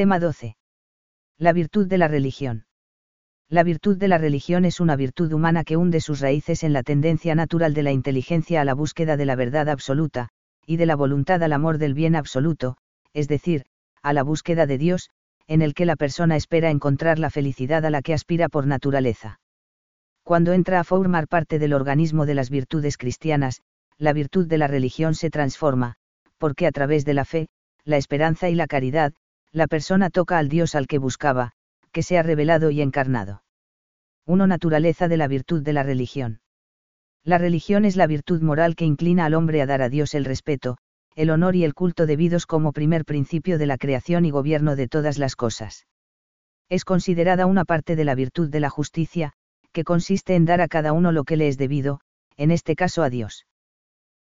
Tema 0.00 0.18
12. 0.18 0.56
La 1.36 1.52
virtud 1.52 1.86
de 1.86 1.98
la 1.98 2.08
religión. 2.08 2.64
La 3.50 3.62
virtud 3.62 3.98
de 3.98 4.08
la 4.08 4.16
religión 4.16 4.64
es 4.64 4.80
una 4.80 4.96
virtud 4.96 5.30
humana 5.30 5.62
que 5.62 5.76
hunde 5.76 6.00
sus 6.00 6.20
raíces 6.20 6.64
en 6.64 6.72
la 6.72 6.82
tendencia 6.82 7.34
natural 7.34 7.74
de 7.74 7.82
la 7.82 7.92
inteligencia 7.92 8.62
a 8.62 8.64
la 8.64 8.72
búsqueda 8.72 9.18
de 9.18 9.26
la 9.26 9.36
verdad 9.36 9.68
absoluta, 9.68 10.30
y 10.64 10.78
de 10.78 10.86
la 10.86 10.96
voluntad 10.96 11.42
al 11.42 11.52
amor 11.52 11.76
del 11.76 11.92
bien 11.92 12.16
absoluto, 12.16 12.78
es 13.12 13.28
decir, 13.28 13.66
a 14.00 14.14
la 14.14 14.22
búsqueda 14.22 14.64
de 14.64 14.78
Dios, 14.78 15.10
en 15.46 15.60
el 15.60 15.74
que 15.74 15.84
la 15.84 15.96
persona 15.96 16.34
espera 16.34 16.70
encontrar 16.70 17.18
la 17.18 17.28
felicidad 17.28 17.84
a 17.84 17.90
la 17.90 18.00
que 18.00 18.14
aspira 18.14 18.48
por 18.48 18.66
naturaleza. 18.66 19.38
Cuando 20.22 20.54
entra 20.54 20.80
a 20.80 20.84
formar 20.84 21.28
parte 21.28 21.58
del 21.58 21.74
organismo 21.74 22.24
de 22.24 22.36
las 22.36 22.48
virtudes 22.48 22.96
cristianas, 22.96 23.60
la 23.98 24.14
virtud 24.14 24.46
de 24.46 24.56
la 24.56 24.66
religión 24.66 25.14
se 25.14 25.28
transforma, 25.28 25.96
porque 26.38 26.66
a 26.66 26.72
través 26.72 27.04
de 27.04 27.12
la 27.12 27.26
fe, 27.26 27.48
la 27.84 27.98
esperanza 27.98 28.48
y 28.48 28.54
la 28.54 28.66
caridad, 28.66 29.12
la 29.52 29.66
persona 29.66 30.10
toca 30.10 30.38
al 30.38 30.48
Dios 30.48 30.74
al 30.74 30.86
que 30.86 30.98
buscaba, 30.98 31.52
que 31.92 32.02
se 32.02 32.18
ha 32.18 32.22
revelado 32.22 32.70
y 32.70 32.82
encarnado. 32.82 33.42
1. 34.26 34.46
Naturaleza 34.46 35.08
de 35.08 35.16
la 35.16 35.26
virtud 35.26 35.62
de 35.62 35.72
la 35.72 35.82
religión. 35.82 36.40
La 37.24 37.36
religión 37.36 37.84
es 37.84 37.96
la 37.96 38.06
virtud 38.06 38.42
moral 38.42 38.76
que 38.76 38.84
inclina 38.84 39.24
al 39.24 39.34
hombre 39.34 39.60
a 39.60 39.66
dar 39.66 39.82
a 39.82 39.88
Dios 39.88 40.14
el 40.14 40.24
respeto, 40.24 40.78
el 41.16 41.30
honor 41.30 41.56
y 41.56 41.64
el 41.64 41.74
culto 41.74 42.06
debidos 42.06 42.46
como 42.46 42.72
primer 42.72 43.04
principio 43.04 43.58
de 43.58 43.66
la 43.66 43.76
creación 43.76 44.24
y 44.24 44.30
gobierno 44.30 44.76
de 44.76 44.88
todas 44.88 45.18
las 45.18 45.36
cosas. 45.36 45.86
Es 46.68 46.84
considerada 46.84 47.46
una 47.46 47.64
parte 47.64 47.96
de 47.96 48.04
la 48.04 48.14
virtud 48.14 48.48
de 48.48 48.60
la 48.60 48.70
justicia, 48.70 49.32
que 49.72 49.84
consiste 49.84 50.36
en 50.36 50.44
dar 50.44 50.60
a 50.60 50.68
cada 50.68 50.92
uno 50.92 51.10
lo 51.10 51.24
que 51.24 51.36
le 51.36 51.48
es 51.48 51.58
debido, 51.58 52.00
en 52.36 52.52
este 52.52 52.76
caso 52.76 53.02
a 53.02 53.10
Dios. 53.10 53.46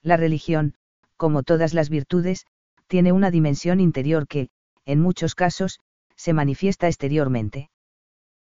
La 0.02 0.16
religión, 0.18 0.74
como 1.16 1.42
todas 1.42 1.72
las 1.72 1.88
virtudes, 1.88 2.46
tiene 2.86 3.12
una 3.12 3.30
dimensión 3.30 3.80
interior 3.80 4.28
que, 4.28 4.50
en 4.86 5.00
muchos 5.00 5.34
casos, 5.34 5.80
se 6.16 6.32
manifiesta 6.32 6.88
exteriormente. 6.88 7.70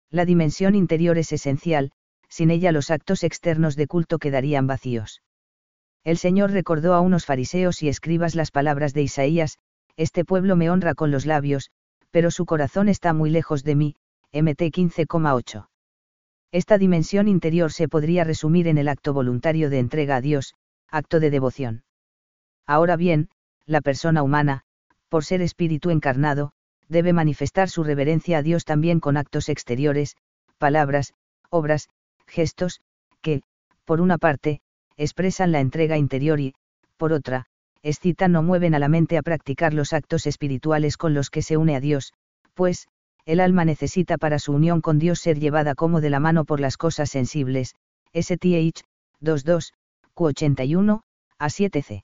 La 0.09 0.25
dimensión 0.25 0.75
interior 0.75 1.17
es 1.17 1.31
esencial, 1.31 1.91
sin 2.29 2.51
ella 2.51 2.71
los 2.71 2.91
actos 2.91 3.23
externos 3.23 3.75
de 3.75 3.87
culto 3.87 4.19
quedarían 4.19 4.67
vacíos. 4.67 5.21
El 6.03 6.17
Señor 6.17 6.51
recordó 6.51 6.93
a 6.93 7.01
unos 7.01 7.25
fariseos 7.25 7.81
y 7.81 7.89
escribas 7.89 8.35
las 8.35 8.51
palabras 8.51 8.93
de 8.93 9.03
Isaías, 9.03 9.57
Este 9.95 10.25
pueblo 10.25 10.55
me 10.55 10.69
honra 10.69 10.95
con 10.95 11.11
los 11.11 11.25
labios, 11.25 11.71
pero 12.11 12.29
su 12.29 12.45
corazón 12.45 12.89
está 12.89 13.13
muy 13.13 13.29
lejos 13.29 13.63
de 13.63 13.75
mí, 13.75 13.95
MT 14.33 14.71
15,8. 14.71 15.67
Esta 16.51 16.77
dimensión 16.77 17.27
interior 17.27 17.71
se 17.71 17.87
podría 17.87 18.23
resumir 18.23 18.67
en 18.67 18.77
el 18.77 18.87
acto 18.87 19.13
voluntario 19.13 19.69
de 19.69 19.79
entrega 19.79 20.17
a 20.17 20.21
Dios, 20.21 20.53
acto 20.89 21.19
de 21.19 21.31
devoción. 21.31 21.83
Ahora 22.67 22.95
bien, 22.95 23.29
la 23.65 23.81
persona 23.81 24.21
humana, 24.21 24.63
por 25.13 25.25
ser 25.25 25.43
espíritu 25.43 25.91
encarnado, 25.91 26.53
debe 26.89 27.13
manifestar 27.13 27.69
su 27.69 27.83
reverencia 27.83 28.39
a 28.39 28.41
Dios 28.41 28.65
también 28.65 28.99
con 28.99 29.15
actos 29.15 29.47
exteriores, 29.47 30.15
palabras, 30.57 31.13
obras, 31.51 31.87
gestos, 32.25 32.81
que, 33.21 33.43
por 33.85 34.01
una 34.01 34.17
parte, 34.17 34.59
expresan 34.97 35.51
la 35.51 35.59
entrega 35.59 35.97
interior 35.97 36.39
y, 36.39 36.55
por 36.97 37.13
otra, 37.13 37.45
excitan 37.83 38.35
o 38.35 38.41
mueven 38.41 38.73
a 38.73 38.79
la 38.79 38.87
mente 38.87 39.19
a 39.19 39.21
practicar 39.21 39.75
los 39.75 39.93
actos 39.93 40.25
espirituales 40.25 40.97
con 40.97 41.13
los 41.13 41.29
que 41.29 41.43
se 41.43 41.57
une 41.57 41.75
a 41.75 41.79
Dios, 41.79 42.13
pues, 42.55 42.87
el 43.27 43.39
alma 43.39 43.65
necesita 43.65 44.17
para 44.17 44.39
su 44.39 44.51
unión 44.51 44.81
con 44.81 44.97
Dios 44.97 45.19
ser 45.19 45.37
llevada 45.37 45.75
como 45.75 46.01
de 46.01 46.09
la 46.09 46.19
mano 46.19 46.43
por 46.43 46.59
las 46.59 46.75
cosas 46.75 47.11
sensibles, 47.11 47.75
STH, 48.13 48.81
22, 49.21 49.73
Q81, 50.15 51.01
a 51.37 51.45
7c. 51.49 52.03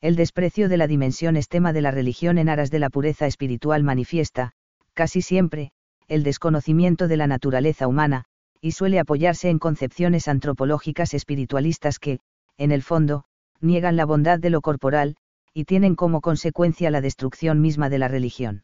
El 0.00 0.14
desprecio 0.14 0.68
de 0.68 0.76
la 0.76 0.86
dimensión 0.86 1.36
estema 1.36 1.72
de 1.72 1.82
la 1.82 1.90
religión 1.90 2.38
en 2.38 2.48
aras 2.48 2.70
de 2.70 2.78
la 2.78 2.88
pureza 2.88 3.26
espiritual 3.26 3.82
manifiesta, 3.82 4.52
casi 4.94 5.22
siempre, 5.22 5.72
el 6.06 6.22
desconocimiento 6.22 7.08
de 7.08 7.16
la 7.16 7.26
naturaleza 7.26 7.88
humana, 7.88 8.24
y 8.60 8.72
suele 8.72 9.00
apoyarse 9.00 9.50
en 9.50 9.58
concepciones 9.58 10.28
antropológicas 10.28 11.14
espiritualistas 11.14 11.98
que, 11.98 12.20
en 12.58 12.70
el 12.70 12.84
fondo, 12.84 13.24
niegan 13.60 13.96
la 13.96 14.04
bondad 14.04 14.38
de 14.38 14.50
lo 14.50 14.60
corporal, 14.60 15.16
y 15.52 15.64
tienen 15.64 15.96
como 15.96 16.20
consecuencia 16.20 16.92
la 16.92 17.00
destrucción 17.00 17.60
misma 17.60 17.88
de 17.88 17.98
la 17.98 18.06
religión. 18.06 18.62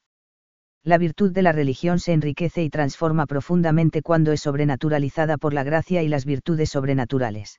La 0.84 0.98
virtud 0.98 1.32
de 1.32 1.42
la 1.42 1.50
religión 1.50 1.98
se 1.98 2.12
enriquece 2.12 2.62
y 2.62 2.70
transforma 2.70 3.26
profundamente 3.26 4.02
cuando 4.02 4.30
es 4.30 4.40
sobrenaturalizada 4.40 5.36
por 5.36 5.52
la 5.52 5.64
gracia 5.64 6.04
y 6.04 6.08
las 6.08 6.26
virtudes 6.26 6.70
sobrenaturales 6.70 7.58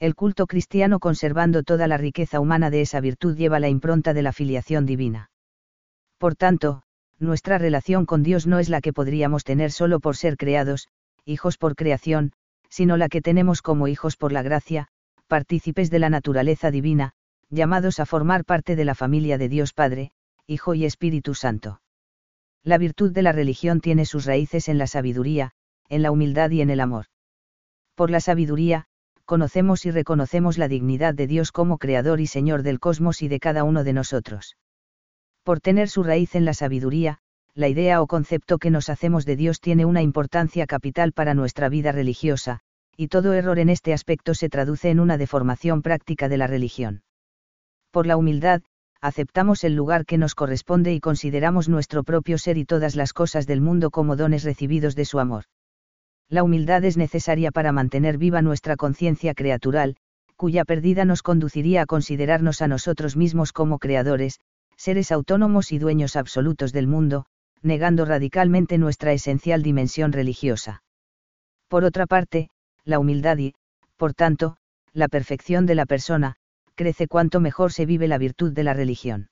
el 0.00 0.14
culto 0.14 0.46
cristiano 0.46 0.98
conservando 0.98 1.62
toda 1.62 1.86
la 1.86 1.98
riqueza 1.98 2.40
humana 2.40 2.70
de 2.70 2.80
esa 2.80 3.00
virtud 3.00 3.36
lleva 3.36 3.60
la 3.60 3.68
impronta 3.68 4.14
de 4.14 4.22
la 4.22 4.32
filiación 4.32 4.86
divina. 4.86 5.30
Por 6.16 6.36
tanto, 6.36 6.82
nuestra 7.18 7.58
relación 7.58 8.06
con 8.06 8.22
Dios 8.22 8.46
no 8.46 8.58
es 8.58 8.70
la 8.70 8.80
que 8.80 8.94
podríamos 8.94 9.44
tener 9.44 9.70
solo 9.70 10.00
por 10.00 10.16
ser 10.16 10.38
creados, 10.38 10.88
hijos 11.26 11.58
por 11.58 11.76
creación, 11.76 12.32
sino 12.70 12.96
la 12.96 13.10
que 13.10 13.20
tenemos 13.20 13.60
como 13.60 13.88
hijos 13.88 14.16
por 14.16 14.32
la 14.32 14.42
gracia, 14.42 14.88
partícipes 15.28 15.90
de 15.90 15.98
la 15.98 16.08
naturaleza 16.08 16.70
divina, 16.70 17.12
llamados 17.50 18.00
a 18.00 18.06
formar 18.06 18.46
parte 18.46 18.76
de 18.76 18.86
la 18.86 18.94
familia 18.94 19.36
de 19.36 19.50
Dios 19.50 19.74
Padre, 19.74 20.12
Hijo 20.46 20.74
y 20.74 20.86
Espíritu 20.86 21.34
Santo. 21.34 21.82
La 22.62 22.78
virtud 22.78 23.12
de 23.12 23.22
la 23.22 23.32
religión 23.32 23.80
tiene 23.80 24.06
sus 24.06 24.24
raíces 24.24 24.68
en 24.68 24.78
la 24.78 24.86
sabiduría, 24.86 25.52
en 25.88 26.02
la 26.02 26.10
humildad 26.10 26.50
y 26.50 26.62
en 26.62 26.70
el 26.70 26.80
amor. 26.80 27.06
Por 27.94 28.10
la 28.10 28.20
sabiduría, 28.20 28.86
conocemos 29.30 29.86
y 29.86 29.92
reconocemos 29.92 30.58
la 30.58 30.66
dignidad 30.66 31.14
de 31.14 31.28
Dios 31.28 31.52
como 31.52 31.78
Creador 31.78 32.20
y 32.20 32.26
Señor 32.26 32.64
del 32.64 32.80
cosmos 32.80 33.22
y 33.22 33.28
de 33.28 33.38
cada 33.38 33.62
uno 33.62 33.84
de 33.84 33.92
nosotros. 33.92 34.56
Por 35.44 35.60
tener 35.60 35.88
su 35.88 36.02
raíz 36.02 36.34
en 36.34 36.44
la 36.44 36.52
sabiduría, 36.52 37.18
la 37.54 37.68
idea 37.68 38.02
o 38.02 38.08
concepto 38.08 38.58
que 38.58 38.72
nos 38.72 38.88
hacemos 38.88 39.24
de 39.26 39.36
Dios 39.36 39.60
tiene 39.60 39.84
una 39.84 40.02
importancia 40.02 40.66
capital 40.66 41.12
para 41.12 41.34
nuestra 41.34 41.68
vida 41.68 41.92
religiosa, 41.92 42.58
y 42.96 43.06
todo 43.06 43.32
error 43.32 43.60
en 43.60 43.68
este 43.68 43.92
aspecto 43.92 44.34
se 44.34 44.48
traduce 44.48 44.90
en 44.90 44.98
una 44.98 45.16
deformación 45.16 45.80
práctica 45.82 46.28
de 46.28 46.36
la 46.36 46.48
religión. 46.48 47.04
Por 47.92 48.08
la 48.08 48.16
humildad, 48.16 48.62
aceptamos 49.00 49.62
el 49.62 49.76
lugar 49.76 50.06
que 50.06 50.18
nos 50.18 50.34
corresponde 50.34 50.92
y 50.92 50.98
consideramos 50.98 51.68
nuestro 51.68 52.02
propio 52.02 52.36
ser 52.36 52.58
y 52.58 52.64
todas 52.64 52.96
las 52.96 53.12
cosas 53.12 53.46
del 53.46 53.60
mundo 53.60 53.92
como 53.92 54.16
dones 54.16 54.42
recibidos 54.42 54.96
de 54.96 55.04
su 55.04 55.20
amor 55.20 55.44
la 56.30 56.44
humildad 56.44 56.84
es 56.84 56.96
necesaria 56.96 57.50
para 57.50 57.72
mantener 57.72 58.16
viva 58.16 58.40
nuestra 58.40 58.76
conciencia 58.76 59.34
creatural, 59.34 59.96
cuya 60.36 60.64
pérdida 60.64 61.04
nos 61.04 61.22
conduciría 61.22 61.82
a 61.82 61.86
considerarnos 61.86 62.62
a 62.62 62.68
nosotros 62.68 63.16
mismos 63.16 63.52
como 63.52 63.78
creadores, 63.78 64.38
seres 64.76 65.12
autónomos 65.12 65.72
y 65.72 65.78
dueños 65.78 66.16
absolutos 66.16 66.72
del 66.72 66.86
mundo, 66.86 67.26
negando 67.62 68.04
radicalmente 68.04 68.78
nuestra 68.78 69.12
esencial 69.12 69.62
dimensión 69.62 70.12
religiosa. 70.12 70.82
Por 71.68 71.84
otra 71.84 72.06
parte, 72.06 72.48
la 72.84 72.98
humildad 72.98 73.36
y, 73.38 73.54
por 73.96 74.14
tanto, 74.14 74.56
la 74.92 75.08
perfección 75.08 75.66
de 75.66 75.74
la 75.74 75.84
persona, 75.84 76.36
crece 76.74 77.08
cuanto 77.08 77.40
mejor 77.40 77.72
se 77.72 77.84
vive 77.86 78.08
la 78.08 78.18
virtud 78.18 78.52
de 78.52 78.64
la 78.64 78.72
religión. 78.72 79.28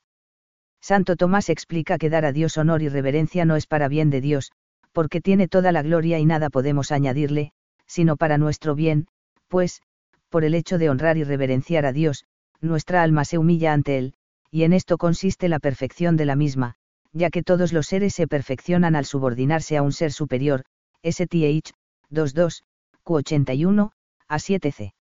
Santo 0.80 1.16
Tomás 1.16 1.48
explica 1.48 1.96
que 1.96 2.10
dar 2.10 2.24
a 2.24 2.32
Dios 2.32 2.58
honor 2.58 2.82
y 2.82 2.88
reverencia 2.88 3.44
no 3.44 3.56
es 3.56 3.66
para 3.66 3.88
bien 3.88 4.10
de 4.10 4.20
Dios, 4.20 4.52
porque 4.98 5.20
tiene 5.20 5.46
toda 5.46 5.70
la 5.70 5.82
gloria 5.82 6.18
y 6.18 6.24
nada 6.24 6.50
podemos 6.50 6.90
añadirle, 6.90 7.52
sino 7.86 8.16
para 8.16 8.36
nuestro 8.36 8.74
bien, 8.74 9.06
pues, 9.46 9.80
por 10.28 10.42
el 10.42 10.56
hecho 10.56 10.76
de 10.76 10.90
honrar 10.90 11.16
y 11.16 11.22
reverenciar 11.22 11.86
a 11.86 11.92
Dios, 11.92 12.24
nuestra 12.60 13.04
alma 13.04 13.24
se 13.24 13.38
humilla 13.38 13.72
ante 13.72 13.96
Él, 13.96 14.14
y 14.50 14.64
en 14.64 14.72
esto 14.72 14.98
consiste 14.98 15.48
la 15.48 15.60
perfección 15.60 16.16
de 16.16 16.24
la 16.24 16.34
misma, 16.34 16.74
ya 17.12 17.30
que 17.30 17.44
todos 17.44 17.72
los 17.72 17.86
seres 17.86 18.12
se 18.12 18.26
perfeccionan 18.26 18.96
al 18.96 19.04
subordinarse 19.04 19.76
a 19.76 19.82
un 19.82 19.92
ser 19.92 20.10
superior, 20.10 20.64
STH, 21.04 21.70
22, 22.10 22.64
Q81, 23.04 23.92
a 24.26 24.36
7c. 24.36 24.94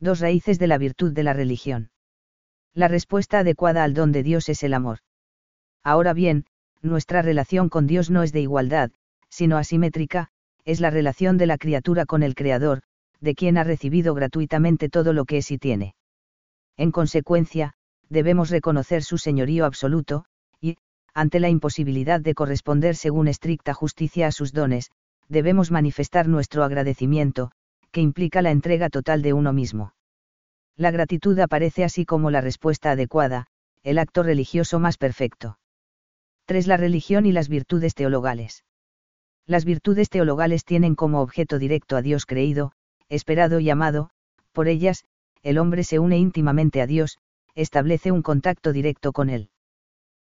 Dos 0.00 0.18
raíces 0.18 0.58
de 0.58 0.66
la 0.66 0.78
virtud 0.78 1.12
de 1.12 1.22
la 1.22 1.32
religión. 1.32 1.92
La 2.74 2.88
respuesta 2.88 3.38
adecuada 3.38 3.84
al 3.84 3.94
don 3.94 4.10
de 4.10 4.24
Dios 4.24 4.48
es 4.48 4.64
el 4.64 4.74
amor. 4.74 4.98
Ahora 5.84 6.12
bien, 6.12 6.44
nuestra 6.80 7.22
relación 7.22 7.68
con 7.68 7.86
Dios 7.86 8.10
no 8.10 8.24
es 8.24 8.32
de 8.32 8.40
igualdad, 8.40 8.90
sino 9.32 9.56
asimétrica, 9.56 10.28
es 10.66 10.80
la 10.80 10.90
relación 10.90 11.38
de 11.38 11.46
la 11.46 11.56
criatura 11.56 12.04
con 12.04 12.22
el 12.22 12.34
Creador, 12.34 12.82
de 13.18 13.34
quien 13.34 13.56
ha 13.56 13.64
recibido 13.64 14.12
gratuitamente 14.12 14.90
todo 14.90 15.14
lo 15.14 15.24
que 15.24 15.38
es 15.38 15.50
y 15.50 15.56
tiene. 15.56 15.94
En 16.76 16.92
consecuencia, 16.92 17.72
debemos 18.10 18.50
reconocer 18.50 19.02
su 19.02 19.16
señorío 19.16 19.64
absoluto, 19.64 20.26
y, 20.60 20.76
ante 21.14 21.40
la 21.40 21.48
imposibilidad 21.48 22.20
de 22.20 22.34
corresponder 22.34 22.94
según 22.94 23.26
estricta 23.26 23.72
justicia 23.72 24.26
a 24.26 24.32
sus 24.32 24.52
dones, 24.52 24.90
debemos 25.28 25.70
manifestar 25.70 26.28
nuestro 26.28 26.62
agradecimiento, 26.62 27.52
que 27.90 28.02
implica 28.02 28.42
la 28.42 28.50
entrega 28.50 28.90
total 28.90 29.22
de 29.22 29.32
uno 29.32 29.54
mismo. 29.54 29.94
La 30.76 30.90
gratitud 30.90 31.38
aparece 31.38 31.84
así 31.84 32.04
como 32.04 32.30
la 32.30 32.42
respuesta 32.42 32.90
adecuada, 32.90 33.46
el 33.82 33.98
acto 33.98 34.22
religioso 34.22 34.78
más 34.78 34.98
perfecto. 34.98 35.58
3. 36.44 36.66
La 36.66 36.76
religión 36.76 37.24
y 37.24 37.32
las 37.32 37.48
virtudes 37.48 37.94
teologales. 37.94 38.64
Las 39.46 39.64
virtudes 39.64 40.08
teologales 40.08 40.64
tienen 40.64 40.94
como 40.94 41.20
objeto 41.20 41.58
directo 41.58 41.96
a 41.96 42.02
Dios 42.02 42.26
creído, 42.26 42.72
esperado 43.08 43.60
y 43.60 43.70
amado, 43.70 44.10
por 44.52 44.68
ellas, 44.68 45.04
el 45.42 45.58
hombre 45.58 45.84
se 45.84 45.98
une 45.98 46.18
íntimamente 46.18 46.80
a 46.80 46.86
Dios, 46.86 47.18
establece 47.54 48.12
un 48.12 48.22
contacto 48.22 48.72
directo 48.72 49.12
con 49.12 49.28
Él. 49.28 49.50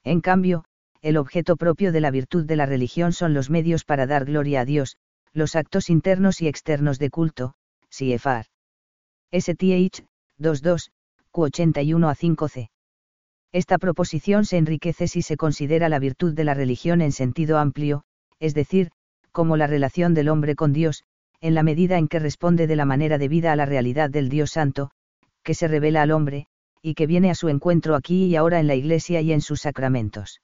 En 0.04 0.22
cambio, 0.22 0.64
el 1.02 1.18
objeto 1.18 1.58
propio 1.58 1.92
de 1.92 2.02
la 2.02 2.12
virtud 2.12 2.46
de 2.46 2.56
la 2.56 2.66
religión 2.66 3.12
son 3.12 3.34
los 3.34 3.50
medios 3.50 3.84
para 3.84 4.08
dar 4.08 4.26
gloria 4.26 4.62
a 4.62 4.66
Dios, 4.66 4.98
los 5.34 5.56
actos 5.56 5.90
internos 5.90 6.42
y 6.42 6.48
externos 6.48 7.00
de 7.00 7.10
culto, 7.10 7.54
CFR. 7.90 8.46
STH, 9.32 10.06
22, 10.38 10.92
Q81 11.32 12.10
a 12.10 12.16
5c. 12.16 12.70
Esta 13.52 13.78
proposición 13.78 14.46
se 14.46 14.58
enriquece 14.58 15.08
si 15.08 15.22
se 15.22 15.38
considera 15.38 15.90
la 15.90 16.00
virtud 16.00 16.34
de 16.34 16.44
la 16.44 16.54
religión 16.54 17.02
en 17.02 17.12
sentido 17.12 17.58
amplio, 17.58 18.04
es 18.40 18.54
decir, 18.54 18.92
como 19.32 19.58
la 19.58 19.68
relación 19.68 20.14
del 20.14 20.30
hombre 20.30 20.56
con 20.56 20.74
Dios, 20.74 21.04
en 21.40 21.56
la 21.56 21.64
medida 21.64 21.98
en 21.98 22.08
que 22.08 22.20
responde 22.20 22.68
de 22.68 22.76
la 22.76 22.86
manera 22.86 23.18
debida 23.18 23.52
a 23.52 23.56
la 23.56 23.66
realidad 23.66 24.10
del 24.10 24.30
Dios 24.30 24.52
Santo, 24.52 24.92
que 25.44 25.54
se 25.54 25.68
revela 25.68 26.04
al 26.04 26.12
hombre, 26.12 26.48
y 26.82 26.94
que 26.94 27.08
viene 27.08 27.30
a 27.30 27.36
su 27.36 27.50
encuentro 27.50 27.96
aquí 27.96 28.26
y 28.26 28.36
ahora 28.36 28.60
en 28.60 28.68
la 28.68 28.76
Iglesia 28.76 29.22
y 29.22 29.32
en 29.32 29.40
sus 29.42 29.62
sacramentos. 29.62 30.42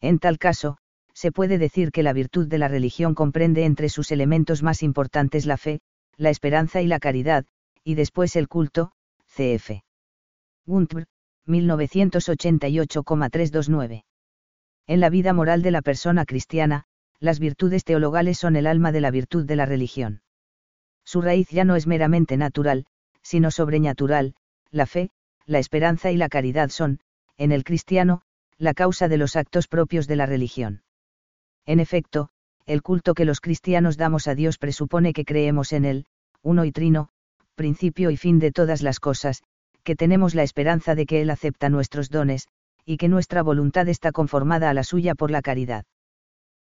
En 0.00 0.18
tal 0.18 0.38
caso, 0.38 0.78
se 1.12 1.30
puede 1.32 1.58
decir 1.58 1.90
que 1.90 2.04
la 2.04 2.12
virtud 2.12 2.46
de 2.46 2.58
la 2.58 2.68
religión 2.68 3.14
comprende 3.14 3.64
entre 3.64 3.88
sus 3.88 4.12
elementos 4.12 4.62
más 4.62 4.84
importantes 4.84 5.46
la 5.46 5.56
fe, 5.56 5.80
la 6.16 6.30
esperanza 6.30 6.80
y 6.80 6.86
la 6.86 7.00
caridad, 7.00 7.44
y 7.82 7.94
después 7.94 8.36
el 8.36 8.46
culto, 8.48 8.92
cf. 9.26 9.82
Gunther, 10.66 11.06
1988,329. 11.46 14.04
En 14.86 15.00
la 15.00 15.10
vida 15.10 15.32
moral 15.32 15.62
de 15.62 15.70
la 15.70 15.82
persona 15.82 16.24
cristiana, 16.24 16.84
las 17.20 17.40
virtudes 17.40 17.84
teologales 17.84 18.38
son 18.38 18.56
el 18.56 18.66
alma 18.66 18.92
de 18.92 19.00
la 19.00 19.10
virtud 19.10 19.44
de 19.44 19.56
la 19.56 19.66
religión. 19.66 20.22
Su 21.04 21.20
raíz 21.20 21.48
ya 21.48 21.64
no 21.64 21.74
es 21.76 21.86
meramente 21.86 22.36
natural, 22.36 22.86
sino 23.22 23.50
sobrenatural, 23.50 24.34
la 24.70 24.86
fe, 24.86 25.10
la 25.46 25.58
esperanza 25.58 26.10
y 26.10 26.16
la 26.16 26.28
caridad 26.28 26.68
son, 26.68 27.00
en 27.36 27.52
el 27.52 27.64
cristiano, 27.64 28.22
la 28.58 28.74
causa 28.74 29.08
de 29.08 29.16
los 29.16 29.36
actos 29.36 29.68
propios 29.68 30.06
de 30.06 30.16
la 30.16 30.26
religión. 30.26 30.82
En 31.64 31.80
efecto, 31.80 32.28
el 32.66 32.82
culto 32.82 33.14
que 33.14 33.24
los 33.24 33.40
cristianos 33.40 33.96
damos 33.96 34.28
a 34.28 34.34
Dios 34.34 34.58
presupone 34.58 35.12
que 35.12 35.24
creemos 35.24 35.72
en 35.72 35.84
Él, 35.84 36.06
uno 36.42 36.64
y 36.64 36.72
trino, 36.72 37.08
principio 37.54 38.10
y 38.10 38.16
fin 38.16 38.38
de 38.38 38.52
todas 38.52 38.82
las 38.82 39.00
cosas, 39.00 39.42
que 39.82 39.96
tenemos 39.96 40.34
la 40.34 40.42
esperanza 40.42 40.94
de 40.94 41.06
que 41.06 41.22
Él 41.22 41.30
acepta 41.30 41.70
nuestros 41.70 42.10
dones, 42.10 42.48
y 42.84 42.96
que 42.96 43.08
nuestra 43.08 43.42
voluntad 43.42 43.88
está 43.88 44.12
conformada 44.12 44.70
a 44.70 44.74
la 44.74 44.84
suya 44.84 45.14
por 45.14 45.30
la 45.30 45.42
caridad. 45.42 45.84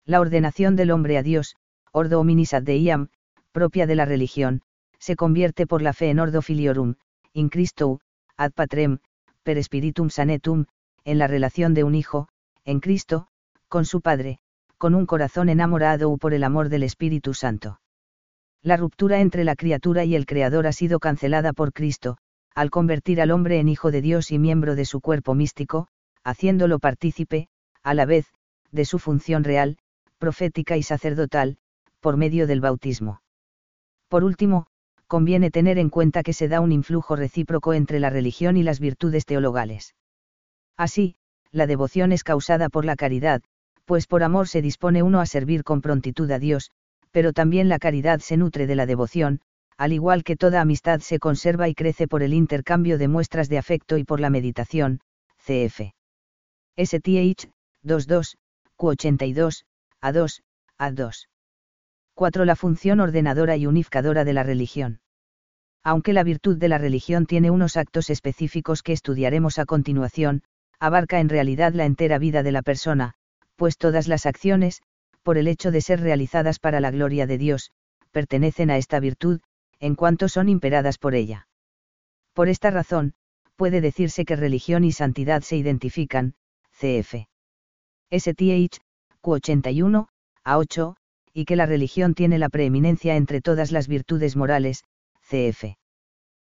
La 0.06 0.21
ordenación 0.21 0.77
del 0.77 0.91
hombre 0.91 1.17
a 1.17 1.23
Dios, 1.23 1.56
ordo 1.91 2.21
hominis 2.21 2.53
ad 2.53 2.62
deiam, 2.62 3.09
propia 3.53 3.87
de 3.87 3.95
la 3.95 4.05
religión, 4.05 4.61
se 4.99 5.17
convierte 5.17 5.67
por 5.67 5.81
la 5.81 5.95
fe 5.95 6.11
en 6.11 6.19
ordo 6.19 6.43
filiorum, 6.43 6.97
in 7.33 7.49
Christo, 7.49 8.01
ad 8.37 8.53
patrem, 8.53 8.99
per 9.43 9.62
spiritum 9.62 10.11
sanetum, 10.11 10.67
en 11.05 11.19
la 11.19 11.27
relación 11.27 11.73
de 11.73 11.85
un 11.85 11.95
hijo, 11.95 12.29
en 12.65 12.81
Cristo, 12.81 13.29
con 13.69 13.87
su 13.87 14.03
Padre, 14.03 14.41
con 14.77 14.95
un 14.95 15.06
corazón 15.06 15.49
enamorado 15.49 16.11
o 16.11 16.19
por 16.19 16.35
el 16.35 16.45
amor 16.45 16.69
del 16.69 16.83
Espíritu 16.83 17.33
Santo. 17.33 17.81
La 18.62 18.77
ruptura 18.77 19.21
entre 19.21 19.45
la 19.45 19.57
criatura 19.57 20.05
y 20.05 20.15
el 20.15 20.27
Creador 20.27 20.67
ha 20.67 20.73
sido 20.73 20.99
cancelada 20.99 21.53
por 21.53 21.73
Cristo, 21.73 22.19
al 22.55 22.71
convertir 22.71 23.21
al 23.21 23.31
hombre 23.31 23.59
en 23.59 23.69
hijo 23.69 23.91
de 23.91 24.03
Dios 24.03 24.31
y 24.31 24.39
miembro 24.39 24.75
de 24.75 24.85
su 24.85 25.00
cuerpo 25.00 25.35
místico, 25.35 25.89
haciéndolo 26.23 26.79
partícipe, 26.79 27.49
a 27.83 27.95
la 27.95 28.05
vez, 28.05 28.27
de 28.71 28.85
su 28.85 28.99
función 28.99 29.45
real, 29.45 29.79
profética 30.25 30.79
y 30.79 30.82
sacerdotal, 30.82 31.59
por 32.00 32.17
medio 32.17 32.47
del 32.47 32.62
bautismo. 32.62 33.21
Por 34.09 34.25
último, 34.25 34.67
conviene 35.06 35.50
tener 35.50 35.76
en 35.76 35.91
cuenta 35.91 36.23
que 36.23 36.32
se 36.32 36.49
da 36.49 36.62
un 36.62 36.73
influjo 36.73 37.15
recíproco 37.15 37.75
entre 37.75 38.00
la 38.00 38.09
religión 38.09 38.56
y 38.56 38.62
las 38.62 38.81
virtudes 38.81 39.26
teologales. 39.26 39.94
Así, 40.79 41.17
la 41.53 41.67
devoción 41.67 42.11
es 42.11 42.25
causada 42.25 42.71
por 42.71 42.87
la 42.87 42.97
caridad, 42.97 43.43
pues 43.85 44.06
por 44.06 44.23
amor 44.23 44.49
se 44.49 44.62
dispone 44.62 45.03
uno 45.03 45.21
a 45.21 45.26
servir 45.26 45.62
con 45.62 45.82
prontitud 45.82 46.31
a 46.31 46.38
Dios, 46.38 46.71
pero 47.11 47.35
también 47.35 47.69
la 47.69 47.79
caridad 47.79 48.21
se 48.21 48.38
nutre 48.38 48.67
de 48.67 48.76
la 48.76 48.87
devoción, 48.87 49.43
al 49.76 49.93
igual 49.93 50.25
que 50.25 50.37
toda 50.37 50.62
amistad 50.62 51.00
se 51.00 51.19
conserva 51.19 51.69
y 51.69 51.75
crece 51.75 52.09
por 52.09 52.23
el 52.23 52.32
intercambio 52.32 52.97
de 52.97 53.09
muestras 53.09 53.50
de 53.50 53.59
afecto 53.59 53.99
y 53.99 54.05
por 54.05 54.21
la 54.21 54.31
meditación, 54.31 55.00
cf. 55.37 55.93
STH, 56.79 57.50
22, 57.82 58.38
Q82, 58.79 59.65
a2, 60.05 60.43
A2. 60.79 61.29
4. 62.15 62.45
La 62.45 62.56
función 62.56 63.01
ordenadora 63.01 63.56
y 63.56 63.67
unificadora 63.67 64.25
de 64.25 64.35
la 64.35 64.43
religión. 64.43 65.01
Aunque 65.83 66.12
la 66.12 66.25
virtud 66.25 66.59
de 66.59 66.69
la 66.69 66.77
religión 66.77 67.25
tiene 67.25 67.51
unos 67.51 67.79
actos 67.79 68.11
específicos 68.11 68.83
que 68.83 68.93
estudiaremos 68.93 69.59
a 69.59 69.65
continuación, 69.65 70.43
abarca 70.79 71.21
en 71.21 71.31
realidad 71.31 71.73
la 71.73 71.87
entera 71.87 72.19
vida 72.19 72.43
de 72.43 72.53
la 72.53 72.61
persona, 72.61 73.15
pues 73.56 73.79
todas 73.79 74.06
las 74.06 74.27
acciones, 74.27 74.83
por 75.23 75.39
el 75.39 75.49
hecho 75.49 75.71
de 75.71 75.81
ser 75.81 76.01
realizadas 76.01 76.59
para 76.59 76.81
la 76.81 76.91
gloria 76.91 77.27
de 77.27 77.39
Dios, 77.39 77.71
pertenecen 78.12 78.71
a 78.71 78.77
esta 78.77 79.00
virtud, 79.00 79.41
en 79.81 79.95
cuanto 79.95 80.29
son 80.29 80.50
imperadas 80.50 80.99
por 80.99 81.15
ella. 81.15 81.49
Por 82.35 82.50
esta 82.50 82.71
razón, 82.71 83.15
puede 83.57 83.81
decirse 83.81 84.27
que 84.27 84.37
religión 84.37 84.85
y 84.85 84.93
santidad 84.93 85.41
se 85.41 85.57
identifican, 85.57 86.35
cf. 86.73 87.27
STH, 88.11 88.84
Q81, 89.25 90.09
A8, 90.44 90.97
y 91.32 91.47
que 91.47 91.56
la 91.56 91.65
religión 91.65 92.12
tiene 92.15 92.38
la 92.38 92.50
preeminencia 92.50 93.17
entre 93.17 93.41
todas 93.41 93.73
las 93.73 93.88
virtudes 93.88 94.37
morales, 94.37 94.85
cf. 95.23 95.79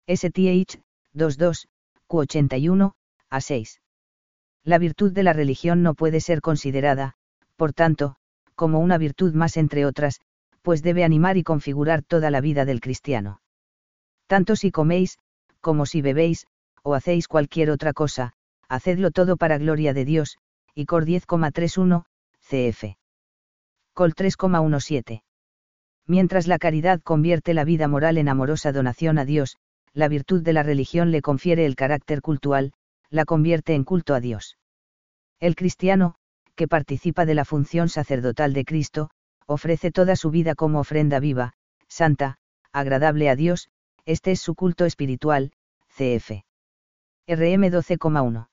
STH, 0.08 0.80
22, 1.14 1.68
Q81, 2.08 2.94
A6. 3.30 3.80
La 4.64 4.78
virtud 4.78 5.12
de 5.12 5.24
la 5.24 5.34
religión 5.34 5.84
no 5.84 5.96
puede 5.96 6.22
ser 6.22 6.40
considerada, 6.40 7.16
por 7.58 7.74
tanto, 7.74 8.16
como 8.56 8.80
una 8.80 8.98
virtud 8.98 9.34
más 9.34 9.58
entre 9.58 9.86
otras, 9.86 10.22
pues 10.62 10.82
debe 10.82 11.04
animar 11.04 11.36
y 11.36 11.44
configurar 11.44 12.04
toda 12.04 12.32
la 12.32 12.40
vida 12.40 12.64
del 12.64 12.80
cristiano. 12.80 13.42
Tanto 14.28 14.56
si 14.56 14.72
coméis, 14.72 15.20
como 15.60 15.86
si 15.86 16.02
bebéis, 16.02 16.48
o 16.84 16.94
hacéis 16.94 17.28
cualquier 17.28 17.70
otra 17.70 17.92
cosa, 17.92 18.34
hacedlo 18.70 19.12
todo 19.12 19.36
para 19.36 19.58
gloria 19.58 19.94
de 19.94 20.06
Dios, 20.06 20.38
y 20.74 20.86
Cor 20.86 21.06
10,31, 21.06 22.06
cf. 22.52 22.98
Col 23.94 24.14
3,17. 24.14 25.24
Mientras 26.06 26.48
la 26.48 26.58
caridad 26.60 27.00
convierte 27.02 27.54
la 27.54 27.64
vida 27.64 27.88
moral 27.88 28.18
en 28.18 28.28
amorosa 28.28 28.74
donación 28.74 29.18
a 29.20 29.24
Dios, 29.24 29.56
la 29.94 30.10
virtud 30.10 30.42
de 30.42 30.52
la 30.52 30.62
religión 30.62 31.12
le 31.12 31.22
confiere 31.22 31.66
el 31.66 31.78
carácter 31.78 32.22
cultual, 32.22 32.74
la 33.10 33.24
convierte 33.24 33.74
en 33.74 33.86
culto 33.86 34.14
a 34.14 34.20
Dios. 34.20 34.58
El 35.40 35.56
cristiano, 35.56 36.16
que 36.56 36.68
participa 36.68 37.26
de 37.26 37.36
la 37.36 37.46
función 37.46 37.88
sacerdotal 37.88 38.52
de 38.52 38.66
Cristo, 38.66 39.12
ofrece 39.46 39.90
toda 39.90 40.18
su 40.18 40.30
vida 40.30 40.54
como 40.54 40.82
ofrenda 40.82 41.22
viva, 41.22 41.54
santa, 41.88 42.36
agradable 42.74 43.30
a 43.30 43.38
Dios, 43.38 43.70
este 44.04 44.32
es 44.32 44.42
su 44.42 44.56
culto 44.56 44.84
espiritual, 44.84 45.54
cf. 45.96 46.44
RM 47.28 47.64
12,1. 47.72 48.50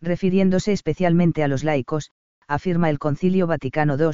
Refiriéndose 0.00 0.72
especialmente 0.72 1.42
a 1.42 1.48
los 1.48 1.64
laicos, 1.64 2.12
afirma 2.50 2.90
el 2.90 2.98
Concilio 2.98 3.46
Vaticano 3.46 3.96
II, 3.96 4.10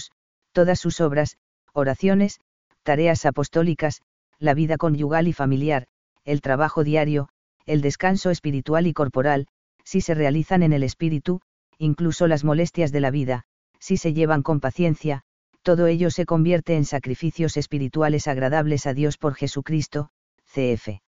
todas 0.53 0.79
sus 0.79 1.01
obras, 1.01 1.39
oraciones, 1.73 2.39
tareas 2.83 3.25
apostólicas, 3.25 4.03
la 4.39 4.53
vida 4.53 4.77
conyugal 4.77 5.27
y 5.27 5.33
familiar, 5.33 5.87
el 6.25 6.43
trabajo 6.43 6.85
diario, 6.85 7.31
el 7.65 7.81
descanso 7.81 8.29
espiritual 8.31 8.87
y 8.87 8.93
corporal, 8.93 9.47
si 9.85 10.03
se 10.03 10.15
realizan 10.15 10.63
en 10.63 10.75
el 10.75 10.83
espíritu, 10.83 11.41
incluso 11.79 12.27
las 12.27 12.45
molestias 12.45 12.93
de 12.93 13.01
la 13.01 13.11
vida, 13.11 13.45
si 13.81 13.97
se 13.97 14.13
llevan 14.13 14.43
con 14.43 14.61
paciencia, 14.61 15.23
todo 15.63 15.87
ello 15.87 16.11
se 16.11 16.27
convierte 16.27 16.77
en 16.77 16.85
sacrificios 16.85 17.57
espirituales 17.57 18.29
agradables 18.29 18.87
a 18.87 18.93
Dios 18.93 19.17
por 19.17 19.35
Jesucristo, 19.35 20.11
cf. 20.45 21.01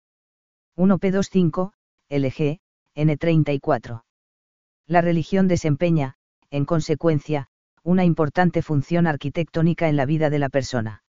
1P25, 0.78 1.73
LG, 2.08 2.61
N34. 2.97 4.02
La 4.87 5.02
religión 5.02 5.47
desempeña, 5.47 6.17
en 6.50 6.64
consecuencia, 6.64 7.48
una 7.82 8.04
importante 8.04 8.62
función 8.62 9.06
arquitectónica 9.06 9.88
en 9.88 9.96
la 9.96 10.06
vida 10.06 10.30
de 10.30 10.38
la 10.38 10.48
persona. 10.48 11.02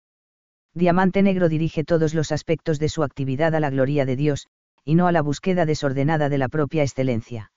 Diamante 0.74 1.22
Negro 1.22 1.48
dirige 1.48 1.84
todos 1.84 2.14
los 2.14 2.30
aspectos 2.30 2.78
de 2.78 2.88
su 2.88 3.02
actividad 3.02 3.54
a 3.54 3.60
la 3.60 3.70
gloria 3.70 4.04
de 4.04 4.16
Dios, 4.16 4.46
y 4.84 4.94
no 4.94 5.06
a 5.06 5.12
la 5.12 5.22
búsqueda 5.22 5.66
desordenada 5.66 6.28
de 6.28 6.38
la 6.38 6.48
propia 6.48 6.82
excelencia. 6.82 7.50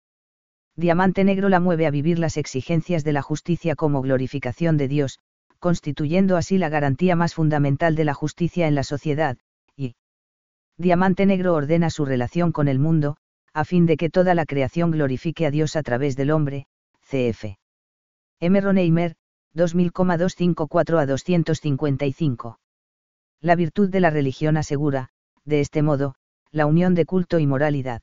Diamante 0.76 1.24
Negro 1.24 1.50
la 1.50 1.60
mueve 1.60 1.86
a 1.86 1.92
vivir 1.92 2.18
las 2.18 2.38
exigencias 2.38 3.04
de 3.04 3.14
la 3.14 3.22
justicia 3.22 3.76
como 3.76 4.02
glorificación 4.02 4.78
de 4.78 4.88
Dios, 4.88 5.20
constituyendo 5.60 6.38
así 6.38 6.58
la 6.58 6.70
garantía 6.70 7.16
más 7.16 7.36
fundamental 7.36 7.96
de 7.96 8.06
la 8.06 8.14
justicia 8.14 8.68
en 8.68 8.76
la 8.76 8.84
sociedad, 8.84 9.38
y 9.76 9.96
Diamante 10.78 11.26
Negro 11.26 11.54
ordena 11.54 11.90
su 11.90 12.06
relación 12.06 12.52
con 12.52 12.68
el 12.68 12.80
mundo, 12.80 13.18
a 13.54 13.66
fin 13.66 13.86
de 13.86 13.98
que 13.98 14.10
toda 14.10 14.34
la 14.34 14.46
creación 14.46 14.92
glorifique 14.92 15.46
a 15.46 15.52
Dios 15.52 15.76
a 15.76 15.84
través 15.84 16.16
del 16.16 16.32
hombre, 16.32 16.66
cf. 17.02 17.61
M. 18.44 18.60
Roneimer, 18.60 19.14
2000,254 19.54 20.98
a 20.98 21.06
255. 21.06 22.60
La 23.40 23.56
virtud 23.56 23.90
de 23.90 24.00
la 24.00 24.10
religión 24.10 24.58
asegura, 24.58 25.10
de 25.46 25.60
este 25.60 25.84
modo, 25.84 26.16
la 26.52 26.66
unión 26.66 26.96
de 26.96 27.06
culto 27.06 27.38
y 27.38 27.46
moralidad. 27.46 28.02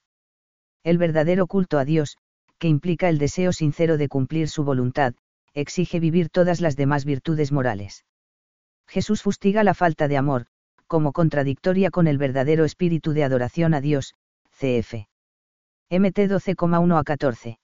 El 0.84 0.96
verdadero 0.96 1.48
culto 1.48 1.76
a 1.76 1.84
Dios, 1.84 2.18
que 2.58 2.68
implica 2.68 3.08
el 3.08 3.18
deseo 3.18 3.52
sincero 3.52 3.98
de 3.98 4.08
cumplir 4.08 4.48
su 4.48 4.62
voluntad, 4.62 5.14
exige 5.54 5.98
vivir 5.98 6.28
todas 6.30 6.60
las 6.60 6.76
demás 6.76 7.04
virtudes 7.04 7.50
morales. 7.50 8.04
Jesús 8.86 9.22
fustiga 9.22 9.64
la 9.64 9.74
falta 9.74 10.06
de 10.06 10.18
amor, 10.18 10.46
como 10.86 11.12
contradictoria 11.12 11.90
con 11.90 12.06
el 12.06 12.16
verdadero 12.16 12.64
espíritu 12.64 13.12
de 13.12 13.24
adoración 13.24 13.74
a 13.74 13.80
Dios, 13.80 14.14
cf. 14.52 15.08
MT 15.90 16.30
12,1 16.30 16.96
a 16.96 17.02
14. 17.02 17.58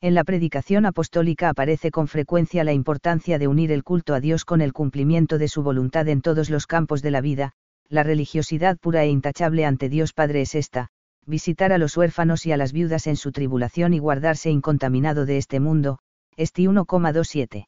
En 0.00 0.14
la 0.14 0.22
predicación 0.22 0.86
apostólica 0.86 1.48
aparece 1.48 1.90
con 1.90 2.06
frecuencia 2.06 2.62
la 2.62 2.72
importancia 2.72 3.38
de 3.38 3.48
unir 3.48 3.72
el 3.72 3.82
culto 3.82 4.14
a 4.14 4.20
Dios 4.20 4.44
con 4.44 4.60
el 4.60 4.72
cumplimiento 4.72 5.38
de 5.38 5.48
su 5.48 5.64
voluntad 5.64 6.06
en 6.06 6.22
todos 6.22 6.50
los 6.50 6.68
campos 6.68 7.02
de 7.02 7.10
la 7.10 7.20
vida, 7.20 7.52
la 7.88 8.04
religiosidad 8.04 8.78
pura 8.78 9.02
e 9.02 9.08
intachable 9.08 9.64
ante 9.64 9.88
Dios 9.88 10.12
Padre 10.12 10.42
es 10.42 10.54
esta, 10.54 10.90
visitar 11.26 11.72
a 11.72 11.78
los 11.78 11.96
huérfanos 11.96 12.46
y 12.46 12.52
a 12.52 12.56
las 12.56 12.72
viudas 12.72 13.08
en 13.08 13.16
su 13.16 13.32
tribulación 13.32 13.92
y 13.92 13.98
guardarse 13.98 14.50
incontaminado 14.50 15.26
de 15.26 15.36
este 15.36 15.58
mundo, 15.58 15.98
Esti 16.36 16.66
1,27. 16.66 17.66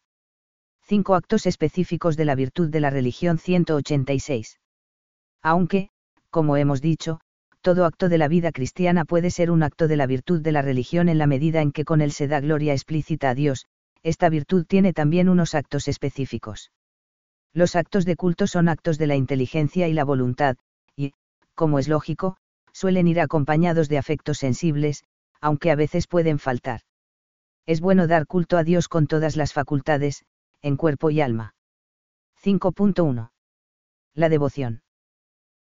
Cinco 0.82 1.16
actos 1.16 1.46
específicos 1.46 2.16
de 2.16 2.24
la 2.26 2.36
virtud 2.36 2.70
de 2.70 2.80
la 2.80 2.90
religión 2.90 3.38
186. 3.38 4.60
Aunque, 5.42 5.90
como 6.30 6.56
hemos 6.56 6.80
dicho, 6.80 7.20
todo 7.60 7.84
acto 7.84 8.08
de 8.08 8.18
la 8.18 8.28
vida 8.28 8.52
cristiana 8.52 9.04
puede 9.04 9.30
ser 9.30 9.50
un 9.50 9.62
acto 9.62 9.88
de 9.88 9.96
la 9.96 10.06
virtud 10.06 10.40
de 10.40 10.52
la 10.52 10.62
religión 10.62 11.08
en 11.08 11.18
la 11.18 11.26
medida 11.26 11.62
en 11.62 11.72
que 11.72 11.84
con 11.84 12.00
él 12.00 12.12
se 12.12 12.28
da 12.28 12.40
gloria 12.40 12.72
explícita 12.72 13.30
a 13.30 13.34
Dios, 13.34 13.66
esta 14.02 14.28
virtud 14.28 14.64
tiene 14.66 14.92
también 14.92 15.28
unos 15.28 15.54
actos 15.54 15.88
específicos. 15.88 16.72
Los 17.52 17.76
actos 17.76 18.04
de 18.04 18.16
culto 18.16 18.46
son 18.46 18.68
actos 18.68 18.98
de 18.98 19.06
la 19.06 19.16
inteligencia 19.16 19.88
y 19.88 19.92
la 19.92 20.04
voluntad, 20.04 20.56
y, 20.96 21.12
como 21.54 21.78
es 21.78 21.88
lógico, 21.88 22.36
suelen 22.72 23.08
ir 23.08 23.20
acompañados 23.20 23.88
de 23.88 23.98
afectos 23.98 24.38
sensibles, 24.38 25.04
aunque 25.40 25.70
a 25.70 25.74
veces 25.74 26.06
pueden 26.06 26.38
faltar 26.38 26.80
es 27.70 27.80
bueno 27.80 28.08
dar 28.08 28.26
culto 28.26 28.56
a 28.56 28.64
Dios 28.64 28.88
con 28.88 29.06
todas 29.06 29.36
las 29.36 29.52
facultades, 29.52 30.24
en 30.60 30.76
cuerpo 30.76 31.10
y 31.10 31.20
alma. 31.20 31.54
5.1. 32.42 33.30
La 34.14 34.28
devoción. 34.28 34.82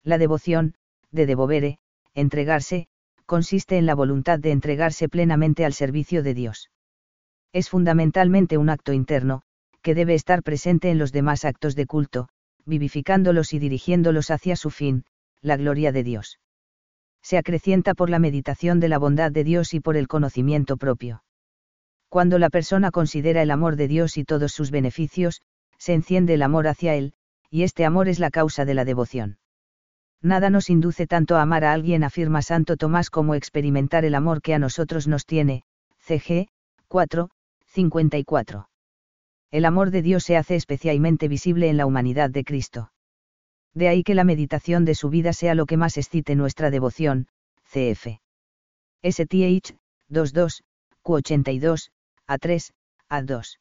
La 0.04 0.16
devoción, 0.16 0.74
de 1.10 1.26
devovere, 1.26 1.80
entregarse, 2.20 2.86
consiste 3.26 3.76
en 3.76 3.86
la 3.86 3.94
voluntad 3.94 4.38
de 4.38 4.52
entregarse 4.52 5.08
plenamente 5.08 5.64
al 5.64 5.72
servicio 5.72 6.22
de 6.22 6.34
Dios. 6.34 6.70
Es 7.52 7.68
fundamentalmente 7.68 8.58
un 8.58 8.70
acto 8.70 8.92
interno, 8.92 9.42
que 9.82 9.94
debe 9.94 10.14
estar 10.14 10.42
presente 10.42 10.90
en 10.90 10.98
los 10.98 11.12
demás 11.12 11.44
actos 11.44 11.74
de 11.74 11.86
culto, 11.86 12.28
vivificándolos 12.64 13.52
y 13.52 13.58
dirigiéndolos 13.58 14.30
hacia 14.30 14.56
su 14.56 14.70
fin, 14.70 15.04
la 15.40 15.56
gloria 15.56 15.92
de 15.92 16.02
Dios. 16.02 16.38
Se 17.22 17.38
acrecienta 17.38 17.94
por 17.94 18.10
la 18.10 18.18
meditación 18.18 18.80
de 18.80 18.88
la 18.88 18.98
bondad 18.98 19.32
de 19.32 19.44
Dios 19.44 19.74
y 19.74 19.80
por 19.80 19.96
el 19.96 20.08
conocimiento 20.08 20.76
propio. 20.76 21.22
Cuando 22.08 22.38
la 22.38 22.48
persona 22.48 22.90
considera 22.90 23.42
el 23.42 23.50
amor 23.50 23.76
de 23.76 23.88
Dios 23.88 24.16
y 24.16 24.24
todos 24.24 24.52
sus 24.52 24.70
beneficios, 24.70 25.42
se 25.78 25.94
enciende 25.94 26.34
el 26.34 26.42
amor 26.42 26.66
hacia 26.66 26.94
Él, 26.94 27.12
y 27.50 27.62
este 27.62 27.84
amor 27.84 28.08
es 28.08 28.18
la 28.18 28.30
causa 28.30 28.64
de 28.64 28.74
la 28.74 28.84
devoción. 28.84 29.38
Nada 30.22 30.50
nos 30.50 30.68
induce 30.68 31.06
tanto 31.06 31.36
a 31.36 31.42
amar 31.42 31.64
a 31.64 31.72
alguien, 31.72 32.02
afirma 32.02 32.42
Santo 32.42 32.76
Tomás, 32.76 33.10
como 33.10 33.34
experimentar 33.34 34.04
el 34.04 34.14
amor 34.14 34.42
que 34.42 34.54
a 34.54 34.58
nosotros 34.58 35.06
nos 35.06 35.26
tiene, 35.26 35.62
CG, 35.98 36.48
4, 36.88 37.30
54. 37.66 38.68
El 39.50 39.64
amor 39.64 39.90
de 39.90 40.02
Dios 40.02 40.24
se 40.24 40.36
hace 40.36 40.56
especialmente 40.56 41.28
visible 41.28 41.68
en 41.68 41.76
la 41.76 41.86
humanidad 41.86 42.30
de 42.30 42.44
Cristo. 42.44 42.90
De 43.74 43.88
ahí 43.88 44.02
que 44.02 44.14
la 44.14 44.24
meditación 44.24 44.84
de 44.84 44.94
su 44.94 45.08
vida 45.08 45.32
sea 45.32 45.54
lo 45.54 45.66
que 45.66 45.76
más 45.76 45.96
excite 45.96 46.34
nuestra 46.34 46.70
devoción, 46.70 47.28
CF. 47.64 48.18
STH, 49.02 49.76
22, 50.08 50.64
Q82, 51.04 51.90
a3, 52.26 52.72
A2. 53.08 53.58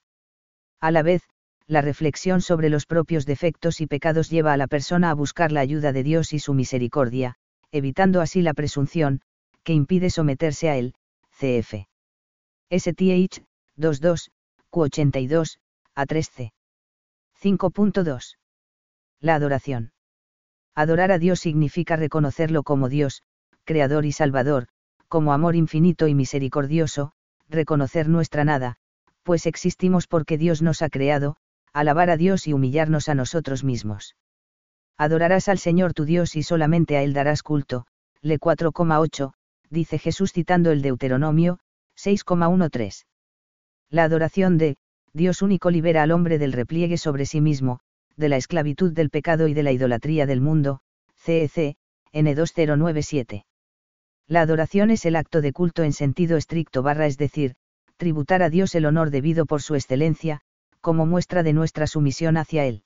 A 0.80 0.92
la 0.92 1.04
vez, 1.04 1.22
la 1.68 1.82
reflexión 1.82 2.42
sobre 2.42 2.70
los 2.70 2.86
propios 2.86 3.26
defectos 3.26 3.82
y 3.82 3.88
pecados 3.88 4.30
lleva 4.30 4.54
a 4.54 4.58
la 4.58 4.68
persona 4.68 5.10
a 5.10 5.14
buscar 5.14 5.52
la 5.52 5.60
ayuda 5.60 5.92
de 5.92 6.04
Dios 6.04 6.32
y 6.32 6.40
su 6.40 6.54
misericordia, 6.54 7.36
evitando 7.72 8.22
así 8.22 8.42
la 8.42 8.54
presunción, 8.54 9.22
que 9.64 9.74
impide 9.74 10.10
someterse 10.10 10.70
a 10.70 10.78
él, 10.78 10.94
cf. 11.32 11.88
STH, 12.72 13.44
22, 13.76 14.32
Q82, 14.72 15.58
A3C. 15.96 16.52
5.2. 17.42 18.38
La 19.20 19.36
adoración. 19.36 19.92
Adorar 20.74 21.12
a 21.12 21.20
Dios 21.20 21.40
significa 21.40 21.96
reconocerlo 21.96 22.64
como 22.64 22.88
Dios, 22.88 23.24
Creador 23.66 24.06
y 24.06 24.12
Salvador, 24.12 24.68
como 25.08 25.34
amor 25.34 25.56
infinito 25.56 26.08
y 26.08 26.16
misericordioso, 26.16 27.12
reconocer 27.50 28.10
nuestra 28.10 28.44
nada, 28.44 28.78
pues 29.24 29.46
existimos 29.46 30.08
porque 30.08 30.38
Dios 30.38 30.62
nos 30.62 30.82
ha 30.82 30.90
creado, 30.90 31.38
alabar 31.74 32.10
a 32.10 32.18
Dios 32.18 32.48
y 32.48 32.54
humillarnos 32.54 33.10
a 33.10 33.16
nosotros 33.16 33.64
mismos. 33.64 34.16
Adorarás 34.98 35.48
al 35.48 35.60
Señor 35.60 35.94
tu 35.94 36.06
Dios 36.06 36.36
y 36.36 36.44
solamente 36.44 36.98
a 36.98 37.04
Él 37.04 37.14
darás 37.14 37.44
culto, 37.44 37.86
le 38.22 38.40
4,8, 38.40 39.34
dice 39.70 40.00
Jesús 40.00 40.34
citando 40.34 40.72
el 40.72 40.82
Deuteronomio, 40.82 41.60
6,13. 41.98 43.06
La 43.90 44.04
adoración 44.04 44.58
de, 44.58 44.78
Dios 45.14 45.42
único 45.42 45.70
libera 45.70 46.04
al 46.04 46.12
hombre 46.12 46.38
del 46.38 46.54
repliegue 46.54 46.98
sobre 46.98 47.26
sí 47.26 47.42
mismo, 47.42 47.80
de 48.16 48.30
la 48.30 48.38
esclavitud 48.38 48.92
del 48.92 49.10
pecado 49.10 49.48
y 49.48 49.54
de 49.54 49.64
la 49.64 49.72
idolatría 49.72 50.26
del 50.26 50.42
mundo, 50.42 50.82
CEC, 51.16 51.76
N2097. 52.14 53.46
La 54.28 54.42
adoración 54.42 54.92
es 54.92 55.06
el 55.06 55.16
acto 55.16 55.42
de 55.42 55.54
culto 55.54 55.84
en 55.84 55.94
sentido 55.94 56.38
estricto 56.38 56.84
barra 56.84 57.06
es 57.06 57.18
decir, 57.18 57.56
tributar 57.98 58.44
a 58.44 58.50
Dios 58.50 58.76
el 58.76 58.86
honor 58.86 59.10
debido 59.10 59.46
por 59.46 59.62
su 59.62 59.76
excelencia, 59.76 60.42
como 60.88 61.06
muestra 61.06 61.44
de 61.44 61.52
nuestra 61.52 61.86
sumisión 61.86 62.38
hacia 62.38 62.64
Él. 62.64 62.86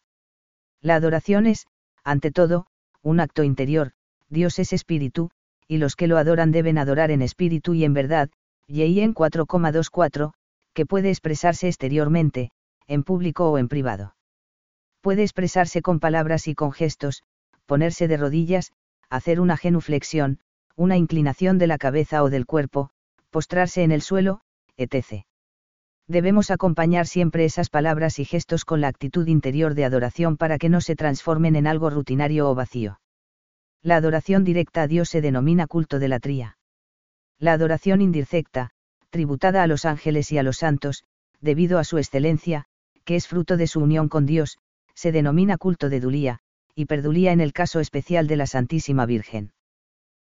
La 0.81 0.95
adoración 0.95 1.45
es, 1.45 1.67
ante 2.03 2.31
todo, 2.31 2.65
un 3.03 3.19
acto 3.19 3.43
interior, 3.43 3.91
Dios 4.27 4.57
es 4.57 4.73
espíritu, 4.73 5.29
y 5.67 5.77
los 5.77 5.95
que 5.95 6.07
lo 6.07 6.17
adoran 6.17 6.51
deben 6.51 6.79
adorar 6.79 7.11
en 7.11 7.21
espíritu 7.21 7.75
y 7.75 7.83
en 7.83 7.93
verdad, 7.93 8.31
y 8.65 9.01
en 9.01 9.13
4,24, 9.13 10.33
que 10.73 10.87
puede 10.87 11.11
expresarse 11.11 11.67
exteriormente, 11.67 12.49
en 12.87 13.03
público 13.03 13.51
o 13.51 13.59
en 13.59 13.67
privado. 13.67 14.15
Puede 15.01 15.21
expresarse 15.21 15.83
con 15.83 15.99
palabras 15.99 16.47
y 16.47 16.55
con 16.55 16.71
gestos, 16.71 17.21
ponerse 17.67 18.07
de 18.07 18.17
rodillas, 18.17 18.71
hacer 19.11 19.39
una 19.39 19.57
genuflexión, 19.57 20.39
una 20.75 20.97
inclinación 20.97 21.59
de 21.59 21.67
la 21.67 21.77
cabeza 21.77 22.23
o 22.23 22.31
del 22.31 22.47
cuerpo, 22.47 22.89
postrarse 23.29 23.83
en 23.83 23.91
el 23.91 24.01
suelo, 24.01 24.41
etc. 24.75 25.27
Debemos 26.11 26.51
acompañar 26.51 27.07
siempre 27.07 27.45
esas 27.45 27.69
palabras 27.69 28.19
y 28.19 28.25
gestos 28.25 28.65
con 28.65 28.81
la 28.81 28.89
actitud 28.89 29.25
interior 29.27 29.75
de 29.75 29.85
adoración 29.85 30.35
para 30.35 30.57
que 30.57 30.67
no 30.67 30.81
se 30.81 30.97
transformen 30.97 31.55
en 31.55 31.67
algo 31.67 31.89
rutinario 31.89 32.49
o 32.49 32.53
vacío. 32.53 32.99
La 33.81 33.95
adoración 33.95 34.43
directa 34.43 34.81
a 34.81 34.87
Dios 34.87 35.07
se 35.07 35.21
denomina 35.21 35.67
culto 35.67 35.99
de 35.99 36.09
la 36.09 36.19
tría. 36.19 36.57
La 37.39 37.53
adoración 37.53 38.01
indirecta, 38.01 38.71
tributada 39.09 39.63
a 39.63 39.67
los 39.67 39.85
ángeles 39.85 40.33
y 40.33 40.37
a 40.37 40.43
los 40.43 40.57
santos, 40.57 41.05
debido 41.39 41.79
a 41.79 41.85
su 41.85 41.97
excelencia, 41.97 42.65
que 43.05 43.15
es 43.15 43.25
fruto 43.29 43.55
de 43.55 43.67
su 43.67 43.79
unión 43.79 44.09
con 44.09 44.25
Dios, 44.25 44.57
se 44.93 45.13
denomina 45.13 45.57
culto 45.57 45.87
de 45.87 46.01
Dulía, 46.01 46.39
y 46.75 46.87
perdulía 46.87 47.31
en 47.31 47.39
el 47.39 47.53
caso 47.53 47.79
especial 47.79 48.27
de 48.27 48.35
la 48.35 48.47
Santísima 48.47 49.05
Virgen 49.05 49.53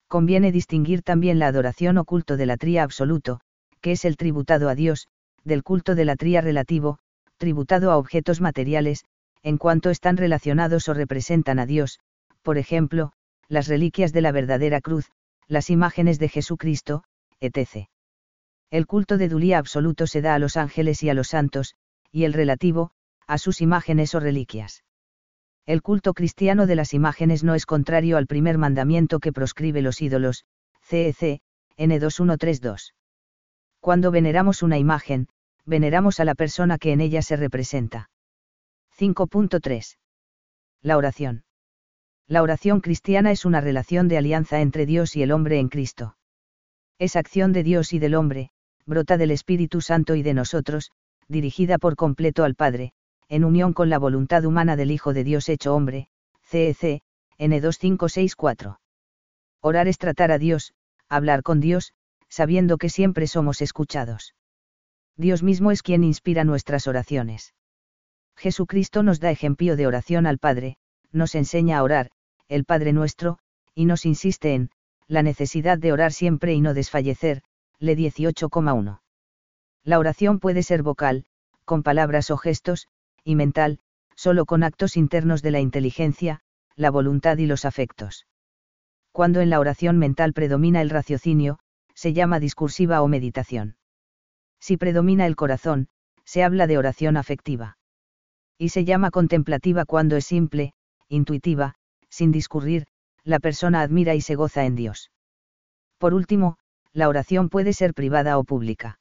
conviene 0.08 0.50
distinguir 0.50 1.02
también 1.02 1.38
la 1.38 1.46
adoración 1.46 1.96
o 1.96 2.04
culto 2.04 2.36
de 2.36 2.44
la 2.44 2.56
tría 2.56 2.82
absoluto, 2.82 3.40
que 3.80 3.92
es 3.92 4.04
el 4.04 4.16
tributado 4.16 4.68
a 4.68 4.74
Dios, 4.74 5.06
del 5.44 5.62
culto 5.62 5.94
de 5.94 6.04
la 6.04 6.16
tría 6.16 6.40
relativo, 6.40 6.98
tributado 7.36 7.90
a 7.90 7.96
objetos 7.96 8.40
materiales, 8.40 9.04
en 9.42 9.56
cuanto 9.56 9.90
están 9.90 10.16
relacionados 10.16 10.88
o 10.88 10.94
representan 10.94 11.58
a 11.58 11.66
Dios, 11.66 11.98
por 12.42 12.58
ejemplo, 12.58 13.12
las 13.48 13.66
reliquias 13.66 14.12
de 14.12 14.20
la 14.20 14.32
verdadera 14.32 14.80
cruz, 14.80 15.10
las 15.48 15.70
imágenes 15.70 16.18
de 16.18 16.28
Jesucristo, 16.28 17.04
etc. 17.40 17.88
El 18.70 18.86
culto 18.86 19.18
de 19.18 19.28
Dulía 19.28 19.58
absoluto 19.58 20.06
se 20.06 20.20
da 20.20 20.34
a 20.34 20.38
los 20.38 20.56
ángeles 20.56 21.02
y 21.02 21.10
a 21.10 21.14
los 21.14 21.28
santos, 21.28 21.74
y 22.12 22.24
el 22.24 22.32
relativo, 22.32 22.92
a 23.26 23.38
sus 23.38 23.60
imágenes 23.60 24.14
o 24.14 24.20
reliquias. 24.20 24.84
El 25.66 25.82
culto 25.82 26.14
cristiano 26.14 26.66
de 26.66 26.76
las 26.76 26.94
imágenes 26.94 27.44
no 27.44 27.54
es 27.54 27.66
contrario 27.66 28.16
al 28.16 28.26
primer 28.26 28.58
mandamiento 28.58 29.20
que 29.20 29.32
proscribe 29.32 29.82
los 29.82 30.00
ídolos, 30.02 30.44
CEC, 30.82 31.40
N2132. 31.78 32.92
Cuando 33.80 34.10
veneramos 34.10 34.62
una 34.62 34.78
imagen, 34.78 35.28
veneramos 35.64 36.20
a 36.20 36.24
la 36.24 36.34
persona 36.34 36.78
que 36.78 36.92
en 36.92 37.00
ella 37.00 37.22
se 37.22 37.36
representa. 37.36 38.10
5.3. 38.98 39.96
La 40.82 40.96
oración. 40.96 41.44
La 42.26 42.42
oración 42.42 42.80
cristiana 42.80 43.32
es 43.32 43.44
una 43.44 43.60
relación 43.60 44.06
de 44.06 44.18
alianza 44.18 44.60
entre 44.60 44.86
Dios 44.86 45.16
y 45.16 45.22
el 45.22 45.32
hombre 45.32 45.58
en 45.58 45.68
Cristo. 45.68 46.16
Es 46.98 47.16
acción 47.16 47.52
de 47.52 47.62
Dios 47.62 47.92
y 47.92 47.98
del 47.98 48.14
hombre, 48.14 48.50
brota 48.86 49.16
del 49.16 49.30
Espíritu 49.30 49.80
Santo 49.80 50.14
y 50.14 50.22
de 50.22 50.34
nosotros, 50.34 50.90
dirigida 51.28 51.78
por 51.78 51.96
completo 51.96 52.44
al 52.44 52.54
Padre, 52.54 52.92
en 53.28 53.44
unión 53.44 53.72
con 53.72 53.88
la 53.88 53.98
voluntad 53.98 54.44
humana 54.44 54.76
del 54.76 54.90
Hijo 54.90 55.14
de 55.14 55.24
Dios 55.24 55.48
hecho 55.48 55.74
hombre, 55.74 56.08
CEC, 56.42 57.00
N2564. 57.38 58.78
Orar 59.60 59.88
es 59.88 59.98
tratar 59.98 60.30
a 60.32 60.38
Dios, 60.38 60.74
hablar 61.08 61.42
con 61.42 61.60
Dios, 61.60 61.94
sabiendo 62.30 62.78
que 62.78 62.88
siempre 62.88 63.26
somos 63.26 63.60
escuchados. 63.60 64.34
Dios 65.16 65.42
mismo 65.42 65.70
es 65.70 65.82
quien 65.82 66.02
inspira 66.04 66.44
nuestras 66.44 66.86
oraciones. 66.86 67.52
Jesucristo 68.36 69.02
nos 69.02 69.20
da 69.20 69.30
ejemplo 69.30 69.76
de 69.76 69.86
oración 69.86 70.26
al 70.26 70.38
Padre, 70.38 70.78
nos 71.12 71.34
enseña 71.34 71.76
a 71.76 71.82
orar, 71.82 72.10
el 72.48 72.64
Padre 72.64 72.94
nuestro, 72.94 73.38
y 73.74 73.84
nos 73.84 74.06
insiste 74.06 74.54
en, 74.54 74.70
la 75.06 75.22
necesidad 75.22 75.76
de 75.76 75.92
orar 75.92 76.12
siempre 76.12 76.54
y 76.54 76.60
no 76.60 76.72
desfallecer, 76.72 77.42
le 77.78 77.96
18,1. 77.96 79.00
La 79.84 79.98
oración 79.98 80.38
puede 80.38 80.62
ser 80.62 80.82
vocal, 80.82 81.26
con 81.64 81.82
palabras 81.82 82.30
o 82.30 82.36
gestos, 82.36 82.88
y 83.24 83.34
mental, 83.34 83.80
solo 84.14 84.46
con 84.46 84.62
actos 84.62 84.96
internos 84.96 85.42
de 85.42 85.50
la 85.50 85.60
inteligencia, 85.60 86.40
la 86.76 86.90
voluntad 86.90 87.38
y 87.38 87.46
los 87.46 87.64
afectos. 87.64 88.26
Cuando 89.12 89.40
en 89.40 89.50
la 89.50 89.58
oración 89.60 89.98
mental 89.98 90.32
predomina 90.32 90.80
el 90.80 90.90
raciocinio, 90.90 91.58
se 92.00 92.14
llama 92.14 92.40
discursiva 92.40 93.02
o 93.02 93.08
meditación. 93.08 93.76
Si 94.58 94.78
predomina 94.78 95.26
el 95.26 95.36
corazón, 95.36 95.88
se 96.24 96.42
habla 96.42 96.66
de 96.66 96.78
oración 96.78 97.18
afectiva. 97.18 97.76
Y 98.56 98.70
se 98.70 98.86
llama 98.86 99.10
contemplativa 99.10 99.84
cuando 99.84 100.16
es 100.16 100.24
simple, 100.24 100.72
intuitiva, 101.08 101.74
sin 102.08 102.32
discurrir, 102.32 102.86
la 103.22 103.38
persona 103.38 103.82
admira 103.82 104.14
y 104.14 104.22
se 104.22 104.34
goza 104.34 104.64
en 104.64 104.76
Dios. 104.76 105.10
Por 105.98 106.14
último, 106.14 106.56
la 106.94 107.06
oración 107.06 107.50
puede 107.50 107.74
ser 107.74 107.92
privada 107.92 108.38
o 108.38 108.44
pública. 108.44 108.98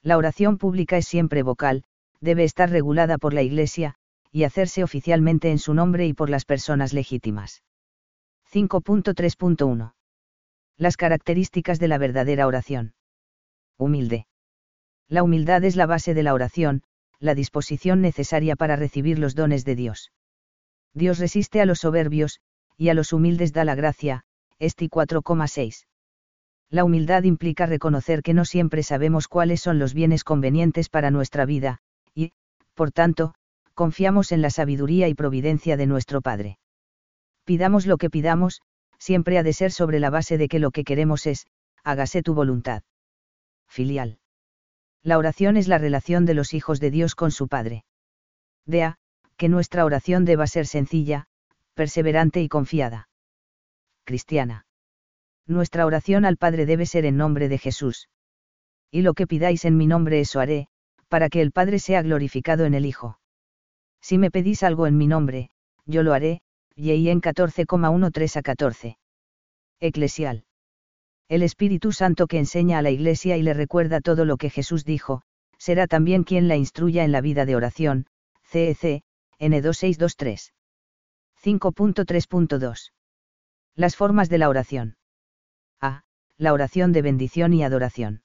La 0.00 0.16
oración 0.16 0.58
pública 0.58 0.98
es 0.98 1.08
siempre 1.08 1.42
vocal, 1.42 1.82
debe 2.20 2.44
estar 2.44 2.70
regulada 2.70 3.18
por 3.18 3.34
la 3.34 3.42
Iglesia, 3.42 3.96
y 4.30 4.44
hacerse 4.44 4.84
oficialmente 4.84 5.50
en 5.50 5.58
su 5.58 5.74
nombre 5.74 6.06
y 6.06 6.14
por 6.14 6.30
las 6.30 6.44
personas 6.44 6.92
legítimas. 6.92 7.64
5.3.1. 8.52 9.94
Las 10.82 10.96
características 10.96 11.78
de 11.78 11.86
la 11.86 11.96
verdadera 11.96 12.44
oración. 12.44 12.94
Humilde. 13.78 14.26
La 15.08 15.22
humildad 15.22 15.62
es 15.62 15.76
la 15.76 15.86
base 15.86 16.12
de 16.12 16.24
la 16.24 16.34
oración, 16.34 16.82
la 17.20 17.36
disposición 17.36 18.00
necesaria 18.00 18.56
para 18.56 18.74
recibir 18.74 19.20
los 19.20 19.36
dones 19.36 19.64
de 19.64 19.76
Dios. 19.76 20.10
Dios 20.92 21.20
resiste 21.20 21.60
a 21.60 21.66
los 21.66 21.78
soberbios, 21.78 22.40
y 22.76 22.88
a 22.88 22.94
los 22.94 23.12
humildes 23.12 23.52
da 23.52 23.64
la 23.64 23.76
gracia, 23.76 24.24
Esti 24.58 24.88
4,6. 24.88 25.86
La 26.68 26.82
humildad 26.82 27.22
implica 27.22 27.66
reconocer 27.66 28.24
que 28.24 28.34
no 28.34 28.44
siempre 28.44 28.82
sabemos 28.82 29.28
cuáles 29.28 29.60
son 29.60 29.78
los 29.78 29.94
bienes 29.94 30.24
convenientes 30.24 30.88
para 30.88 31.12
nuestra 31.12 31.44
vida, 31.44 31.78
y, 32.12 32.32
por 32.74 32.90
tanto, 32.90 33.36
confiamos 33.74 34.32
en 34.32 34.42
la 34.42 34.50
sabiduría 34.50 35.06
y 35.06 35.14
providencia 35.14 35.76
de 35.76 35.86
nuestro 35.86 36.22
Padre. 36.22 36.58
Pidamos 37.44 37.86
lo 37.86 37.98
que 37.98 38.10
pidamos, 38.10 38.62
siempre 39.02 39.36
ha 39.36 39.42
de 39.42 39.52
ser 39.52 39.72
sobre 39.72 39.98
la 39.98 40.10
base 40.10 40.38
de 40.38 40.46
que 40.46 40.60
lo 40.60 40.70
que 40.70 40.84
queremos 40.84 41.26
es, 41.26 41.48
hágase 41.82 42.22
tu 42.22 42.34
voluntad. 42.34 42.84
Filial. 43.68 44.20
La 45.02 45.18
oración 45.18 45.56
es 45.56 45.66
la 45.66 45.78
relación 45.78 46.24
de 46.24 46.34
los 46.34 46.54
hijos 46.54 46.78
de 46.78 46.92
Dios 46.92 47.16
con 47.16 47.32
su 47.32 47.48
Padre. 47.48 47.84
Dea, 48.64 48.98
que 49.36 49.48
nuestra 49.48 49.84
oración 49.84 50.24
deba 50.24 50.46
ser 50.46 50.68
sencilla, 50.68 51.26
perseverante 51.74 52.40
y 52.42 52.48
confiada. 52.48 53.08
Cristiana. 54.04 54.66
Nuestra 55.48 55.84
oración 55.84 56.24
al 56.24 56.36
Padre 56.36 56.64
debe 56.64 56.86
ser 56.86 57.04
en 57.04 57.16
nombre 57.16 57.48
de 57.48 57.58
Jesús. 57.58 58.08
Y 58.92 59.02
lo 59.02 59.14
que 59.14 59.26
pidáis 59.26 59.64
en 59.64 59.76
mi 59.76 59.88
nombre 59.88 60.20
eso 60.20 60.38
haré, 60.38 60.68
para 61.08 61.28
que 61.28 61.40
el 61.40 61.50
Padre 61.50 61.80
sea 61.80 62.02
glorificado 62.02 62.66
en 62.66 62.74
el 62.74 62.86
Hijo. 62.86 63.18
Si 64.00 64.16
me 64.16 64.30
pedís 64.30 64.62
algo 64.62 64.86
en 64.86 64.96
mi 64.96 65.08
nombre, 65.08 65.50
yo 65.86 66.04
lo 66.04 66.12
haré, 66.14 66.42
y 66.74 67.08
en 67.08 67.20
14,13 67.20 68.36
a 68.36 68.42
14. 68.42 68.98
Eclesial. 69.80 70.44
El 71.28 71.42
Espíritu 71.42 71.92
Santo 71.92 72.26
que 72.26 72.38
enseña 72.38 72.78
a 72.78 72.82
la 72.82 72.90
Iglesia 72.90 73.36
y 73.36 73.42
le 73.42 73.54
recuerda 73.54 74.00
todo 74.00 74.24
lo 74.24 74.36
que 74.36 74.50
Jesús 74.50 74.84
dijo, 74.84 75.22
será 75.58 75.86
también 75.86 76.24
quien 76.24 76.48
la 76.48 76.56
instruya 76.56 77.04
en 77.04 77.12
la 77.12 77.20
vida 77.20 77.46
de 77.46 77.56
oración, 77.56 78.06
CEC, 78.44 79.02
N2623. 79.38 80.52
5.3.2. 81.42 82.92
Las 83.74 83.96
formas 83.96 84.28
de 84.28 84.38
la 84.38 84.48
oración. 84.48 84.96
A. 85.80 86.04
La 86.36 86.52
oración 86.52 86.92
de 86.92 87.02
bendición 87.02 87.52
y 87.52 87.64
adoración. 87.64 88.22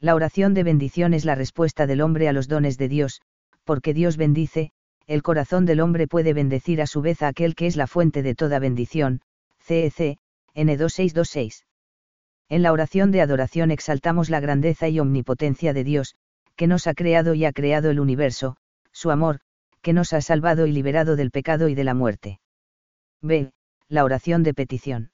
La 0.00 0.14
oración 0.14 0.52
de 0.52 0.62
bendición 0.62 1.14
es 1.14 1.24
la 1.24 1.34
respuesta 1.34 1.86
del 1.86 2.00
hombre 2.00 2.28
a 2.28 2.32
los 2.32 2.48
dones 2.48 2.76
de 2.76 2.88
Dios, 2.88 3.22
porque 3.64 3.94
Dios 3.94 4.16
bendice, 4.16 4.72
el 5.06 5.22
corazón 5.22 5.66
del 5.66 5.80
hombre 5.80 6.08
puede 6.08 6.32
bendecir 6.32 6.82
a 6.82 6.86
su 6.86 7.00
vez 7.00 7.22
a 7.22 7.28
aquel 7.28 7.54
que 7.54 7.66
es 7.66 7.76
la 7.76 7.86
fuente 7.86 8.22
de 8.22 8.34
toda 8.34 8.58
bendición, 8.58 9.20
CEC, 9.60 10.18
N2626. 10.54 11.64
En 12.48 12.62
la 12.62 12.72
oración 12.72 13.10
de 13.10 13.20
adoración 13.20 13.70
exaltamos 13.70 14.30
la 14.30 14.40
grandeza 14.40 14.88
y 14.88 15.00
omnipotencia 15.00 15.72
de 15.72 15.84
Dios, 15.84 16.16
que 16.56 16.66
nos 16.66 16.86
ha 16.86 16.94
creado 16.94 17.34
y 17.34 17.44
ha 17.44 17.52
creado 17.52 17.90
el 17.90 18.00
universo, 18.00 18.56
su 18.92 19.10
amor, 19.10 19.40
que 19.82 19.92
nos 19.92 20.12
ha 20.12 20.20
salvado 20.20 20.66
y 20.66 20.72
liberado 20.72 21.16
del 21.16 21.30
pecado 21.30 21.68
y 21.68 21.74
de 21.74 21.84
la 21.84 21.94
muerte. 21.94 22.40
B. 23.20 23.52
La 23.88 24.04
oración 24.04 24.42
de 24.42 24.54
petición. 24.54 25.10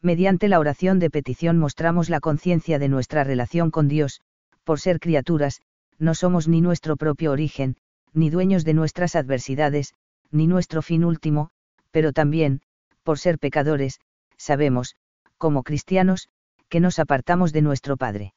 Mediante 0.00 0.48
la 0.48 0.58
oración 0.58 0.98
de 0.98 1.10
petición 1.10 1.58
mostramos 1.58 2.08
la 2.08 2.20
conciencia 2.20 2.78
de 2.78 2.88
nuestra 2.88 3.24
relación 3.24 3.70
con 3.70 3.88
Dios, 3.88 4.20
por 4.64 4.80
ser 4.80 5.00
criaturas, 5.00 5.60
no 5.98 6.14
somos 6.14 6.48
ni 6.48 6.60
nuestro 6.60 6.96
propio 6.96 7.32
origen, 7.32 7.76
ni 8.14 8.30
dueños 8.30 8.64
de 8.64 8.74
nuestras 8.74 9.16
adversidades, 9.16 9.94
ni 10.30 10.46
nuestro 10.46 10.82
fin 10.82 11.04
último, 11.04 11.50
pero 11.90 12.12
también, 12.12 12.60
por 13.02 13.18
ser 13.18 13.38
pecadores, 13.38 14.00
sabemos, 14.36 14.96
como 15.38 15.62
cristianos, 15.62 16.28
que 16.68 16.80
nos 16.80 16.98
apartamos 16.98 17.52
de 17.52 17.62
nuestro 17.62 17.96
Padre. 17.96 18.34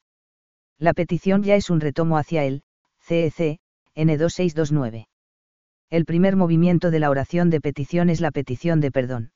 La 0.77 0.93
petición 0.93 1.43
ya 1.43 1.55
es 1.55 1.69
un 1.69 1.79
retomo 1.79 2.17
hacia 2.17 2.43
Él, 2.43 2.63
CEC, 2.99 3.59
N2629. 3.95 5.07
El 5.89 6.05
primer 6.05 6.35
movimiento 6.35 6.91
de 6.91 6.99
la 6.99 7.09
oración 7.09 7.49
de 7.49 7.61
petición 7.61 8.09
es 8.09 8.19
la 8.19 8.31
petición 8.31 8.81
de 8.81 8.91
perdón. 8.91 9.31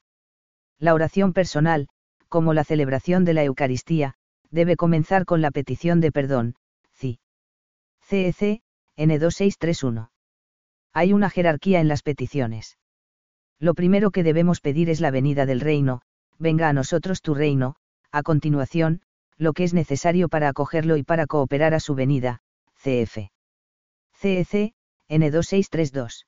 La 0.79 0.93
oración 0.93 1.33
personal, 1.33 1.87
como 2.27 2.53
la 2.53 2.63
celebración 2.63 3.23
de 3.23 3.33
la 3.33 3.43
Eucaristía, 3.43 4.15
debe 4.49 4.75
comenzar 4.75 5.25
con 5.25 5.41
la 5.41 5.51
petición 5.51 6.01
de 6.01 6.11
perdón, 6.11 6.55
CI. 6.93 7.19
CEC, 8.01 8.61
N2631 8.97 10.09
hay 10.93 11.13
una 11.13 11.29
jerarquía 11.29 11.79
en 11.79 11.87
las 11.87 12.01
peticiones. 12.01 12.77
Lo 13.59 13.73
primero 13.73 14.11
que 14.11 14.23
debemos 14.23 14.61
pedir 14.61 14.89
es 14.89 15.01
la 15.01 15.11
venida 15.11 15.45
del 15.45 15.59
reino, 15.59 16.01
venga 16.37 16.69
a 16.69 16.73
nosotros 16.73 17.21
tu 17.21 17.33
reino, 17.33 17.75
a 18.11 18.23
continuación, 18.23 19.01
lo 19.37 19.53
que 19.53 19.63
es 19.63 19.73
necesario 19.73 20.29
para 20.29 20.49
acogerlo 20.49 20.97
y 20.97 21.03
para 21.03 21.27
cooperar 21.27 21.73
a 21.73 21.79
su 21.79 21.95
venida, 21.95 22.41
CF. 22.75 23.29
CEC, 24.13 24.73
N2632. 25.09 26.25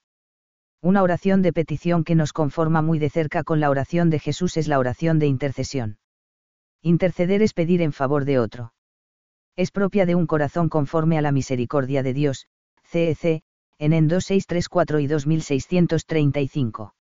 Una 0.82 1.04
oración 1.04 1.42
de 1.42 1.54
petición 1.54 2.04
que 2.04 2.16
nos 2.16 2.34
conforma 2.34 2.82
muy 2.82 3.00
de 3.00 3.10
cerca 3.10 3.44
con 3.44 3.60
la 3.60 3.70
oración 3.70 4.10
de 4.10 4.20
Jesús 4.20 4.58
es 4.58 4.68
la 4.68 4.80
oración 4.80 5.20
de 5.20 5.28
intercesión. 5.28 6.00
Interceder 6.82 7.42
es 7.42 7.54
pedir 7.54 7.82
en 7.82 7.94
favor 7.94 8.26
de 8.26 8.40
otro. 8.40 8.74
Es 9.56 9.72
propia 9.72 10.06
de 10.06 10.16
un 10.16 10.26
corazón 10.26 10.70
conforme 10.70 11.18
a 11.18 11.22
la 11.22 11.32
misericordia 11.32 12.02
de 12.02 12.14
Dios, 12.14 12.48
CEC, 12.84 13.44
en 13.82 13.94
en 13.94 14.08
2634 14.08 15.00
y 15.00 15.08
2635. 15.08 16.94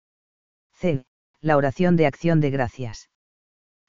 C. 0.75 1.05
La 1.41 1.57
oración 1.57 1.97
de 1.97 2.07
acción 2.07 2.41
de 2.41 2.51
gracias. 2.51 3.11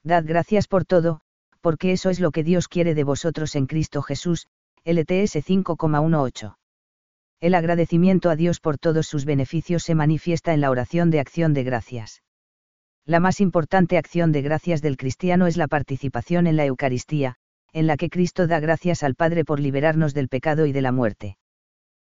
Dad 0.03 0.23
gracias 0.25 0.67
por 0.67 0.85
todo, 0.85 1.21
porque 1.61 1.91
eso 1.91 2.09
es 2.09 2.19
lo 2.19 2.31
que 2.31 2.43
Dios 2.43 2.67
quiere 2.67 2.95
de 2.95 3.03
vosotros 3.03 3.55
en 3.55 3.67
Cristo 3.67 4.01
Jesús, 4.01 4.47
LTS 4.85 5.35
5,18. 5.35 6.55
El 7.41 7.53
agradecimiento 7.53 8.31
a 8.31 8.35
Dios 8.35 8.59
por 8.59 8.79
todos 8.79 9.05
sus 9.05 9.23
beneficios 9.23 9.83
se 9.83 9.93
manifiesta 9.93 10.55
en 10.55 10.61
la 10.61 10.71
oración 10.71 11.11
de 11.11 11.19
acción 11.19 11.53
de 11.53 11.63
gracias. 11.63 12.23
La 13.05 13.19
más 13.19 13.39
importante 13.39 13.99
acción 13.99 14.31
de 14.31 14.41
gracias 14.41 14.81
del 14.81 14.97
cristiano 14.97 15.45
es 15.45 15.57
la 15.57 15.67
participación 15.67 16.47
en 16.47 16.55
la 16.55 16.65
Eucaristía, 16.65 17.35
en 17.71 17.85
la 17.85 17.97
que 17.97 18.09
Cristo 18.09 18.47
da 18.47 18.59
gracias 18.59 19.03
al 19.03 19.13
Padre 19.13 19.45
por 19.45 19.59
liberarnos 19.59 20.15
del 20.15 20.27
pecado 20.27 20.65
y 20.65 20.71
de 20.71 20.81
la 20.81 20.91
muerte. 20.91 21.37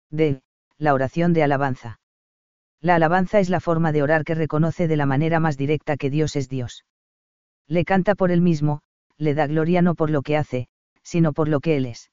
D 0.09 0.41
la 0.81 0.95
oración 0.95 1.31
de 1.31 1.43
alabanza. 1.43 1.99
La 2.81 2.95
alabanza 2.95 3.39
es 3.39 3.49
la 3.49 3.59
forma 3.59 3.91
de 3.91 4.01
orar 4.01 4.23
que 4.23 4.33
reconoce 4.33 4.87
de 4.87 4.97
la 4.97 5.05
manera 5.05 5.39
más 5.39 5.55
directa 5.55 5.95
que 5.95 6.09
Dios 6.09 6.35
es 6.35 6.49
Dios. 6.49 6.85
Le 7.67 7.85
canta 7.85 8.15
por 8.15 8.31
él 8.31 8.41
mismo, 8.41 8.81
le 9.15 9.35
da 9.35 9.45
gloria 9.45 9.83
no 9.83 9.93
por 9.93 10.09
lo 10.09 10.23
que 10.23 10.37
hace, 10.37 10.67
sino 11.03 11.33
por 11.33 11.49
lo 11.49 11.59
que 11.59 11.77
él 11.77 11.85
es. 11.85 12.09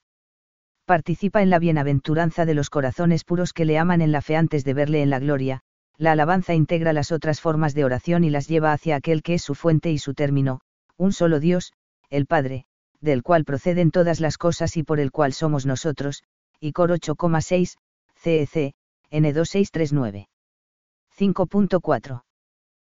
Participa 0.85 1.40
en 1.40 1.48
la 1.48 1.59
bienaventuranza 1.59 2.44
de 2.44 2.52
los 2.52 2.68
corazones 2.68 3.24
puros 3.24 3.54
que 3.54 3.64
le 3.64 3.78
aman 3.78 4.02
en 4.02 4.12
la 4.12 4.20
fe 4.20 4.37
antes 4.37 4.64
de 4.64 4.74
verle 4.74 5.00
en 5.00 5.09
la 5.09 5.18
gloria, 5.18 5.62
la 5.96 6.12
alabanza 6.12 6.52
integra 6.52 6.92
las 6.92 7.11
otras 7.11 7.40
formas 7.40 7.74
de 7.74 7.87
oración 7.87 8.22
y 8.22 8.31
las 8.31 8.48
lleva 8.48 8.74
hacia 8.74 8.96
aquel 8.96 9.22
que 9.22 9.33
es 9.33 9.42
su 9.42 9.54
fuente 9.54 9.90
y 9.90 9.98
su 9.98 10.12
término, 10.12 10.61
un 10.98 11.14
solo 11.14 11.40
Dios, 11.40 11.72
el 12.11 12.26
Padre, 12.26 12.66
del 13.00 13.22
cual 13.22 13.46
proceden 13.46 13.90
todas 13.90 14.20
las 14.20 14.37
cosas 14.37 14.76
y 14.76 14.83
por 14.83 15.00
el 15.00 15.11
cual 15.11 15.33
somos 15.33 15.64
nosotros, 15.64 16.22
y 16.61 16.72
Cor 16.72 16.90
8,6, 16.90 17.78
CEC, 18.20 18.74
N2639. 19.11 20.26
5.4. 21.16 22.22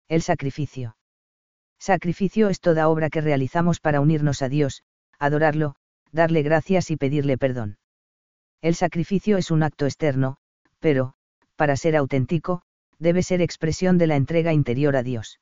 El 0.07 0.21
sacrificio. 0.21 0.95
Sacrificio 1.77 2.49
es 2.49 2.59
toda 2.59 2.89
obra 2.89 3.09
que 3.09 3.21
realizamos 3.21 3.79
para 3.79 4.01
unirnos 4.01 4.41
a 4.41 4.49
Dios, 4.49 4.83
adorarlo, 5.17 5.75
darle 6.11 6.41
gracias 6.41 6.89
y 6.91 6.97
pedirle 6.97 7.37
perdón. 7.37 7.77
El 8.61 8.75
sacrificio 8.75 9.37
es 9.37 9.51
un 9.51 9.63
acto 9.63 9.85
externo, 9.85 10.37
pero, 10.79 11.13
para 11.55 11.75
ser 11.77 11.95
auténtico, 11.95 12.61
debe 12.97 13.23
ser 13.23 13.41
expresión 13.41 13.97
de 13.97 14.07
la 14.07 14.15
entrega 14.15 14.53
interior 14.53 14.95
a 14.95 15.03
Dios. 15.03 15.39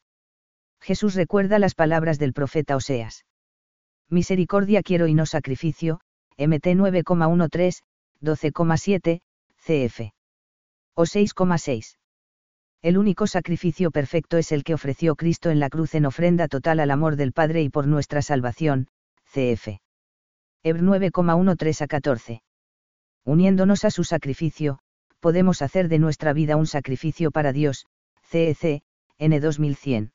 Jesús 0.80 1.16
recuerda 1.16 1.60
las 1.60 1.76
palabras 1.76 2.20
del 2.20 2.34
profeta 2.34 2.76
Oseas. 2.76 3.26
Misericordia 4.10 4.84
quiero 4.84 5.08
y 5.08 5.14
no 5.14 5.26
sacrificio, 5.26 6.00
MT 6.38 6.66
9,13, 6.76 7.82
12,7, 8.22 9.22
CF. 9.68 10.14
O 10.96 11.04
6,6. 11.04 11.98
El 12.82 12.98
único 12.98 13.28
sacrificio 13.28 13.92
perfecto 13.92 14.38
es 14.38 14.54
el 14.54 14.64
que 14.64 14.74
ofreció 14.74 15.18
Cristo 15.18 15.50
en 15.50 15.60
la 15.60 15.70
cruz 15.70 15.94
en 15.94 16.06
ofrenda 16.06 16.48
total 16.48 16.80
al 16.80 16.90
amor 16.90 17.18
del 17.18 17.34
Padre 17.34 17.64
y 17.64 17.70
por 17.70 17.86
nuestra 17.86 18.22
salvación, 18.22 18.88
CF. 19.26 19.82
Hebr 20.64 20.82
9,13 20.84 21.82
a 21.82 21.88
14. 21.88 22.44
Uniéndonos 23.26 23.84
a 23.84 23.92
su 23.92 24.06
sacrificio, 24.06 24.80
podemos 25.20 25.62
hacer 25.62 25.90
de 25.90 26.00
nuestra 26.00 26.32
vida 26.32 26.56
un 26.56 26.66
sacrificio 26.66 27.32
para 27.32 27.52
Dios, 27.52 27.88
CEC, 28.22 28.84
N 29.18 29.38
2100. 29.38 30.14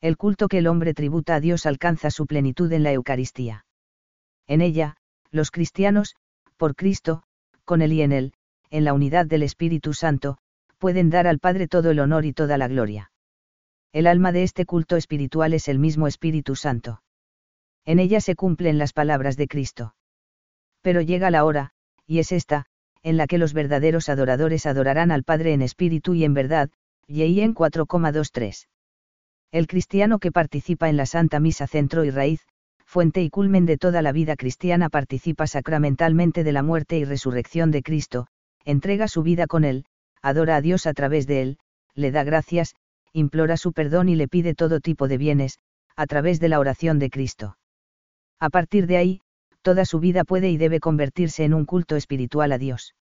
El 0.00 0.16
culto 0.16 0.48
que 0.48 0.56
el 0.56 0.66
hombre 0.66 0.94
tributa 0.94 1.34
a 1.34 1.40
Dios 1.40 1.66
alcanza 1.66 2.10
su 2.10 2.26
plenitud 2.26 2.72
en 2.72 2.84
la 2.84 2.92
Eucaristía. 2.92 3.66
En 4.46 4.62
ella, 4.62 4.96
los 5.30 5.50
cristianos, 5.50 6.16
por 6.56 6.74
Cristo, 6.74 7.24
con 7.66 7.82
él 7.82 7.92
y 7.92 8.00
en 8.00 8.12
él, 8.12 8.32
en 8.72 8.84
la 8.84 8.94
unidad 8.94 9.26
del 9.26 9.42
Espíritu 9.42 9.92
Santo, 9.92 10.38
pueden 10.78 11.10
dar 11.10 11.26
al 11.26 11.38
Padre 11.38 11.68
todo 11.68 11.90
el 11.90 12.00
honor 12.00 12.24
y 12.24 12.32
toda 12.32 12.56
la 12.56 12.68
gloria. 12.68 13.12
El 13.92 14.06
alma 14.06 14.32
de 14.32 14.42
este 14.42 14.64
culto 14.64 14.96
espiritual 14.96 15.52
es 15.52 15.68
el 15.68 15.78
mismo 15.78 16.08
Espíritu 16.08 16.56
Santo. 16.56 17.02
En 17.84 17.98
ella 17.98 18.22
se 18.22 18.34
cumplen 18.34 18.78
las 18.78 18.94
palabras 18.94 19.36
de 19.36 19.46
Cristo. 19.46 19.94
Pero 20.80 21.02
llega 21.02 21.30
la 21.30 21.44
hora, 21.44 21.72
y 22.06 22.18
es 22.18 22.32
esta, 22.32 22.64
en 23.02 23.18
la 23.18 23.26
que 23.26 23.36
los 23.36 23.52
verdaderos 23.52 24.08
adoradores 24.08 24.64
adorarán 24.64 25.10
al 25.10 25.22
Padre 25.22 25.52
en 25.52 25.60
espíritu 25.60 26.14
y 26.14 26.24
en 26.24 26.32
verdad, 26.32 26.70
y 27.06 27.40
en 27.40 27.54
4,23. 27.54 28.68
El 29.50 29.66
cristiano 29.66 30.18
que 30.18 30.32
participa 30.32 30.88
en 30.88 30.96
la 30.96 31.04
Santa 31.04 31.40
Misa 31.40 31.66
centro 31.66 32.04
y 32.04 32.10
raíz, 32.10 32.40
fuente 32.86 33.22
y 33.22 33.28
culmen 33.28 33.66
de 33.66 33.76
toda 33.76 34.00
la 34.00 34.12
vida 34.12 34.34
cristiana 34.36 34.88
participa 34.88 35.46
sacramentalmente 35.46 36.42
de 36.42 36.52
la 36.52 36.62
muerte 36.62 36.96
y 36.98 37.04
resurrección 37.04 37.70
de 37.70 37.82
Cristo, 37.82 38.28
entrega 38.64 39.08
su 39.08 39.22
vida 39.22 39.46
con 39.46 39.64
él, 39.64 39.84
adora 40.22 40.56
a 40.56 40.60
Dios 40.60 40.86
a 40.86 40.94
través 40.94 41.26
de 41.26 41.42
él, 41.42 41.58
le 41.94 42.10
da 42.10 42.24
gracias, 42.24 42.74
implora 43.12 43.56
su 43.56 43.72
perdón 43.72 44.08
y 44.08 44.16
le 44.16 44.28
pide 44.28 44.54
todo 44.54 44.80
tipo 44.80 45.08
de 45.08 45.18
bienes, 45.18 45.58
a 45.96 46.06
través 46.06 46.40
de 46.40 46.48
la 46.48 46.58
oración 46.58 46.98
de 46.98 47.10
Cristo. 47.10 47.58
A 48.40 48.50
partir 48.50 48.86
de 48.86 48.96
ahí, 48.96 49.20
toda 49.62 49.84
su 49.84 50.00
vida 50.00 50.24
puede 50.24 50.50
y 50.50 50.56
debe 50.56 50.80
convertirse 50.80 51.44
en 51.44 51.54
un 51.54 51.64
culto 51.64 51.96
espiritual 51.96 52.52
a 52.52 52.58
Dios. 52.58 52.94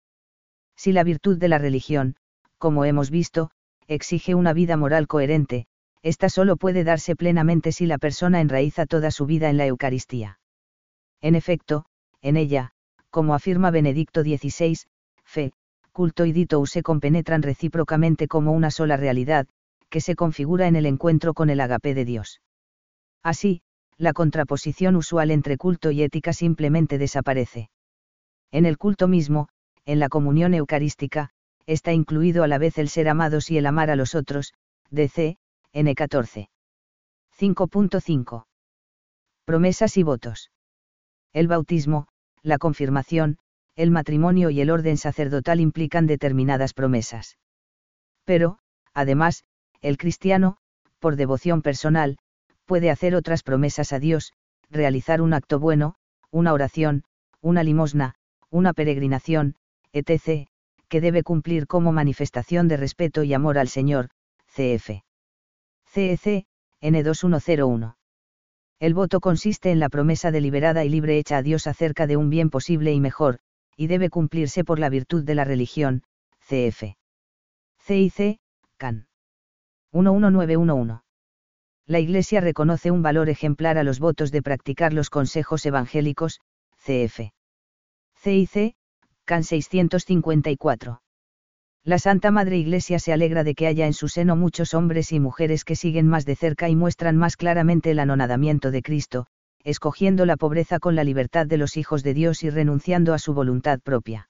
Si 0.76 0.92
la 0.92 1.04
virtud 1.04 1.38
de 1.38 1.48
la 1.48 1.58
religión, 1.58 2.16
como 2.58 2.86
hemos 2.86 3.10
visto, 3.10 3.52
exige 3.88 4.36
una 4.36 4.54
vida 4.54 4.78
moral 4.78 5.08
coherente, 5.08 5.66
esta 6.04 6.30
solo 6.30 6.58
puede 6.58 6.84
darse 6.84 7.16
plenamente 7.16 7.72
si 7.72 7.86
la 7.86 7.98
persona 7.98 8.42
enraiza 8.42 8.86
toda 8.86 9.12
su 9.12 9.26
vida 9.26 9.50
en 9.50 9.58
la 9.58 9.66
Eucaristía. 9.66 10.40
En 11.22 11.36
efecto, 11.36 11.86
en 12.22 12.38
ella, 12.38 12.72
como 13.10 13.36
afirma 13.36 13.72
Benedicto 13.72 14.22
XVI, 14.22 14.78
fe, 15.32 15.54
culto 15.92 16.26
y 16.26 16.32
dito 16.32 16.64
se 16.66 16.84
compenetran 16.84 17.42
recíprocamente 17.42 18.28
como 18.28 18.52
una 18.52 18.70
sola 18.70 18.98
realidad, 18.98 19.48
que 19.90 20.02
se 20.02 20.16
configura 20.16 20.68
en 20.68 20.76
el 20.76 20.86
encuentro 20.86 21.34
con 21.34 21.50
el 21.50 21.60
agape 21.60 21.94
de 21.94 22.06
Dios. 22.06 22.42
Así, 23.24 23.62
la 23.98 24.14
contraposición 24.14 24.96
usual 24.96 25.32
entre 25.32 25.58
culto 25.58 25.92
y 25.92 26.04
ética 26.04 26.34
simplemente 26.34 26.98
desaparece. 26.98 27.70
En 28.52 28.66
el 28.66 28.78
culto 28.78 29.08
mismo, 29.08 29.48
en 29.86 30.00
la 30.00 30.10
comunión 30.10 30.54
eucarística, 30.54 31.30
está 31.66 31.94
incluido 31.94 32.44
a 32.44 32.48
la 32.48 32.58
vez 32.58 32.78
el 32.78 32.90
ser 32.90 33.08
amados 33.08 33.52
y 33.52 33.58
el 33.58 33.66
amar 33.66 33.90
a 33.90 33.96
los 33.96 34.16
otros, 34.16 34.54
DC, 34.90 35.38
N14. 35.74 36.50
5.5. 37.40 38.46
Promesas 39.46 39.98
y 39.98 40.04
votos. 40.04 40.52
El 41.34 41.48
bautismo, 41.48 42.08
la 42.44 42.58
confirmación, 42.58 43.38
el 43.76 43.92
matrimonio 43.92 44.50
y 44.50 44.62
el 44.62 44.70
orden 44.70 44.98
sacerdotal 44.98 45.60
implican 45.60 46.08
determinadas 46.08 46.74
promesas. 46.74 47.38
Pero, 48.26 48.60
además, 48.94 49.44
el 49.82 49.98
cristiano, 49.98 50.58
por 51.00 51.16
devoción 51.16 51.62
personal, 51.62 52.18
puede 52.66 52.90
hacer 52.90 53.16
otras 53.16 53.44
promesas 53.44 53.94
a 53.94 54.00
Dios, 54.00 54.34
realizar 54.70 55.22
un 55.22 55.34
acto 55.34 55.60
bueno, 55.60 55.96
una 56.30 56.54
oración, 56.54 57.04
una 57.42 57.64
limosna, 57.64 58.16
una 58.50 58.74
peregrinación, 58.74 59.56
etc., 59.94 60.48
que 60.88 61.02
debe 61.02 61.24
cumplir 61.24 61.68
como 61.68 61.92
manifestación 61.92 62.68
de 62.68 62.78
respeto 62.78 63.24
y 63.24 63.34
amor 63.34 63.58
al 63.58 63.70
Señor, 63.70 64.10
CF. 64.48 65.02
CEC, 65.86 66.46
N2101. 66.82 67.96
El 68.80 68.94
voto 68.94 69.20
consiste 69.20 69.72
en 69.72 69.80
la 69.80 69.90
promesa 69.90 70.32
deliberada 70.32 70.84
y 70.84 70.90
libre 70.90 71.18
hecha 71.18 71.38
a 71.38 71.44
Dios 71.44 71.68
acerca 71.68 72.08
de 72.08 72.18
un 72.18 72.30
bien 72.30 72.50
posible 72.50 72.92
y 72.94 73.00
mejor, 73.00 73.40
y 73.82 73.88
debe 73.88 74.12
cumplirse 74.12 74.64
por 74.64 74.78
la 74.78 74.90
virtud 74.90 75.24
de 75.24 75.34
la 75.34 75.44
religión, 75.44 76.04
CF. 76.48 76.94
CIC, 77.80 78.38
CAN. 78.78 79.08
11911. 79.92 81.02
La 81.88 82.00
Iglesia 82.00 82.42
reconoce 82.42 82.92
un 82.92 83.02
valor 83.02 83.28
ejemplar 83.28 83.80
a 83.80 83.84
los 83.84 83.98
votos 83.98 84.32
de 84.32 84.44
practicar 84.44 84.94
los 84.94 85.10
consejos 85.10 85.66
evangélicos, 85.66 86.42
CF. 86.78 87.32
CIC, 88.22 88.76
CAN 89.26 89.44
654. 89.44 91.02
La 91.84 91.98
Santa 91.98 92.30
Madre 92.30 92.60
Iglesia 92.60 93.00
se 93.00 93.14
alegra 93.14 93.44
de 93.44 93.56
que 93.56 93.66
haya 93.66 93.88
en 93.88 93.94
su 93.94 94.10
seno 94.10 94.36
muchos 94.36 94.76
hombres 94.76 95.12
y 95.12 95.20
mujeres 95.20 95.66
que 95.66 95.76
siguen 95.76 96.08
más 96.08 96.28
de 96.28 96.36
cerca 96.36 96.70
y 96.70 96.76
muestran 96.76 97.18
más 97.18 97.36
claramente 97.36 97.90
el 97.90 97.98
anonadamiento 97.98 98.70
de 98.70 98.84
Cristo, 98.84 99.26
escogiendo 99.64 100.26
la 100.26 100.38
pobreza 100.38 100.80
con 100.80 100.96
la 100.96 101.04
libertad 101.04 101.46
de 101.46 101.58
los 101.58 101.78
hijos 101.78 102.04
de 102.04 102.14
Dios 102.14 102.44
y 102.44 102.50
renunciando 102.50 103.14
a 103.14 103.20
su 103.20 103.34
voluntad 103.34 103.80
propia. 103.80 104.30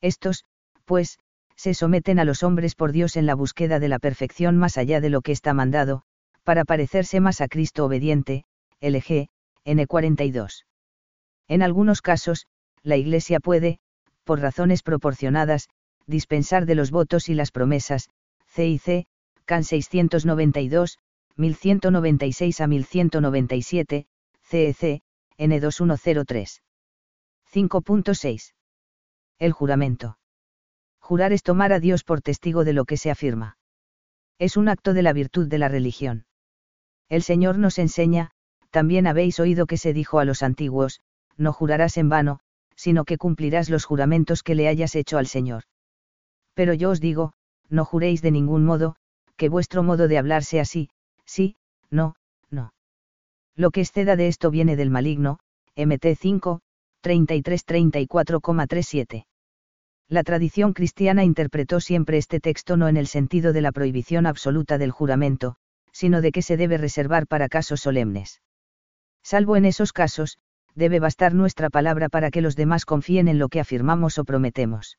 Estos, 0.00 0.44
pues, 0.84 1.18
se 1.56 1.74
someten 1.74 2.18
a 2.18 2.24
los 2.24 2.42
hombres 2.42 2.74
por 2.74 2.92
Dios 2.92 3.16
en 3.16 3.26
la 3.26 3.34
búsqueda 3.34 3.78
de 3.78 3.88
la 3.88 3.98
perfección 3.98 4.56
más 4.56 4.78
allá 4.78 5.00
de 5.00 5.10
lo 5.10 5.20
que 5.20 5.32
está 5.32 5.54
mandado, 5.54 6.02
para 6.42 6.64
parecerse 6.64 7.20
más 7.20 7.40
a 7.40 7.48
Cristo 7.48 7.84
obediente, 7.84 8.44
LG, 8.80 9.28
N42. 9.64 10.64
En 11.48 11.62
algunos 11.62 12.02
casos, 12.02 12.46
la 12.82 12.96
Iglesia 12.96 13.38
puede, 13.38 13.78
por 14.24 14.40
razones 14.40 14.82
proporcionadas, 14.82 15.68
dispensar 16.06 16.66
de 16.66 16.74
los 16.74 16.90
votos 16.90 17.28
y 17.28 17.34
las 17.34 17.52
promesas, 17.52 18.08
CIC, 18.48 19.06
CAN 19.44 19.64
692, 19.64 20.98
1196 21.36 22.60
a 22.60 22.66
1197, 22.66 24.06
CEC, 24.52 25.00
N2103. 25.38 26.60
5.6. 27.50 28.52
El 29.38 29.52
juramento. 29.52 30.18
Jurar 31.00 31.32
es 31.32 31.42
tomar 31.42 31.72
a 31.72 31.80
Dios 31.80 32.04
por 32.04 32.20
testigo 32.20 32.62
de 32.64 32.74
lo 32.74 32.84
que 32.84 32.98
se 32.98 33.10
afirma. 33.10 33.56
Es 34.38 34.58
un 34.58 34.68
acto 34.68 34.92
de 34.92 35.00
la 35.02 35.14
virtud 35.14 35.48
de 35.48 35.56
la 35.56 35.68
religión. 35.68 36.26
El 37.08 37.22
Señor 37.22 37.56
nos 37.56 37.78
enseña, 37.78 38.32
también 38.70 39.06
habéis 39.06 39.40
oído 39.40 39.64
que 39.64 39.78
se 39.78 39.94
dijo 39.94 40.18
a 40.18 40.26
los 40.26 40.42
antiguos, 40.42 41.00
no 41.38 41.54
jurarás 41.54 41.96
en 41.96 42.10
vano, 42.10 42.40
sino 42.76 43.06
que 43.06 43.16
cumplirás 43.16 43.70
los 43.70 43.86
juramentos 43.86 44.42
que 44.42 44.54
le 44.54 44.68
hayas 44.68 44.94
hecho 44.96 45.16
al 45.16 45.28
Señor. 45.28 45.64
Pero 46.52 46.74
yo 46.74 46.90
os 46.90 47.00
digo, 47.00 47.32
no 47.70 47.86
juréis 47.86 48.20
de 48.20 48.32
ningún 48.32 48.66
modo, 48.66 48.96
que 49.38 49.48
vuestro 49.48 49.82
modo 49.82 50.08
de 50.08 50.18
hablar 50.18 50.44
sea 50.44 50.66
sí, 50.66 50.90
no, 51.90 52.02
no. 52.04 52.21
Lo 53.56 53.70
que 53.70 53.82
exceda 53.82 54.16
de 54.16 54.28
esto 54.28 54.50
viene 54.50 54.76
del 54.76 54.90
maligno, 54.90 55.38
MT 55.76 56.16
5, 56.18 56.60
33-34,37. 57.02 59.26
La 60.08 60.22
tradición 60.22 60.72
cristiana 60.72 61.24
interpretó 61.24 61.80
siempre 61.80 62.18
este 62.18 62.40
texto 62.40 62.76
no 62.76 62.88
en 62.88 62.96
el 62.96 63.06
sentido 63.06 63.52
de 63.52 63.62
la 63.62 63.72
prohibición 63.72 64.26
absoluta 64.26 64.78
del 64.78 64.90
juramento, 64.90 65.56
sino 65.92 66.20
de 66.20 66.32
que 66.32 66.42
se 66.42 66.56
debe 66.56 66.78
reservar 66.78 67.26
para 67.26 67.48
casos 67.48 67.80
solemnes. 67.80 68.40
Salvo 69.22 69.56
en 69.56 69.64
esos 69.64 69.92
casos, 69.92 70.38
debe 70.74 71.00
bastar 71.00 71.34
nuestra 71.34 71.70
palabra 71.70 72.08
para 72.08 72.30
que 72.30 72.40
los 72.40 72.56
demás 72.56 72.84
confíen 72.84 73.28
en 73.28 73.38
lo 73.38 73.48
que 73.48 73.60
afirmamos 73.60 74.18
o 74.18 74.24
prometemos. 74.24 74.98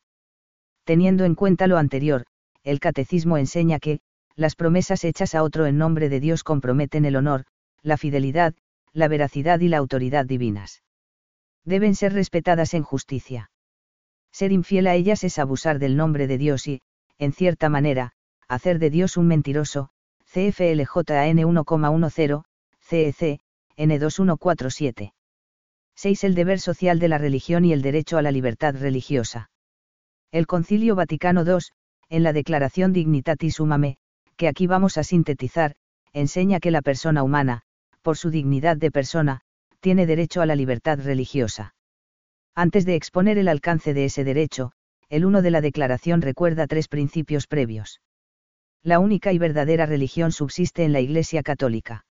Teniendo 0.84 1.26
en 1.26 1.36
cuenta 1.36 1.68
lo 1.68 1.78
anterior, 1.78 2.26
el 2.63 2.80
catecismo 2.80 3.38
enseña 3.38 3.80
que, 3.80 4.00
las 4.36 4.56
promesas 4.56 5.04
hechas 5.04 5.36
a 5.36 5.44
otro 5.44 5.66
en 5.66 5.78
nombre 5.78 6.10
de 6.10 6.20
Dios 6.20 6.44
comprometen 6.44 7.06
el 7.06 7.16
honor, 7.16 7.46
la 7.84 7.98
fidelidad, 7.98 8.56
la 8.93 9.08
veracidad 9.08 9.60
y 9.60 9.67
la 9.67 9.78
autoridad 9.78 10.26
divinas. 10.26 10.82
Deben 11.65 11.96
ser 11.96 12.13
respetadas 12.13 12.74
en 12.74 12.84
justicia. 12.84 13.52
Ser 14.32 14.52
infiel 14.52 14.88
a 14.88 14.96
ellas 14.96 15.24
es 15.24 15.38
abusar 15.38 15.80
del 15.80 15.96
nombre 15.96 16.28
de 16.28 16.38
Dios 16.38 16.67
y, 16.67 16.82
en 17.19 17.34
cierta 17.34 17.69
manera, 17.69 18.13
hacer 18.48 18.80
de 18.80 18.89
Dios 18.89 19.17
un 19.17 19.28
mentiroso, 19.28 19.89
CFLJN 20.26 21.39
1,10, 21.43 22.43
CEC, 22.80 23.39
N2147. 23.78 25.13
6. 25.96 26.24
El 26.24 26.36
deber 26.36 26.60
social 26.60 27.00
de 27.00 27.08
la 27.08 27.17
religión 27.17 27.65
y 27.65 27.74
el 27.74 27.82
derecho 27.82 28.17
a 28.17 28.22
la 28.22 28.32
libertad 28.32 28.76
religiosa. 28.76 29.52
El 30.32 30.48
Concilio 30.48 30.96
Vaticano 30.96 31.43
II, 31.46 31.60
en 32.10 32.24
la 32.24 32.34
Declaración 32.34 32.93
Dignitatis 32.93 33.60
Humanae, 33.60 33.98
que 34.36 34.48
aquí 34.48 34.65
vamos 34.65 34.98
a 34.98 35.04
sintetizar, 35.04 35.76
enseña 36.12 36.60
que 36.60 36.72
la 36.72 36.82
persona 36.82 37.22
humana, 37.24 37.62
por 38.04 38.18
su 38.18 38.30
dignidad 38.30 38.78
de 38.78 38.92
persona, 38.92 39.42
tiene 39.80 40.06
derecho 40.06 40.42
a 40.42 40.46
la 40.46 40.56
libertad 40.56 41.00
religiosa. 41.02 41.74
Antes 42.54 42.86
de 42.86 42.96
exponer 42.96 43.39
el 43.39 43.48
alcance 43.48 43.96
de 43.96 44.06
ese 44.06 44.24
derecho, 44.24 44.74
el 45.10 45.26
uno 45.26 45.42
de 45.42 45.50
la 45.50 45.62
declaración 45.62 46.22
recuerda 46.22 46.68
tres 46.68 46.88
principios 46.88 47.48
previos. 47.48 48.02
La 48.84 49.00
única 49.00 49.34
y 49.34 49.39
verdadera 49.39 49.86
religión 49.86 50.32
subsiste 50.32 50.84
en 50.84 50.94
la 50.94 51.00
Iglesia 51.00 51.42
Católica. 51.42 52.06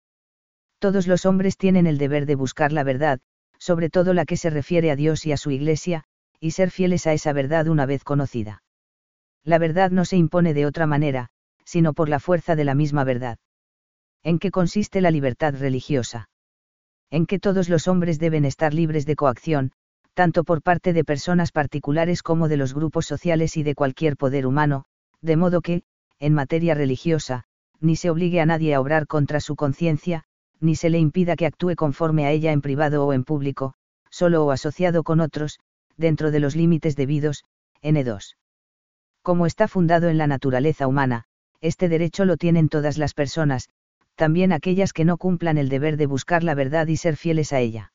Todos 0.80 1.06
los 1.06 1.26
hombres 1.26 1.58
tienen 1.58 1.86
el 1.86 1.98
deber 1.98 2.26
de 2.26 2.36
buscar 2.36 2.72
la 2.72 2.84
verdad, 2.84 3.20
sobre 3.60 3.90
todo 3.90 4.14
la 4.14 4.26
que 4.26 4.38
se 4.38 4.50
refiere 4.50 4.90
a 4.90 4.96
Dios 4.96 5.26
y 5.26 5.32
a 5.32 5.38
su 5.38 5.52
Iglesia, 5.52 6.06
y 6.40 6.52
ser 6.52 6.72
fieles 6.72 7.06
a 7.06 7.14
esa 7.14 7.34
verdad 7.34 7.68
una 7.68 7.86
vez 7.86 8.04
conocida. 8.04 8.64
La 9.44 9.60
verdad 9.60 9.92
no 9.92 10.06
se 10.06 10.18
impone 10.18 10.54
de 10.54 10.66
otra 10.66 10.88
manera, 10.88 11.30
sino 11.66 11.94
por 11.94 12.10
la 12.10 12.20
fuerza 12.20 12.56
de 12.56 12.66
la 12.66 12.74
misma 12.74 13.04
verdad. 13.04 13.38
¿En 14.24 14.40
qué 14.40 14.52
consiste 14.52 15.02
la 15.02 15.12
libertad 15.12 15.56
religiosa? 15.58 16.30
En 17.10 17.26
que 17.26 17.40
todos 17.40 17.70
los 17.70 17.88
hombres 17.88 18.20
deben 18.20 18.46
estar 18.46 18.74
libres 18.74 19.06
de 19.06 19.16
coacción, 19.16 19.72
tanto 20.14 20.44
por 20.44 20.62
parte 20.62 20.94
de 20.94 21.04
personas 21.04 21.52
particulares 21.52 22.22
como 22.22 22.48
de 22.48 22.58
los 22.58 22.74
grupos 22.74 23.06
sociales 23.06 23.58
y 23.58 23.64
de 23.64 23.76
cualquier 23.76 24.18
poder 24.18 24.46
humano, 24.46 24.86
de 25.22 25.38
modo 25.38 25.62
que, 25.62 25.84
en 26.20 26.34
materia 26.34 26.76
religiosa, 26.76 27.46
ni 27.80 27.96
se 27.96 28.10
obligue 28.10 28.42
a 28.42 28.46
nadie 28.46 28.76
a 28.76 28.82
obrar 28.82 29.08
contra 29.08 29.40
su 29.40 29.56
conciencia, 29.56 30.24
ni 30.60 30.76
se 30.76 30.90
le 30.90 31.00
impida 31.00 31.36
que 31.36 31.48
actúe 31.48 31.76
conforme 31.76 32.26
a 32.26 32.32
ella 32.32 32.52
en 32.52 32.62
privado 32.62 33.06
o 33.06 33.14
en 33.14 33.24
público, 33.24 33.74
solo 34.10 34.46
o 34.46 34.52
asociado 34.52 35.04
con 35.04 35.20
otros, 35.20 35.60
dentro 35.98 36.30
de 36.30 36.40
los 36.40 36.56
límites 36.56 36.96
debidos, 36.96 37.44
N2. 37.82 38.36
Como 39.24 39.46
está 39.46 39.68
fundado 39.68 40.10
en 40.10 40.18
la 40.18 40.28
naturaleza 40.28 40.88
humana, 40.88 41.26
este 41.62 41.90
derecho 41.90 42.26
lo 42.26 42.38
tienen 42.38 42.70
todas 42.70 42.98
las 42.98 43.14
personas, 43.14 43.70
también 44.22 44.52
aquellas 44.52 44.94
que 44.94 45.04
no 45.04 45.18
cumplan 45.18 45.58
el 45.58 45.68
deber 45.68 45.98
de 45.98 46.06
buscar 46.06 46.44
la 46.44 46.54
verdad 46.54 46.86
y 46.86 46.96
ser 46.96 47.18
fieles 47.18 47.54
a 47.54 47.60
ella. 47.60 47.92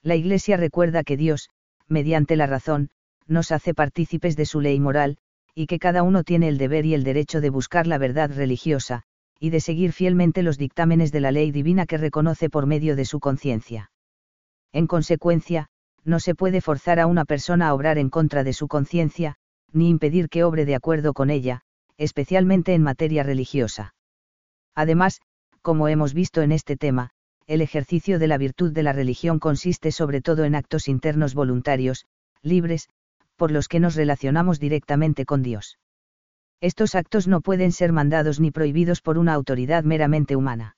La 0.00 0.14
Iglesia 0.14 0.56
recuerda 0.56 1.02
que 1.02 1.16
Dios, 1.16 1.50
mediante 1.88 2.36
la 2.36 2.46
razón, 2.46 2.90
nos 3.26 3.50
hace 3.50 3.74
partícipes 3.74 4.36
de 4.36 4.46
su 4.46 4.60
ley 4.60 4.78
moral, 4.78 5.18
y 5.52 5.66
que 5.66 5.80
cada 5.80 6.04
uno 6.04 6.22
tiene 6.22 6.46
el 6.46 6.56
deber 6.56 6.86
y 6.86 6.94
el 6.94 7.02
derecho 7.02 7.40
de 7.40 7.50
buscar 7.50 7.88
la 7.88 7.98
verdad 7.98 8.30
religiosa, 8.32 9.02
y 9.40 9.50
de 9.50 9.58
seguir 9.58 9.92
fielmente 9.92 10.44
los 10.44 10.56
dictámenes 10.56 11.10
de 11.10 11.18
la 11.18 11.32
ley 11.32 11.50
divina 11.50 11.84
que 11.84 11.98
reconoce 11.98 12.48
por 12.48 12.66
medio 12.66 12.94
de 12.94 13.04
su 13.04 13.18
conciencia. 13.18 13.90
En 14.70 14.86
consecuencia, 14.86 15.66
no 16.04 16.20
se 16.20 16.36
puede 16.36 16.60
forzar 16.60 17.00
a 17.00 17.08
una 17.08 17.24
persona 17.24 17.66
a 17.66 17.74
obrar 17.74 17.98
en 17.98 18.08
contra 18.08 18.44
de 18.44 18.52
su 18.52 18.68
conciencia, 18.68 19.34
ni 19.72 19.88
impedir 19.88 20.28
que 20.28 20.44
obre 20.44 20.64
de 20.64 20.76
acuerdo 20.76 21.12
con 21.12 21.28
ella, 21.28 21.62
especialmente 21.96 22.72
en 22.72 22.84
materia 22.84 23.24
religiosa. 23.24 23.96
Además, 24.76 25.20
como 25.62 25.88
hemos 25.88 26.14
visto 26.14 26.42
en 26.42 26.52
este 26.52 26.76
tema, 26.76 27.10
el 27.46 27.60
ejercicio 27.60 28.18
de 28.18 28.28
la 28.28 28.38
virtud 28.38 28.72
de 28.72 28.82
la 28.82 28.92
religión 28.92 29.38
consiste 29.38 29.92
sobre 29.92 30.20
todo 30.20 30.44
en 30.44 30.54
actos 30.54 30.88
internos 30.88 31.34
voluntarios, 31.34 32.06
libres, 32.42 32.88
por 33.36 33.50
los 33.50 33.68
que 33.68 33.80
nos 33.80 33.94
relacionamos 33.94 34.60
directamente 34.60 35.24
con 35.24 35.42
Dios. 35.42 35.78
Estos 36.60 36.94
actos 36.94 37.26
no 37.26 37.40
pueden 37.40 37.72
ser 37.72 37.92
mandados 37.92 38.38
ni 38.38 38.50
prohibidos 38.50 39.00
por 39.00 39.18
una 39.18 39.34
autoridad 39.34 39.82
meramente 39.82 40.36
humana. 40.36 40.76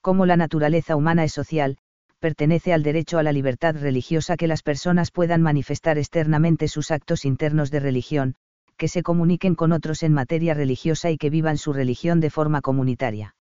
Como 0.00 0.26
la 0.26 0.36
naturaleza 0.36 0.94
humana 0.94 1.24
es 1.24 1.32
social, 1.32 1.78
pertenece 2.20 2.72
al 2.72 2.82
derecho 2.82 3.18
a 3.18 3.22
la 3.22 3.32
libertad 3.32 3.74
religiosa 3.76 4.36
que 4.36 4.46
las 4.46 4.62
personas 4.62 5.10
puedan 5.10 5.42
manifestar 5.42 5.98
externamente 5.98 6.68
sus 6.68 6.90
actos 6.90 7.24
internos 7.24 7.70
de 7.70 7.80
religión, 7.80 8.34
que 8.76 8.88
se 8.88 9.02
comuniquen 9.02 9.54
con 9.54 9.72
otros 9.72 10.02
en 10.02 10.12
materia 10.12 10.54
religiosa 10.54 11.10
y 11.10 11.16
que 11.16 11.30
vivan 11.30 11.58
su 11.58 11.72
religión 11.72 12.20
de 12.20 12.30
forma 12.30 12.60
comunitaria. 12.60 13.34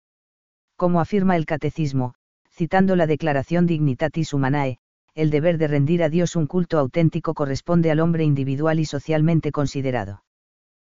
Como 0.76 1.00
afirma 1.00 1.36
el 1.36 1.46
Catecismo, 1.46 2.14
citando 2.50 2.96
la 2.96 3.06
Declaración 3.06 3.66
Dignitatis 3.66 4.32
Humanae, 4.32 4.78
el 5.14 5.30
deber 5.30 5.56
de 5.56 5.68
rendir 5.68 6.02
a 6.02 6.10
Dios 6.10 6.36
un 6.36 6.46
culto 6.46 6.78
auténtico 6.78 7.32
corresponde 7.32 7.90
al 7.90 8.00
hombre 8.00 8.24
individual 8.24 8.78
y 8.78 8.84
socialmente 8.84 9.52
considerado. 9.52 10.22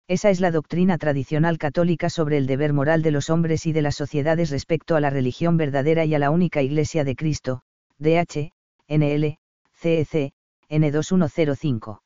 Esa 0.08 0.30
es 0.30 0.40
la 0.40 0.50
doctrina 0.50 0.98
tradicional 0.98 1.58
católica 1.58 2.10
sobre 2.10 2.38
el 2.38 2.46
deber 2.46 2.72
moral 2.72 3.02
de 3.02 3.12
los 3.12 3.30
hombres 3.30 3.66
y 3.66 3.72
de 3.72 3.82
las 3.82 3.94
sociedades 3.94 4.50
respecto 4.50 4.96
a 4.96 5.00
la 5.00 5.10
religión 5.10 5.56
verdadera 5.56 6.04
y 6.04 6.14
a 6.14 6.18
la 6.18 6.30
única 6.30 6.62
Iglesia 6.62 7.04
de 7.04 7.14
Cristo, 7.14 7.62
DH, 7.98 8.50
NL, 8.88 9.38
CEC, 9.74 10.32
N2105. 10.70 12.00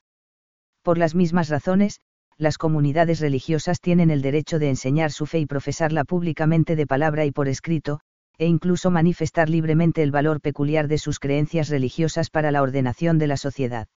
Por 0.82 0.98
las 0.98 1.14
mismas 1.14 1.48
razones, 1.48 2.00
las 2.38 2.58
comunidades 2.58 3.20
religiosas 3.20 3.80
tienen 3.80 4.10
el 4.10 4.22
derecho 4.22 4.58
de 4.58 4.68
enseñar 4.68 5.12
su 5.12 5.26
fe 5.26 5.38
y 5.40 5.46
profesarla 5.46 6.04
públicamente 6.04 6.76
de 6.76 6.86
palabra 6.86 7.24
y 7.24 7.30
por 7.30 7.48
escrito, 7.48 8.00
e 8.38 8.46
incluso 8.46 8.90
manifestar 8.90 9.48
libremente 9.48 10.02
el 10.02 10.10
valor 10.10 10.40
peculiar 10.40 10.88
de 10.88 10.98
sus 10.98 11.18
creencias 11.18 11.68
religiosas 11.68 12.30
para 12.30 12.50
la 12.50 12.62
ordenación 12.62 13.18
de 13.18 13.26
la 13.26 13.36
sociedad. 13.36 13.88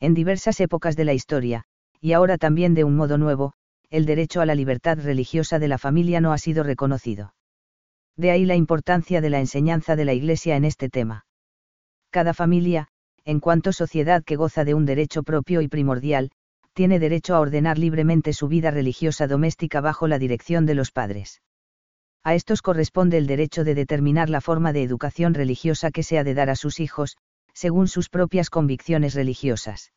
En 0.00 0.14
diversas 0.14 0.60
épocas 0.60 0.96
de 0.96 1.04
la 1.04 1.12
historia, 1.12 1.64
y 2.00 2.12
ahora 2.12 2.38
también 2.38 2.74
de 2.74 2.84
un 2.84 2.96
modo 2.96 3.18
nuevo, 3.18 3.52
el 3.90 4.06
derecho 4.06 4.40
a 4.40 4.46
la 4.46 4.54
libertad 4.54 4.98
religiosa 4.98 5.58
de 5.58 5.68
la 5.68 5.78
familia 5.78 6.20
no 6.20 6.32
ha 6.32 6.38
sido 6.38 6.62
reconocido. 6.62 7.34
De 8.16 8.30
ahí 8.30 8.44
la 8.44 8.56
importancia 8.56 9.20
de 9.20 9.30
la 9.30 9.40
enseñanza 9.40 9.96
de 9.96 10.04
la 10.04 10.14
Iglesia 10.14 10.56
en 10.56 10.64
este 10.64 10.88
tema. 10.88 11.26
Cada 12.10 12.34
familia, 12.34 12.88
en 13.24 13.40
cuanto 13.40 13.72
sociedad 13.72 14.24
que 14.24 14.36
goza 14.36 14.64
de 14.64 14.74
un 14.74 14.86
derecho 14.86 15.22
propio 15.22 15.60
y 15.60 15.68
primordial, 15.68 16.30
tiene 16.72 16.98
derecho 16.98 17.34
a 17.34 17.40
ordenar 17.40 17.78
libremente 17.78 18.32
su 18.32 18.48
vida 18.48 18.70
religiosa 18.70 19.26
doméstica 19.26 19.80
bajo 19.80 20.08
la 20.08 20.18
dirección 20.18 20.66
de 20.66 20.74
los 20.74 20.92
padres. 20.92 21.42
A 22.22 22.34
estos 22.34 22.62
corresponde 22.62 23.18
el 23.18 23.26
derecho 23.26 23.64
de 23.64 23.74
determinar 23.74 24.28
la 24.28 24.40
forma 24.40 24.72
de 24.72 24.82
educación 24.82 25.34
religiosa 25.34 25.90
que 25.90 26.02
se 26.02 26.18
ha 26.18 26.24
de 26.24 26.34
dar 26.34 26.50
a 26.50 26.56
sus 26.56 26.78
hijos, 26.78 27.16
según 27.54 27.88
sus 27.88 28.08
propias 28.08 28.50
convicciones 28.50 29.14
religiosas. 29.14 29.92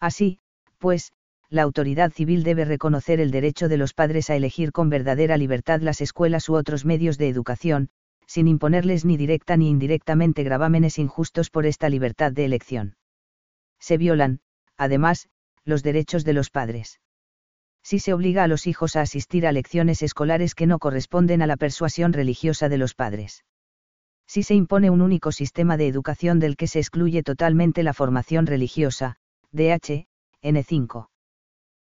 Así, 0.00 0.40
pues, 0.78 1.12
la 1.48 1.62
autoridad 1.62 2.12
civil 2.12 2.42
debe 2.42 2.64
reconocer 2.64 3.20
el 3.20 3.30
derecho 3.30 3.68
de 3.68 3.76
los 3.76 3.94
padres 3.94 4.30
a 4.30 4.36
elegir 4.36 4.72
con 4.72 4.90
verdadera 4.90 5.36
libertad 5.36 5.80
las 5.80 6.00
escuelas 6.00 6.48
u 6.48 6.54
otros 6.54 6.84
medios 6.84 7.18
de 7.18 7.28
educación, 7.28 7.88
sin 8.26 8.48
imponerles 8.48 9.04
ni 9.04 9.16
directa 9.16 9.56
ni 9.56 9.70
indirectamente 9.70 10.42
gravámenes 10.42 10.98
injustos 10.98 11.50
por 11.50 11.64
esta 11.64 11.88
libertad 11.88 12.32
de 12.32 12.44
elección. 12.44 12.96
Se 13.78 13.96
violan, 13.96 14.40
además, 14.76 15.28
los 15.66 15.82
derechos 15.82 16.24
de 16.24 16.32
los 16.32 16.48
padres. 16.48 17.00
Si 17.82 17.98
se 17.98 18.14
obliga 18.14 18.44
a 18.44 18.48
los 18.48 18.66
hijos 18.66 18.96
a 18.96 19.02
asistir 19.02 19.46
a 19.46 19.52
lecciones 19.52 20.02
escolares 20.02 20.54
que 20.54 20.66
no 20.66 20.78
corresponden 20.78 21.42
a 21.42 21.46
la 21.46 21.56
persuasión 21.56 22.12
religiosa 22.12 22.68
de 22.68 22.78
los 22.78 22.94
padres. 22.94 23.44
Si 24.26 24.42
se 24.42 24.54
impone 24.54 24.90
un 24.90 25.02
único 25.02 25.30
sistema 25.30 25.76
de 25.76 25.86
educación 25.86 26.40
del 26.40 26.56
que 26.56 26.66
se 26.66 26.78
excluye 26.78 27.22
totalmente 27.22 27.82
la 27.82 27.92
formación 27.92 28.46
religiosa, 28.46 29.16
DH, 29.52 30.06
N5. 30.42 31.08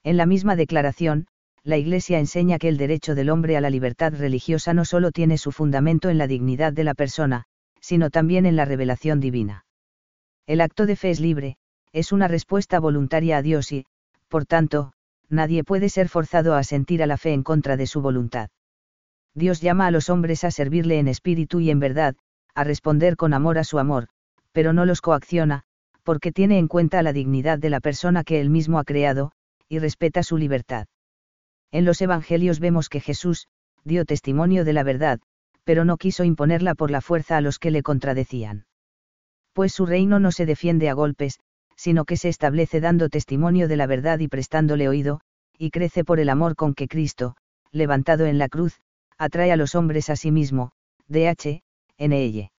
En 0.04 0.16
la 0.16 0.26
misma 0.26 0.54
declaración, 0.54 1.26
la 1.64 1.76
Iglesia 1.76 2.18
enseña 2.18 2.58
que 2.58 2.68
el 2.68 2.78
derecho 2.78 3.14
del 3.14 3.30
hombre 3.30 3.56
a 3.56 3.60
la 3.60 3.70
libertad 3.70 4.14
religiosa 4.14 4.74
no 4.74 4.84
solo 4.84 5.10
tiene 5.10 5.36
su 5.38 5.52
fundamento 5.52 6.08
en 6.08 6.18
la 6.18 6.26
dignidad 6.26 6.72
de 6.72 6.84
la 6.84 6.94
persona, 6.94 7.44
sino 7.80 8.10
también 8.10 8.46
en 8.46 8.56
la 8.56 8.64
revelación 8.64 9.20
divina. 9.20 9.66
El 10.46 10.60
acto 10.60 10.86
de 10.86 10.96
fe 10.96 11.10
es 11.10 11.20
libre, 11.20 11.56
es 11.92 12.12
una 12.12 12.28
respuesta 12.28 12.80
voluntaria 12.80 13.38
a 13.38 13.42
Dios 13.42 13.72
y, 13.72 13.86
por 14.28 14.44
tanto, 14.44 14.92
nadie 15.28 15.64
puede 15.64 15.88
ser 15.88 16.08
forzado 16.08 16.54
a 16.54 16.62
sentir 16.64 17.02
a 17.02 17.06
la 17.06 17.16
fe 17.16 17.32
en 17.32 17.42
contra 17.42 17.76
de 17.76 17.86
su 17.86 18.00
voluntad. 18.00 18.50
Dios 19.34 19.60
llama 19.60 19.86
a 19.86 19.90
los 19.90 20.10
hombres 20.10 20.44
a 20.44 20.50
servirle 20.50 20.98
en 20.98 21.08
espíritu 21.08 21.60
y 21.60 21.70
en 21.70 21.78
verdad, 21.78 22.16
a 22.54 22.64
responder 22.64 23.16
con 23.16 23.34
amor 23.34 23.58
a 23.58 23.64
su 23.64 23.78
amor, 23.78 24.08
pero 24.52 24.72
no 24.72 24.84
los 24.84 25.00
coacciona, 25.00 25.62
porque 26.02 26.32
tiene 26.32 26.58
en 26.58 26.68
cuenta 26.68 27.02
la 27.02 27.12
dignidad 27.12 27.58
de 27.58 27.70
la 27.70 27.80
persona 27.80 28.24
que 28.24 28.40
él 28.40 28.50
mismo 28.50 28.78
ha 28.78 28.84
creado, 28.84 29.32
y 29.68 29.78
respeta 29.78 30.22
su 30.22 30.38
libertad. 30.38 30.86
En 31.70 31.84
los 31.84 32.00
Evangelios 32.00 32.60
vemos 32.60 32.88
que 32.88 33.00
Jesús, 33.00 33.46
dio 33.84 34.04
testimonio 34.04 34.64
de 34.64 34.72
la 34.72 34.82
verdad, 34.82 35.20
pero 35.64 35.84
no 35.84 35.98
quiso 35.98 36.24
imponerla 36.24 36.74
por 36.74 36.90
la 36.90 37.02
fuerza 37.02 37.36
a 37.36 37.40
los 37.42 37.58
que 37.58 37.70
le 37.70 37.82
contradecían. 37.82 38.64
Pues 39.52 39.74
su 39.74 39.84
reino 39.84 40.18
no 40.18 40.32
se 40.32 40.46
defiende 40.46 40.88
a 40.88 40.94
golpes, 40.94 41.40
sino 41.78 42.04
que 42.04 42.16
se 42.16 42.28
establece 42.28 42.80
dando 42.80 43.08
testimonio 43.08 43.68
de 43.68 43.76
la 43.76 43.86
verdad 43.86 44.18
y 44.18 44.26
prestándole 44.26 44.88
oído, 44.88 45.20
y 45.56 45.70
crece 45.70 46.04
por 46.04 46.18
el 46.18 46.28
amor 46.28 46.56
con 46.56 46.74
que 46.74 46.88
Cristo, 46.88 47.36
levantado 47.70 48.26
en 48.26 48.36
la 48.36 48.48
cruz, 48.48 48.80
atrae 49.16 49.52
a 49.52 49.56
los 49.56 49.76
hombres 49.76 50.10
a 50.10 50.16
sí 50.16 50.32
mismo, 50.32 50.72
DH, 51.06 51.62
NL. 51.98 52.50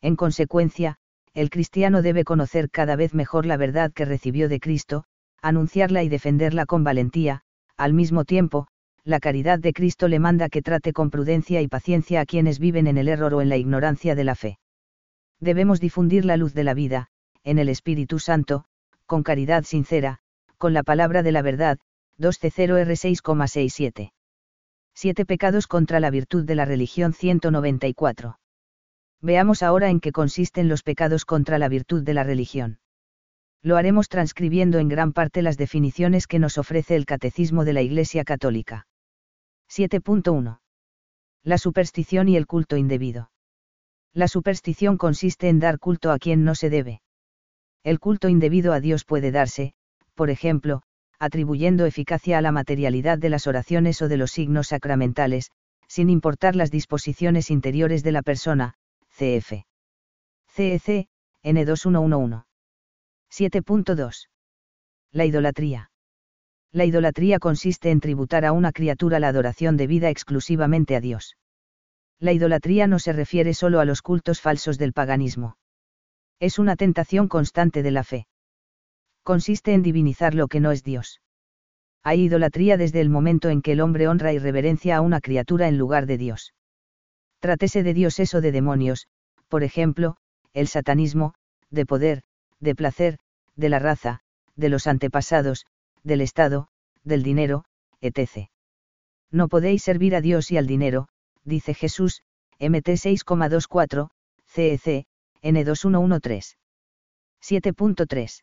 En 0.00 0.16
consecuencia, 0.16 0.96
el 1.34 1.50
cristiano 1.50 2.02
debe 2.02 2.22
conocer 2.22 2.70
cada 2.70 2.94
vez 2.94 3.14
mejor 3.14 3.46
la 3.46 3.56
verdad 3.56 3.92
que 3.92 4.04
recibió 4.04 4.48
de 4.48 4.60
Cristo, 4.60 5.04
anunciarla 5.42 6.04
y 6.04 6.08
defenderla 6.08 6.66
con 6.66 6.84
valentía, 6.84 7.42
al 7.76 7.94
mismo 7.94 8.24
tiempo, 8.24 8.68
la 9.02 9.18
caridad 9.18 9.58
de 9.58 9.72
Cristo 9.72 10.06
le 10.06 10.20
manda 10.20 10.48
que 10.48 10.62
trate 10.62 10.92
con 10.92 11.10
prudencia 11.10 11.60
y 11.62 11.68
paciencia 11.68 12.20
a 12.20 12.26
quienes 12.26 12.60
viven 12.60 12.86
en 12.86 12.96
el 12.96 13.08
error 13.08 13.34
o 13.34 13.40
en 13.40 13.48
la 13.48 13.56
ignorancia 13.56 14.14
de 14.14 14.24
la 14.24 14.36
fe. 14.36 14.58
Debemos 15.40 15.80
difundir 15.80 16.24
la 16.24 16.36
luz 16.36 16.54
de 16.54 16.64
la 16.64 16.74
vida, 16.74 17.08
en 17.46 17.58
el 17.60 17.68
Espíritu 17.68 18.18
Santo, 18.18 18.64
con 19.06 19.22
caridad 19.22 19.62
sincera, 19.62 20.18
con 20.58 20.74
la 20.74 20.82
palabra 20.82 21.22
de 21.22 21.30
la 21.30 21.42
verdad, 21.42 21.78
2C0R6,67. 22.18 24.12
Siete 24.94 25.24
pecados 25.24 25.68
contra 25.68 26.00
la 26.00 26.10
virtud 26.10 26.44
de 26.44 26.56
la 26.56 26.64
religión 26.64 27.12
194. 27.12 28.40
Veamos 29.22 29.62
ahora 29.62 29.90
en 29.90 30.00
qué 30.00 30.10
consisten 30.10 30.68
los 30.68 30.82
pecados 30.82 31.24
contra 31.24 31.58
la 31.58 31.68
virtud 31.68 32.02
de 32.02 32.14
la 32.14 32.24
religión. 32.24 32.80
Lo 33.62 33.76
haremos 33.76 34.08
transcribiendo 34.08 34.80
en 34.80 34.88
gran 34.88 35.12
parte 35.12 35.40
las 35.40 35.56
definiciones 35.56 36.26
que 36.26 36.40
nos 36.40 36.58
ofrece 36.58 36.96
el 36.96 37.06
Catecismo 37.06 37.64
de 37.64 37.74
la 37.74 37.82
Iglesia 37.82 38.24
Católica. 38.24 38.88
7.1. 39.70 40.58
La 41.44 41.58
superstición 41.58 42.28
y 42.28 42.36
el 42.36 42.46
culto 42.46 42.76
indebido. 42.76 43.30
La 44.12 44.26
superstición 44.26 44.96
consiste 44.98 45.48
en 45.48 45.60
dar 45.60 45.78
culto 45.78 46.10
a 46.10 46.18
quien 46.18 46.42
no 46.42 46.56
se 46.56 46.70
debe. 46.70 47.02
El 47.86 48.00
culto 48.00 48.28
indebido 48.28 48.72
a 48.72 48.80
Dios 48.80 49.04
puede 49.04 49.30
darse, 49.30 49.72
por 50.16 50.28
ejemplo, 50.28 50.82
atribuyendo 51.20 51.86
eficacia 51.86 52.36
a 52.36 52.42
la 52.42 52.50
materialidad 52.50 53.16
de 53.16 53.28
las 53.28 53.46
oraciones 53.46 54.02
o 54.02 54.08
de 54.08 54.16
los 54.16 54.32
signos 54.32 54.66
sacramentales, 54.66 55.52
sin 55.86 56.10
importar 56.10 56.56
las 56.56 56.72
disposiciones 56.72 57.48
interiores 57.48 58.02
de 58.02 58.10
la 58.10 58.22
persona, 58.22 58.74
cf. 59.16 59.62
CEC, 60.48 61.06
N2111. 61.44 62.44
7.2. 63.30 64.30
La 65.12 65.24
idolatría. 65.24 65.92
La 66.72 66.86
idolatría 66.86 67.38
consiste 67.38 67.92
en 67.92 68.00
tributar 68.00 68.44
a 68.44 68.50
una 68.50 68.72
criatura 68.72 69.20
la 69.20 69.28
adoración 69.28 69.76
debida 69.76 70.10
exclusivamente 70.10 70.96
a 70.96 71.00
Dios. 71.00 71.36
La 72.18 72.32
idolatría 72.32 72.88
no 72.88 72.98
se 72.98 73.12
refiere 73.12 73.54
solo 73.54 73.78
a 73.78 73.84
los 73.84 74.02
cultos 74.02 74.40
falsos 74.40 74.76
del 74.76 74.92
paganismo. 74.92 75.56
Es 76.40 76.58
una 76.58 76.76
tentación 76.76 77.28
constante 77.28 77.82
de 77.82 77.90
la 77.90 78.04
fe 78.04 78.26
consiste 79.26 79.74
en 79.74 79.82
divinizar 79.82 80.34
lo 80.34 80.46
que 80.46 80.60
no 80.60 80.70
es 80.70 80.84
Dios. 80.84 81.20
Hay 82.04 82.26
idolatría 82.26 82.76
desde 82.76 83.00
el 83.00 83.10
momento 83.10 83.50
en 83.50 83.60
que 83.60 83.72
el 83.72 83.80
hombre 83.80 84.06
honra 84.06 84.32
y 84.32 84.38
reverencia 84.38 84.96
a 84.96 85.00
una 85.00 85.20
criatura 85.20 85.66
en 85.66 85.76
lugar 85.76 86.06
de 86.06 86.16
Dios. 86.16 86.54
Trátese 87.40 87.82
de 87.82 87.92
dioses 87.92 88.32
o 88.34 88.40
de 88.40 88.52
demonios, 88.52 89.08
por 89.48 89.64
ejemplo, 89.64 90.16
el 90.54 90.68
satanismo, 90.68 91.34
de 91.70 91.86
poder, 91.86 92.22
de 92.60 92.76
placer, 92.76 93.18
de 93.56 93.68
la 93.68 93.80
raza, 93.80 94.20
de 94.54 94.68
los 94.68 94.86
antepasados, 94.86 95.66
del 96.04 96.20
Estado, 96.20 96.68
del 97.02 97.24
dinero, 97.24 97.64
etc. 98.00 98.48
No 99.32 99.48
podéis 99.48 99.82
servir 99.82 100.14
a 100.14 100.20
Dios 100.20 100.52
y 100.52 100.56
al 100.56 100.68
dinero, 100.68 101.08
dice 101.42 101.74
Jesús, 101.74 102.22
MT 102.60 102.90
6,24, 102.90 104.08
CEC, 104.46 105.04
N2113. 105.42 106.56
7.3. 107.42 108.42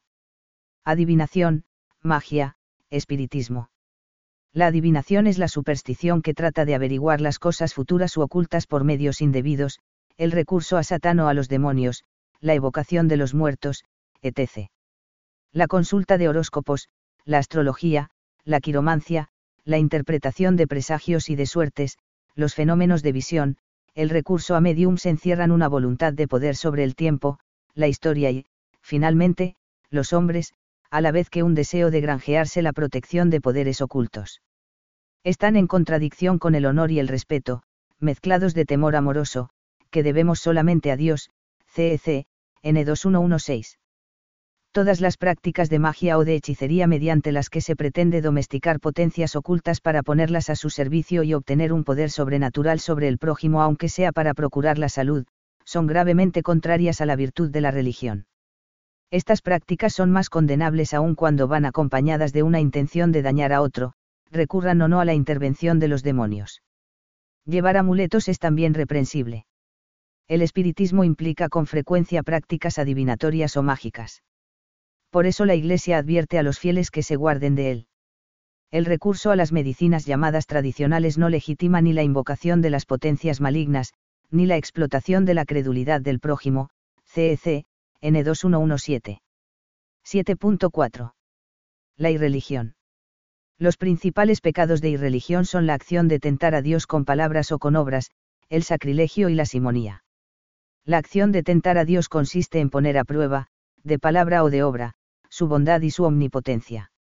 Adivinación, 0.85 1.63
magia, 2.01 2.55
espiritismo. 2.89 3.69
La 4.53 4.67
adivinación 4.67 5.25
es 5.27 5.37
la 5.39 5.47
superstición 5.47 6.21
que 6.21 6.33
trata 6.33 6.65
de 6.65 6.75
averiguar 6.75 7.21
las 7.21 7.39
cosas 7.39 7.73
futuras 7.73 8.15
u 8.17 8.21
ocultas 8.21 8.67
por 8.67 8.83
medios 8.83 9.21
indebidos, 9.21 9.79
el 10.17 10.31
recurso 10.31 10.77
a 10.77 10.83
Satán 10.83 11.19
o 11.19 11.27
a 11.27 11.33
los 11.33 11.49
demonios, 11.49 12.03
la 12.39 12.53
evocación 12.53 13.07
de 13.07 13.17
los 13.17 13.33
muertos, 13.33 13.83
etc. 14.21 14.69
La 15.51 15.67
consulta 15.67 16.17
de 16.17 16.29
horóscopos, 16.29 16.89
la 17.25 17.39
astrología, 17.39 18.09
la 18.43 18.59
quiromancia, 18.59 19.29
la 19.65 19.77
interpretación 19.77 20.55
de 20.55 20.67
presagios 20.67 21.29
y 21.29 21.35
de 21.35 21.45
suertes, 21.45 21.97
los 22.35 22.53
fenómenos 22.53 23.01
de 23.01 23.11
visión, 23.11 23.57
el 23.95 24.09
recurso 24.09 24.55
a 24.55 24.61
mediums 24.61 25.05
encierran 25.05 25.51
una 25.51 25.67
voluntad 25.67 26.13
de 26.13 26.27
poder 26.27 26.55
sobre 26.55 26.83
el 26.83 26.95
tiempo, 26.95 27.39
la 27.75 27.87
historia 27.87 28.31
y, 28.31 28.45
finalmente, 28.81 29.55
los 29.89 30.13
hombres, 30.13 30.53
a 30.89 31.01
la 31.01 31.11
vez 31.11 31.29
que 31.29 31.43
un 31.43 31.55
deseo 31.55 31.91
de 31.91 32.01
granjearse 32.01 32.61
la 32.61 32.73
protección 32.73 33.29
de 33.29 33.41
poderes 33.41 33.81
ocultos. 33.81 34.41
Están 35.23 35.55
en 35.55 35.67
contradicción 35.67 36.39
con 36.39 36.55
el 36.55 36.65
honor 36.65 36.91
y 36.91 36.99
el 36.99 37.07
respeto, 37.07 37.63
mezclados 37.99 38.53
de 38.53 38.65
temor 38.65 38.95
amoroso, 38.95 39.49
que 39.89 40.03
debemos 40.03 40.39
solamente 40.39 40.91
a 40.91 40.97
Dios, 40.97 41.29
CEC, 41.67 42.25
N2116. 42.63 43.77
Todas 44.73 45.01
las 45.01 45.17
prácticas 45.17 45.69
de 45.69 45.77
magia 45.77 46.17
o 46.17 46.25
de 46.25 46.33
hechicería 46.33 46.87
mediante 46.87 47.31
las 47.31 47.51
que 47.51 47.61
se 47.61 47.75
pretende 47.75 48.23
domesticar 48.23 48.79
potencias 48.79 49.35
ocultas 49.35 49.79
para 49.81 50.01
ponerlas 50.01 50.49
a 50.49 50.55
su 50.55 50.71
servicio 50.71 51.21
y 51.21 51.35
obtener 51.35 51.71
un 51.71 51.83
poder 51.83 52.09
sobrenatural 52.09 52.79
sobre 52.79 53.07
el 53.07 53.19
prójimo 53.19 53.61
aunque 53.61 53.87
sea 53.87 54.11
para 54.11 54.33
procurar 54.33 54.79
la 54.79 54.89
salud, 54.89 55.27
son 55.63 55.85
gravemente 55.85 56.41
contrarias 56.41 57.01
a 57.01 57.05
la 57.05 57.15
virtud 57.15 57.51
de 57.51 57.61
la 57.61 57.69
religión. 57.69 58.25
Estas 59.11 59.43
prácticas 59.43 59.93
son 59.93 60.09
más 60.09 60.31
condenables 60.31 60.95
aún 60.95 61.13
cuando 61.13 61.47
van 61.47 61.65
acompañadas 61.65 62.33
de 62.33 62.41
una 62.41 62.59
intención 62.59 63.11
de 63.11 63.21
dañar 63.21 63.53
a 63.53 63.61
otro, 63.61 63.93
recurran 64.31 64.81
o 64.81 64.87
no 64.87 64.99
a 64.99 65.05
la 65.05 65.13
intervención 65.13 65.77
de 65.77 65.87
los 65.87 66.01
demonios. 66.01 66.63
Llevar 67.45 67.77
amuletos 67.77 68.27
es 68.27 68.39
también 68.39 68.73
reprensible. 68.73 69.45
El 70.27 70.41
espiritismo 70.41 71.03
implica 71.03 71.47
con 71.47 71.67
frecuencia 71.67 72.23
prácticas 72.23 72.79
adivinatorias 72.79 73.55
o 73.55 73.61
mágicas. 73.61 74.23
Por 75.13 75.27
eso 75.27 75.45
la 75.45 75.53
Iglesia 75.53 75.99
advierte 75.99 76.39
a 76.39 76.43
los 76.43 76.57
fieles 76.57 76.89
que 76.89 77.03
se 77.03 77.17
guarden 77.17 77.53
de 77.53 77.69
él. 77.69 77.87
El 78.71 78.83
recurso 78.83 79.29
a 79.29 79.35
las 79.35 79.51
medicinas 79.51 80.07
llamadas 80.07 80.47
tradicionales 80.47 81.19
no 81.19 81.29
legitima 81.29 81.81
ni 81.81 81.93
la 81.93 82.01
invocación 82.01 82.63
de 82.63 82.71
las 82.71 82.87
potencias 82.87 83.39
malignas, 83.39 83.93
ni 84.31 84.47
la 84.47 84.57
explotación 84.57 85.25
de 85.25 85.35
la 85.35 85.45
credulidad 85.45 86.01
del 86.01 86.19
prójimo, 86.19 86.71
CEC, 87.05 87.63
N2117. 88.01 89.19
7.4. 90.03 91.13
La 91.95 92.09
irreligión. 92.09 92.73
Los 93.59 93.77
principales 93.77 94.41
pecados 94.41 94.81
de 94.81 94.89
irreligión 94.89 95.45
son 95.45 95.67
la 95.67 95.75
acción 95.75 96.07
de 96.07 96.19
tentar 96.19 96.55
a 96.55 96.63
Dios 96.63 96.87
con 96.87 97.05
palabras 97.05 97.51
o 97.51 97.59
con 97.59 97.75
obras, 97.75 98.09
el 98.49 98.63
sacrilegio 98.63 99.29
y 99.29 99.35
la 99.35 99.45
simonía. 99.45 100.03
La 100.85 100.97
acción 100.97 101.31
de 101.31 101.43
tentar 101.43 101.77
a 101.77 101.85
Dios 101.85 102.09
consiste 102.09 102.59
en 102.59 102.71
poner 102.71 102.97
a 102.97 103.03
prueba, 103.03 103.45
de 103.83 103.99
palabra 103.99 104.43
o 104.43 104.49
de 104.49 104.63
obra, 104.63 104.95
su 105.33 105.47
bondad 105.47 105.81
y 105.81 105.89
su 105.89 106.03
omnipotencia. 106.03 106.91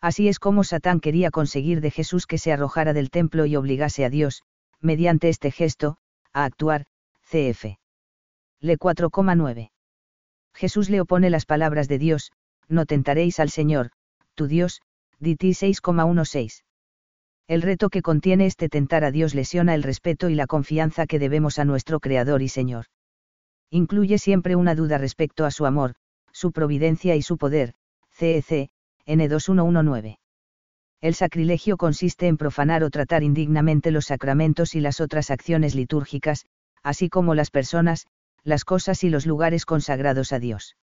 Así 0.00 0.26
es 0.26 0.40
como 0.40 0.64
Satán 0.64 0.98
quería 0.98 1.30
conseguir 1.30 1.80
de 1.80 1.92
Jesús 1.92 2.26
que 2.26 2.36
se 2.36 2.50
arrojara 2.50 2.92
del 2.92 3.08
templo 3.08 3.46
y 3.46 3.54
obligase 3.54 4.04
a 4.04 4.10
Dios, 4.10 4.42
mediante 4.80 5.28
este 5.28 5.52
gesto, 5.52 5.96
a 6.32 6.44
actuar, 6.44 6.86
cf. 7.22 7.78
Le 8.58 8.76
4,9. 8.76 9.70
Jesús 10.54 10.90
le 10.90 11.00
opone 11.00 11.30
las 11.30 11.46
palabras 11.46 11.86
de 11.86 11.98
Dios, 11.98 12.32
no 12.66 12.84
tentaréis 12.84 13.38
al 13.38 13.50
Señor, 13.50 13.92
tu 14.34 14.48
Dios, 14.48 14.82
Diti 15.20 15.50
6,16. 15.50 16.64
El 17.46 17.62
reto 17.62 17.90
que 17.90 18.02
contiene 18.02 18.46
este 18.46 18.68
tentar 18.68 19.04
a 19.04 19.12
Dios 19.12 19.36
lesiona 19.36 19.76
el 19.76 19.84
respeto 19.84 20.28
y 20.30 20.34
la 20.34 20.48
confianza 20.48 21.06
que 21.06 21.20
debemos 21.20 21.60
a 21.60 21.64
nuestro 21.64 22.00
Creador 22.00 22.42
y 22.42 22.48
Señor. 22.48 22.86
Incluye 23.70 24.18
siempre 24.18 24.56
una 24.56 24.74
duda 24.74 24.98
respecto 24.98 25.44
a 25.44 25.52
su 25.52 25.64
amor, 25.64 25.94
su 26.32 26.52
providencia 26.52 27.14
y 27.16 27.22
su 27.22 27.36
poder, 27.36 27.74
CEC, 28.10 28.70
N2119. 29.06 30.18
El 31.00 31.14
sacrilegio 31.14 31.76
consiste 31.76 32.28
en 32.28 32.36
profanar 32.36 32.84
o 32.84 32.90
tratar 32.90 33.22
indignamente 33.22 33.90
los 33.90 34.06
sacramentos 34.06 34.74
y 34.74 34.80
las 34.80 35.00
otras 35.00 35.30
acciones 35.30 35.74
litúrgicas, 35.74 36.46
así 36.82 37.08
como 37.08 37.34
las 37.34 37.50
personas, 37.50 38.06
las 38.44 38.64
cosas 38.64 39.02
y 39.04 39.10
los 39.10 39.26
lugares 39.26 39.66
consagrados 39.66 40.32
a 40.32 40.38
Dios. 40.38 40.76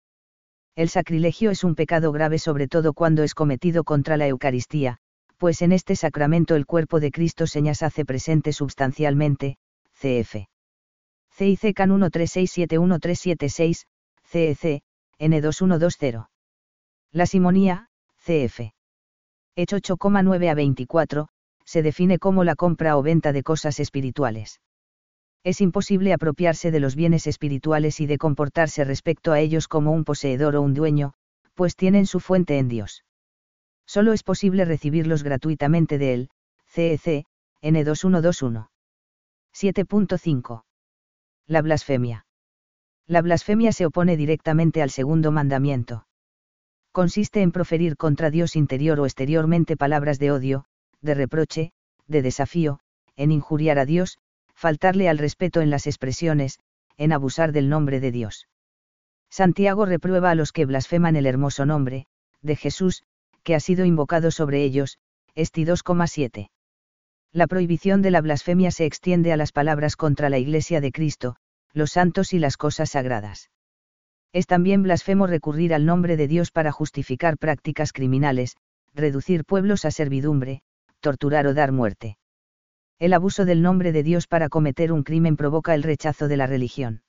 El 0.75 0.89
sacrilegio 0.89 1.51
es 1.51 1.63
un 1.63 1.75
pecado 1.75 2.11
grave 2.11 2.39
sobre 2.39 2.67
todo 2.67 2.93
cuando 2.93 3.23
es 3.23 3.33
cometido 3.33 3.83
contra 3.83 4.17
la 4.17 4.27
Eucaristía, 4.27 4.97
pues 5.37 5.61
en 5.61 5.71
este 5.71 5.95
sacramento 5.95 6.55
el 6.55 6.65
cuerpo 6.65 6.99
de 6.99 7.11
Cristo 7.11 7.47
señas 7.47 7.81
hace 7.81 8.03
presente 8.05 8.51
substancialmente, 8.51 9.57
cf. 9.93 10.47
CIC 11.31 11.73
CAN 11.73 11.91
13671376, 11.91 13.85
CEC, 14.23 14.81
N2120. 15.19 16.27
La 17.11 17.25
simonía, 17.25 17.89
CF. 18.17 18.73
Hecho 19.55 19.77
8,9 19.77 20.49
a 20.49 20.53
24, 20.53 21.27
se 21.65 21.81
define 21.83 22.19
como 22.19 22.43
la 22.43 22.55
compra 22.55 22.97
o 22.97 23.03
venta 23.03 23.31
de 23.33 23.43
cosas 23.43 23.79
espirituales 23.79 24.59
es 25.43 25.61
imposible 25.61 26.13
apropiarse 26.13 26.71
de 26.71 26.79
los 26.79 26.95
bienes 26.95 27.25
espirituales 27.27 27.99
y 27.99 28.07
de 28.07 28.17
comportarse 28.17 28.83
respecto 28.83 29.31
a 29.31 29.39
ellos 29.39 29.67
como 29.67 29.91
un 29.91 30.03
poseedor 30.03 30.55
o 30.55 30.61
un 30.61 30.73
dueño, 30.73 31.13
pues 31.53 31.75
tienen 31.75 32.05
su 32.05 32.19
fuente 32.19 32.57
en 32.57 32.67
Dios. 32.67 33.03
Solo 33.85 34.13
es 34.13 34.23
posible 34.23 34.65
recibirlos 34.65 35.23
gratuitamente 35.23 35.97
de 35.97 36.13
él, 36.13 36.29
CEC, 36.67 37.25
N2121. 37.61 38.69
7.5. 39.53 40.63
La 41.47 41.61
blasfemia. 41.61 42.25
La 43.09 43.23
blasfemia 43.23 43.71
se 43.71 43.87
opone 43.87 44.15
directamente 44.17 44.83
al 44.83 44.91
segundo 44.91 45.31
mandamiento. 45.31 46.05
Consiste 46.91 47.41
en 47.41 47.51
proferir 47.51 47.97
contra 47.97 48.29
Dios 48.29 48.55
interior 48.55 48.99
o 48.99 49.05
exteriormente 49.05 49.75
palabras 49.75 50.19
de 50.19 50.31
odio, 50.31 50.65
de 51.01 51.15
reproche, 51.15 51.71
de 52.05 52.21
desafío, 52.21 52.81
en 53.15 53.31
injuriar 53.31 53.79
a 53.79 53.85
Dios, 53.85 54.19
faltarle 54.53 55.09
al 55.09 55.17
respeto 55.17 55.61
en 55.61 55.71
las 55.71 55.87
expresiones, 55.87 56.59
en 56.97 57.11
abusar 57.11 57.51
del 57.51 57.67
nombre 57.67 57.99
de 57.99 58.11
Dios. 58.11 58.47
Santiago 59.31 59.87
reprueba 59.87 60.29
a 60.29 60.35
los 60.35 60.51
que 60.51 60.67
blasfeman 60.67 61.15
el 61.15 61.25
hermoso 61.25 61.65
nombre, 61.65 62.05
de 62.43 62.55
Jesús, 62.55 63.01
que 63.41 63.55
ha 63.55 63.59
sido 63.59 63.85
invocado 63.85 64.29
sobre 64.29 64.63
ellos, 64.63 64.99
Esti 65.33 65.65
2,7. 65.65 66.51
La 67.31 67.47
prohibición 67.47 68.03
de 68.03 68.11
la 68.11 68.21
blasfemia 68.21 68.69
se 68.69 68.85
extiende 68.85 69.33
a 69.33 69.37
las 69.37 69.51
palabras 69.51 69.95
contra 69.95 70.29
la 70.29 70.37
Iglesia 70.37 70.79
de 70.79 70.91
Cristo, 70.91 71.37
los 71.73 71.91
santos 71.91 72.33
y 72.33 72.39
las 72.39 72.57
cosas 72.57 72.91
sagradas. 72.91 73.49
Es 74.31 74.47
también 74.47 74.83
blasfemo 74.83 75.27
recurrir 75.27 75.73
al 75.73 75.85
nombre 75.85 76.17
de 76.17 76.27
Dios 76.27 76.51
para 76.51 76.71
justificar 76.71 77.37
prácticas 77.37 77.93
criminales, 77.93 78.57
reducir 78.93 79.45
pueblos 79.45 79.85
a 79.85 79.91
servidumbre, 79.91 80.61
torturar 80.99 81.47
o 81.47 81.53
dar 81.53 81.71
muerte. 81.71 82.17
El 82.99 83.13
abuso 83.13 83.45
del 83.45 83.61
nombre 83.61 83.91
de 83.91 84.03
Dios 84.03 84.27
para 84.27 84.49
cometer 84.49 84.91
un 84.91 85.03
crimen 85.03 85.37
provoca 85.37 85.73
el 85.73 85.83
rechazo 85.83 86.27
de 86.27 86.37
la 86.37 86.47
religión. 86.47 87.01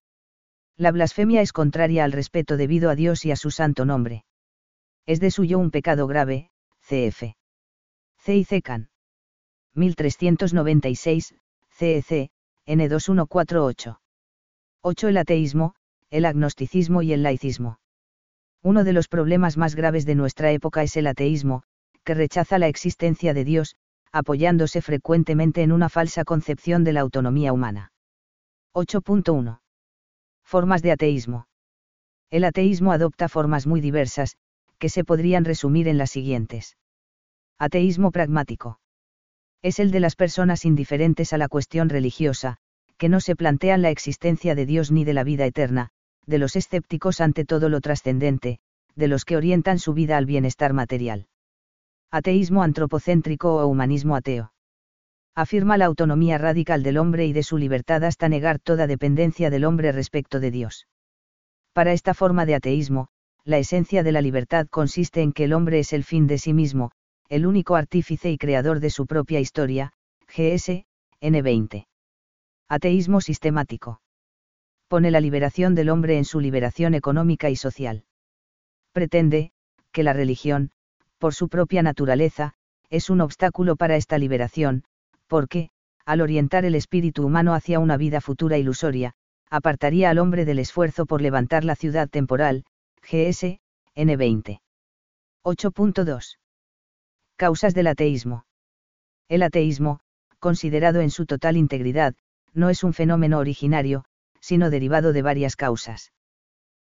La 0.76 0.92
blasfemia 0.92 1.42
es 1.42 1.52
contraria 1.52 2.04
al 2.04 2.12
respeto 2.12 2.56
debido 2.56 2.90
a 2.90 2.94
Dios 2.94 3.24
y 3.24 3.32
a 3.32 3.36
su 3.36 3.50
santo 3.50 3.84
nombre. 3.84 4.24
Es 5.04 5.20
de 5.20 5.30
suyo 5.30 5.58
un 5.58 5.70
pecado 5.70 6.06
grave, 6.06 6.50
cf. 6.82 7.34
C. 8.18 8.36
y 8.36 8.46
1396, 9.74 11.34
CEC, 11.70 12.30
N2148. 12.66 13.99
8. 14.82 15.08
El 15.08 15.18
ateísmo, 15.18 15.74
el 16.08 16.24
agnosticismo 16.24 17.02
y 17.02 17.12
el 17.12 17.22
laicismo. 17.22 17.78
Uno 18.62 18.82
de 18.82 18.94
los 18.94 19.08
problemas 19.08 19.58
más 19.58 19.74
graves 19.74 20.06
de 20.06 20.14
nuestra 20.14 20.52
época 20.52 20.82
es 20.82 20.96
el 20.96 21.06
ateísmo, 21.06 21.64
que 22.02 22.14
rechaza 22.14 22.58
la 22.58 22.68
existencia 22.68 23.34
de 23.34 23.44
Dios, 23.44 23.76
apoyándose 24.10 24.80
frecuentemente 24.80 25.62
en 25.62 25.72
una 25.72 25.90
falsa 25.90 26.24
concepción 26.24 26.82
de 26.82 26.94
la 26.94 27.00
autonomía 27.00 27.52
humana. 27.52 27.92
8.1. 28.74 29.60
Formas 30.42 30.80
de 30.80 30.92
ateísmo. 30.92 31.46
El 32.30 32.44
ateísmo 32.44 32.92
adopta 32.92 33.28
formas 33.28 33.66
muy 33.66 33.82
diversas, 33.82 34.36
que 34.78 34.88
se 34.88 35.04
podrían 35.04 35.44
resumir 35.44 35.88
en 35.88 35.98
las 35.98 36.10
siguientes. 36.10 36.78
Ateísmo 37.58 38.12
pragmático. 38.12 38.80
Es 39.60 39.78
el 39.78 39.90
de 39.90 40.00
las 40.00 40.16
personas 40.16 40.64
indiferentes 40.64 41.34
a 41.34 41.38
la 41.38 41.48
cuestión 41.48 41.90
religiosa, 41.90 42.56
que 43.00 43.08
no 43.08 43.20
se 43.20 43.34
plantean 43.34 43.80
la 43.80 43.88
existencia 43.88 44.54
de 44.54 44.66
Dios 44.66 44.92
ni 44.92 45.04
de 45.04 45.14
la 45.14 45.24
vida 45.24 45.46
eterna, 45.46 45.88
de 46.26 46.36
los 46.36 46.54
escépticos 46.54 47.22
ante 47.22 47.46
todo 47.46 47.70
lo 47.70 47.80
trascendente, 47.80 48.58
de 48.94 49.08
los 49.08 49.24
que 49.24 49.38
orientan 49.38 49.78
su 49.78 49.94
vida 49.94 50.18
al 50.18 50.26
bienestar 50.26 50.74
material. 50.74 51.26
Ateísmo 52.10 52.62
antropocéntrico 52.62 53.56
o 53.56 53.66
humanismo 53.66 54.16
ateo. 54.16 54.52
Afirma 55.34 55.78
la 55.78 55.86
autonomía 55.86 56.36
radical 56.36 56.82
del 56.82 56.98
hombre 56.98 57.24
y 57.24 57.32
de 57.32 57.42
su 57.42 57.56
libertad 57.56 58.04
hasta 58.04 58.28
negar 58.28 58.58
toda 58.58 58.86
dependencia 58.86 59.48
del 59.48 59.64
hombre 59.64 59.92
respecto 59.92 60.38
de 60.38 60.50
Dios. 60.50 60.86
Para 61.72 61.94
esta 61.94 62.12
forma 62.12 62.44
de 62.44 62.56
ateísmo, 62.56 63.08
la 63.44 63.56
esencia 63.56 64.02
de 64.02 64.12
la 64.12 64.20
libertad 64.20 64.66
consiste 64.68 65.22
en 65.22 65.32
que 65.32 65.44
el 65.44 65.54
hombre 65.54 65.78
es 65.78 65.94
el 65.94 66.04
fin 66.04 66.26
de 66.26 66.36
sí 66.36 66.52
mismo, 66.52 66.90
el 67.30 67.46
único 67.46 67.76
artífice 67.76 68.30
y 68.30 68.36
creador 68.36 68.78
de 68.78 68.90
su 68.90 69.06
propia 69.06 69.40
historia, 69.40 69.94
GS, 70.28 70.84
N20. 71.22 71.86
Ateísmo 72.72 73.20
sistemático. 73.20 74.00
Pone 74.86 75.10
la 75.10 75.20
liberación 75.20 75.74
del 75.74 75.88
hombre 75.88 76.18
en 76.18 76.24
su 76.24 76.38
liberación 76.38 76.94
económica 76.94 77.50
y 77.50 77.56
social. 77.56 78.04
Pretende, 78.92 79.50
que 79.90 80.04
la 80.04 80.12
religión, 80.12 80.70
por 81.18 81.34
su 81.34 81.48
propia 81.48 81.82
naturaleza, 81.82 82.54
es 82.88 83.10
un 83.10 83.22
obstáculo 83.22 83.74
para 83.74 83.96
esta 83.96 84.18
liberación, 84.18 84.84
porque, 85.26 85.70
al 86.06 86.20
orientar 86.20 86.64
el 86.64 86.76
espíritu 86.76 87.26
humano 87.26 87.54
hacia 87.54 87.80
una 87.80 87.96
vida 87.96 88.20
futura 88.20 88.56
ilusoria, 88.56 89.14
apartaría 89.50 90.08
al 90.08 90.18
hombre 90.18 90.44
del 90.44 90.60
esfuerzo 90.60 91.06
por 91.06 91.22
levantar 91.22 91.64
la 91.64 91.74
ciudad 91.74 92.08
temporal, 92.08 92.64
GS, 93.02 93.58
N20. 93.96 94.60
8.2. 95.42 96.38
Causas 97.34 97.74
del 97.74 97.88
ateísmo. 97.88 98.44
El 99.28 99.42
ateísmo, 99.42 99.98
considerado 100.38 101.00
en 101.00 101.10
su 101.10 101.26
total 101.26 101.56
integridad, 101.56 102.14
no 102.54 102.70
es 102.70 102.84
un 102.84 102.92
fenómeno 102.92 103.38
originario, 103.38 104.04
sino 104.40 104.70
derivado 104.70 105.12
de 105.12 105.22
varias 105.22 105.56
causas. 105.56 106.12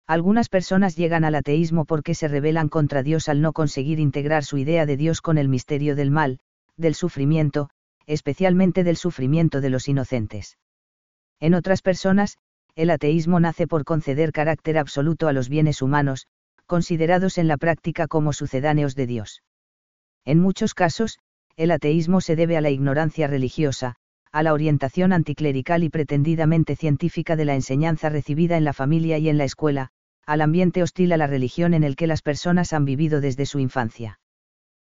Algunas 0.05 0.49
personas 0.49 0.97
llegan 0.97 1.23
al 1.23 1.35
ateísmo 1.35 1.85
porque 1.85 2.13
se 2.13 2.27
rebelan 2.27 2.67
contra 2.67 3.03
Dios 3.03 3.29
al 3.29 3.41
no 3.41 3.53
conseguir 3.53 3.99
integrar 3.99 4.43
su 4.43 4.57
idea 4.57 4.85
de 4.85 4.97
Dios 4.97 5.21
con 5.21 5.37
el 5.37 5.47
misterio 5.47 5.95
del 5.95 6.11
mal, 6.11 6.39
del 6.75 6.93
sufrimiento, 6.93 7.69
especialmente 8.05 8.83
del 8.83 8.97
sufrimiento 8.97 9.61
de 9.61 9.69
los 9.69 9.87
inocentes. 9.87 10.57
En 11.39 11.53
otras 11.53 11.81
personas, 11.81 12.37
el 12.75 12.89
ateísmo 12.89 13.39
nace 13.39 13.67
por 13.67 13.85
conceder 13.85 14.31
carácter 14.31 14.77
absoluto 14.77 15.27
a 15.27 15.33
los 15.33 15.47
bienes 15.47 15.81
humanos, 15.81 16.27
considerados 16.65 17.37
en 17.37 17.47
la 17.47 17.57
práctica 17.57 18.07
como 18.07 18.33
sucedáneos 18.33 18.95
de 18.95 19.07
Dios. 19.07 19.43
En 20.25 20.39
muchos 20.39 20.73
casos, 20.73 21.19
el 21.55 21.71
ateísmo 21.71 22.19
se 22.19 22.35
debe 22.35 22.57
a 22.57 22.61
la 22.61 22.71
ignorancia 22.71 23.27
religiosa, 23.27 23.95
a 24.33 24.41
la 24.41 24.53
orientación 24.53 25.13
anticlerical 25.13 25.83
y 25.83 25.89
pretendidamente 25.89 26.75
científica 26.75 27.35
de 27.35 27.45
la 27.45 27.53
enseñanza 27.53 28.09
recibida 28.09 28.57
en 28.57 28.63
la 28.63 28.73
familia 28.73 29.19
y 29.19 29.29
en 29.29 29.37
la 29.37 29.43
escuela, 29.43 29.89
al 30.25 30.41
ambiente 30.41 30.81
hostil 30.81 31.13
a 31.13 31.17
la 31.17 31.27
religión 31.27 31.75
en 31.75 31.83
el 31.83 31.95
que 31.95 32.07
las 32.07 32.23
personas 32.23 32.73
han 32.73 32.83
vivido 32.83 33.21
desde 33.21 33.45
su 33.45 33.59
infancia. 33.59 34.19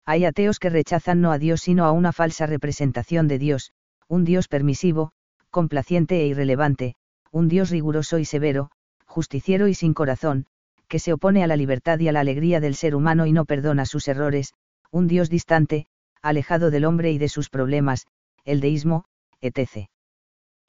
Hay 0.04 0.24
ateos 0.24 0.58
que 0.58 0.70
rechazan 0.70 1.20
no 1.20 1.30
a 1.30 1.38
Dios 1.38 1.60
sino 1.60 1.84
a 1.84 1.92
una 1.92 2.12
falsa 2.12 2.46
representación 2.46 3.28
de 3.28 3.38
Dios, 3.38 3.70
un 4.08 4.24
Dios 4.24 4.48
permisivo, 4.48 5.12
complaciente 5.50 6.20
e 6.20 6.26
irrelevante, 6.26 6.96
un 7.30 7.46
Dios 7.46 7.70
riguroso 7.70 8.18
y 8.18 8.24
severo, 8.24 8.72
justiciero 9.06 9.68
y 9.68 9.74
sin 9.74 9.94
corazón, 9.94 10.46
que 10.88 10.98
se 10.98 11.12
opone 11.12 11.44
a 11.44 11.46
la 11.46 11.56
libertad 11.56 12.00
y 12.00 12.08
a 12.08 12.12
la 12.12 12.20
alegría 12.20 12.58
del 12.58 12.74
ser 12.74 12.96
humano 12.96 13.24
y 13.26 13.32
no 13.32 13.44
perdona 13.44 13.86
sus 13.86 14.08
errores, 14.08 14.54
un 14.90 15.06
Dios 15.06 15.30
distante, 15.30 15.86
alejado 16.22 16.72
del 16.72 16.86
hombre 16.86 17.12
y 17.12 17.18
de 17.18 17.28
sus 17.28 17.50
problemas, 17.50 18.06
el 18.44 18.60
deísmo, 18.60 19.04
etc. 19.40 19.88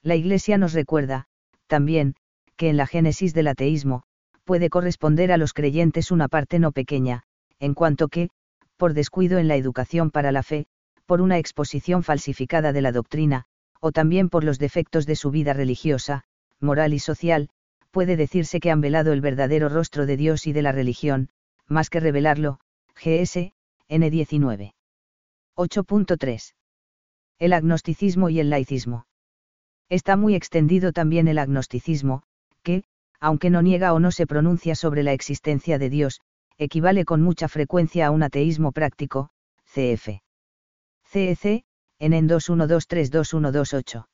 La 0.01 0.15
Iglesia 0.15 0.57
nos 0.57 0.73
recuerda, 0.73 1.25
también, 1.67 2.15
que 2.55 2.69
en 2.69 2.77
la 2.77 2.87
génesis 2.87 3.33
del 3.33 3.47
ateísmo, 3.47 4.03
puede 4.43 4.69
corresponder 4.69 5.31
a 5.31 5.37
los 5.37 5.53
creyentes 5.53 6.11
una 6.11 6.27
parte 6.27 6.59
no 6.59 6.71
pequeña, 6.71 7.23
en 7.59 7.73
cuanto 7.73 8.07
que, 8.07 8.29
por 8.77 8.93
descuido 8.93 9.37
en 9.37 9.47
la 9.47 9.55
educación 9.55 10.11
para 10.11 10.31
la 10.31 10.43
fe, 10.43 10.67
por 11.05 11.21
una 11.21 11.37
exposición 11.37 12.03
falsificada 12.03 12.71
de 12.73 12.81
la 12.81 12.91
doctrina, 12.91 13.45
o 13.79 13.91
también 13.91 14.29
por 14.29 14.43
los 14.43 14.59
defectos 14.59 15.05
de 15.05 15.15
su 15.15 15.31
vida 15.31 15.53
religiosa, 15.53 16.23
moral 16.59 16.93
y 16.93 16.99
social, 16.99 17.49
puede 17.91 18.17
decirse 18.17 18.59
que 18.59 18.71
han 18.71 18.81
velado 18.81 19.13
el 19.13 19.21
verdadero 19.21 19.69
rostro 19.69 20.05
de 20.05 20.17
Dios 20.17 20.47
y 20.47 20.53
de 20.53 20.61
la 20.61 20.71
religión, 20.71 21.29
más 21.67 21.89
que 21.89 21.99
revelarlo, 21.99 22.59
GS, 22.95 23.53
N19. 23.89 24.73
8.3. 25.55 26.53
El 27.39 27.53
agnosticismo 27.53 28.29
y 28.29 28.39
el 28.41 28.49
laicismo. 28.49 29.05
Está 29.89 30.17
muy 30.17 30.35
extendido 30.35 30.91
también 30.91 31.27
el 31.29 31.39
agnosticismo, 31.39 32.23
que, 32.63 32.83
aunque 33.19 33.49
no 33.49 33.61
niega 33.61 33.93
o 33.93 33.99
no 33.99 34.11
se 34.11 34.27
pronuncia 34.27 34.75
sobre 34.75 35.03
la 35.03 35.13
existencia 35.13 35.79
de 35.79 35.89
Dios, 35.89 36.19
equivale 36.57 37.05
con 37.05 37.21
mucha 37.21 37.47
frecuencia 37.47 38.07
a 38.07 38.11
un 38.11 38.23
ateísmo 38.23 38.73
práctico, 38.73 39.29
cf. 39.73 40.21
CEC, 41.05 41.63
en 41.99 42.13
en 42.13 42.27
21232128. 42.27 44.05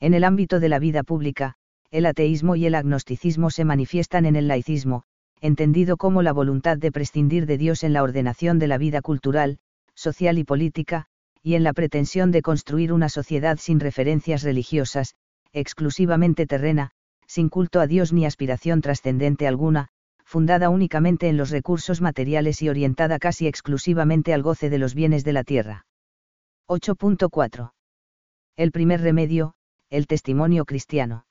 En 0.00 0.14
el 0.14 0.24
ámbito 0.24 0.58
de 0.58 0.68
la 0.68 0.78
vida 0.78 1.02
pública, 1.02 1.54
el 1.90 2.06
ateísmo 2.06 2.56
y 2.56 2.66
el 2.66 2.74
agnosticismo 2.74 3.50
se 3.50 3.64
manifiestan 3.64 4.24
en 4.26 4.36
el 4.36 4.48
laicismo, 4.48 5.04
entendido 5.40 5.96
como 5.96 6.22
la 6.22 6.32
voluntad 6.32 6.78
de 6.78 6.92
prescindir 6.92 7.46
de 7.46 7.58
Dios 7.58 7.84
en 7.84 7.92
la 7.92 8.02
ordenación 8.02 8.58
de 8.58 8.68
la 8.68 8.78
vida 8.78 9.02
cultural, 9.02 9.58
social 9.94 10.38
y 10.38 10.44
política, 10.44 11.06
y 11.42 11.54
en 11.54 11.64
la 11.64 11.72
pretensión 11.72 12.30
de 12.30 12.42
construir 12.42 12.92
una 12.92 13.08
sociedad 13.08 13.58
sin 13.58 13.80
referencias 13.80 14.42
religiosas, 14.42 15.14
exclusivamente 15.52 16.46
terrena, 16.46 16.90
sin 17.26 17.48
culto 17.48 17.80
a 17.80 17.86
Dios 17.86 18.12
ni 18.12 18.26
aspiración 18.26 18.80
trascendente 18.80 19.46
alguna, 19.46 19.88
fundada 20.24 20.68
únicamente 20.68 21.28
en 21.28 21.36
los 21.36 21.50
recursos 21.50 22.00
materiales 22.00 22.60
y 22.62 22.68
orientada 22.68 23.18
casi 23.18 23.46
exclusivamente 23.46 24.34
al 24.34 24.42
goce 24.42 24.70
de 24.70 24.78
los 24.78 24.94
bienes 24.94 25.24
de 25.24 25.32
la 25.32 25.44
tierra. 25.44 25.86
8.4. 26.68 27.72
El 28.56 28.72
primer 28.72 29.00
remedio, 29.00 29.54
el 29.88 30.06
testimonio 30.06 30.64
cristiano. 30.64 31.24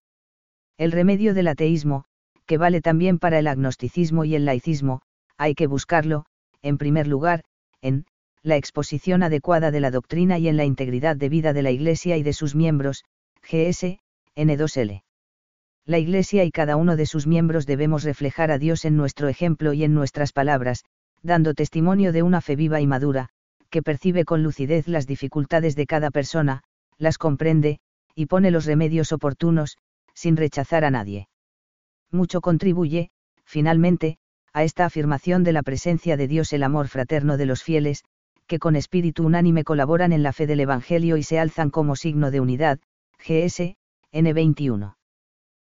El 0.78 0.91
remedio 0.91 1.34
del 1.34 1.47
ateísmo, 1.47 2.05
que 2.47 2.58
vale 2.58 2.82
también 2.82 3.20
para 3.20 3.38
el 3.38 3.47
agnosticismo 3.47 4.26
y 4.26 4.34
el 4.36 4.45
laicismo, 4.45 5.01
hay 5.38 5.53
que 5.53 5.68
buscarlo, 5.68 6.26
en 6.62 6.78
primer 6.78 7.08
lugar, 7.08 7.43
en, 7.82 8.05
la 8.43 8.55
exposición 8.55 9.23
adecuada 9.23 9.71
de 9.71 9.79
la 9.79 9.91
doctrina 9.91 10.38
y 10.39 10.47
en 10.47 10.57
la 10.57 10.65
integridad 10.65 11.15
de 11.15 11.29
vida 11.29 11.53
de 11.53 11.63
la 11.63 11.71
Iglesia 11.71 12.17
y 12.17 12.23
de 12.23 12.33
sus 12.33 12.55
miembros, 12.55 13.03
GS, 13.43 13.99
N2L 14.35 15.01
la 15.88 15.99
Iglesia 15.99 16.43
y 16.43 16.51
cada 16.51 16.75
uno 16.75 16.97
de 16.97 17.05
sus 17.05 17.27
miembros 17.27 17.65
debemos 17.65 18.03
reflejar 18.03 18.51
a 18.51 18.57
Dios 18.57 18.83
en 18.83 18.97
nuestro 18.97 19.29
ejemplo 19.29 19.71
y 19.71 19.85
en 19.85 19.93
nuestras 19.93 20.33
palabras, 20.33 20.83
dando 21.23 21.53
testimonio 21.53 22.11
de 22.11 22.23
una 22.23 22.41
fe 22.41 22.57
viva 22.57 22.81
y 22.81 22.88
madura, 22.88 23.29
que 23.69 23.81
percibe 23.81 24.25
con 24.25 24.43
lucidez 24.43 24.89
las 24.89 25.07
dificultades 25.07 25.77
de 25.77 25.88
cada 25.88 26.11
persona, 26.11 26.63
las 26.97 27.17
comprende, 27.17 27.79
y 28.15 28.25
pone 28.25 28.51
los 28.51 28.65
remedios 28.65 29.13
oportunos, 29.13 29.77
sin 30.13 30.35
rechazar 30.35 30.83
a 30.83 30.91
nadie. 30.91 31.29
Mucho 32.11 32.41
contribuye, 32.41 33.09
finalmente, 33.45 34.17
a 34.51 34.65
esta 34.65 34.85
afirmación 34.85 35.45
de 35.45 35.53
la 35.53 35.63
presencia 35.63 36.17
de 36.17 36.27
Dios 36.27 36.51
el 36.51 36.63
amor 36.63 36.89
fraterno 36.89 37.38
de 37.38 37.45
los 37.45 37.63
fieles, 37.63 38.03
que 38.47 38.59
con 38.59 38.75
espíritu 38.75 39.23
unánime 39.25 39.63
colaboran 39.63 40.11
en 40.11 40.23
la 40.23 40.33
fe 40.33 40.47
del 40.47 40.61
Evangelio 40.61 41.17
y 41.17 41.23
se 41.23 41.39
alzan 41.39 41.69
como 41.69 41.95
signo 41.95 42.31
de 42.31 42.39
unidad, 42.39 42.79
GS, 43.19 43.77
N21. 44.11 44.96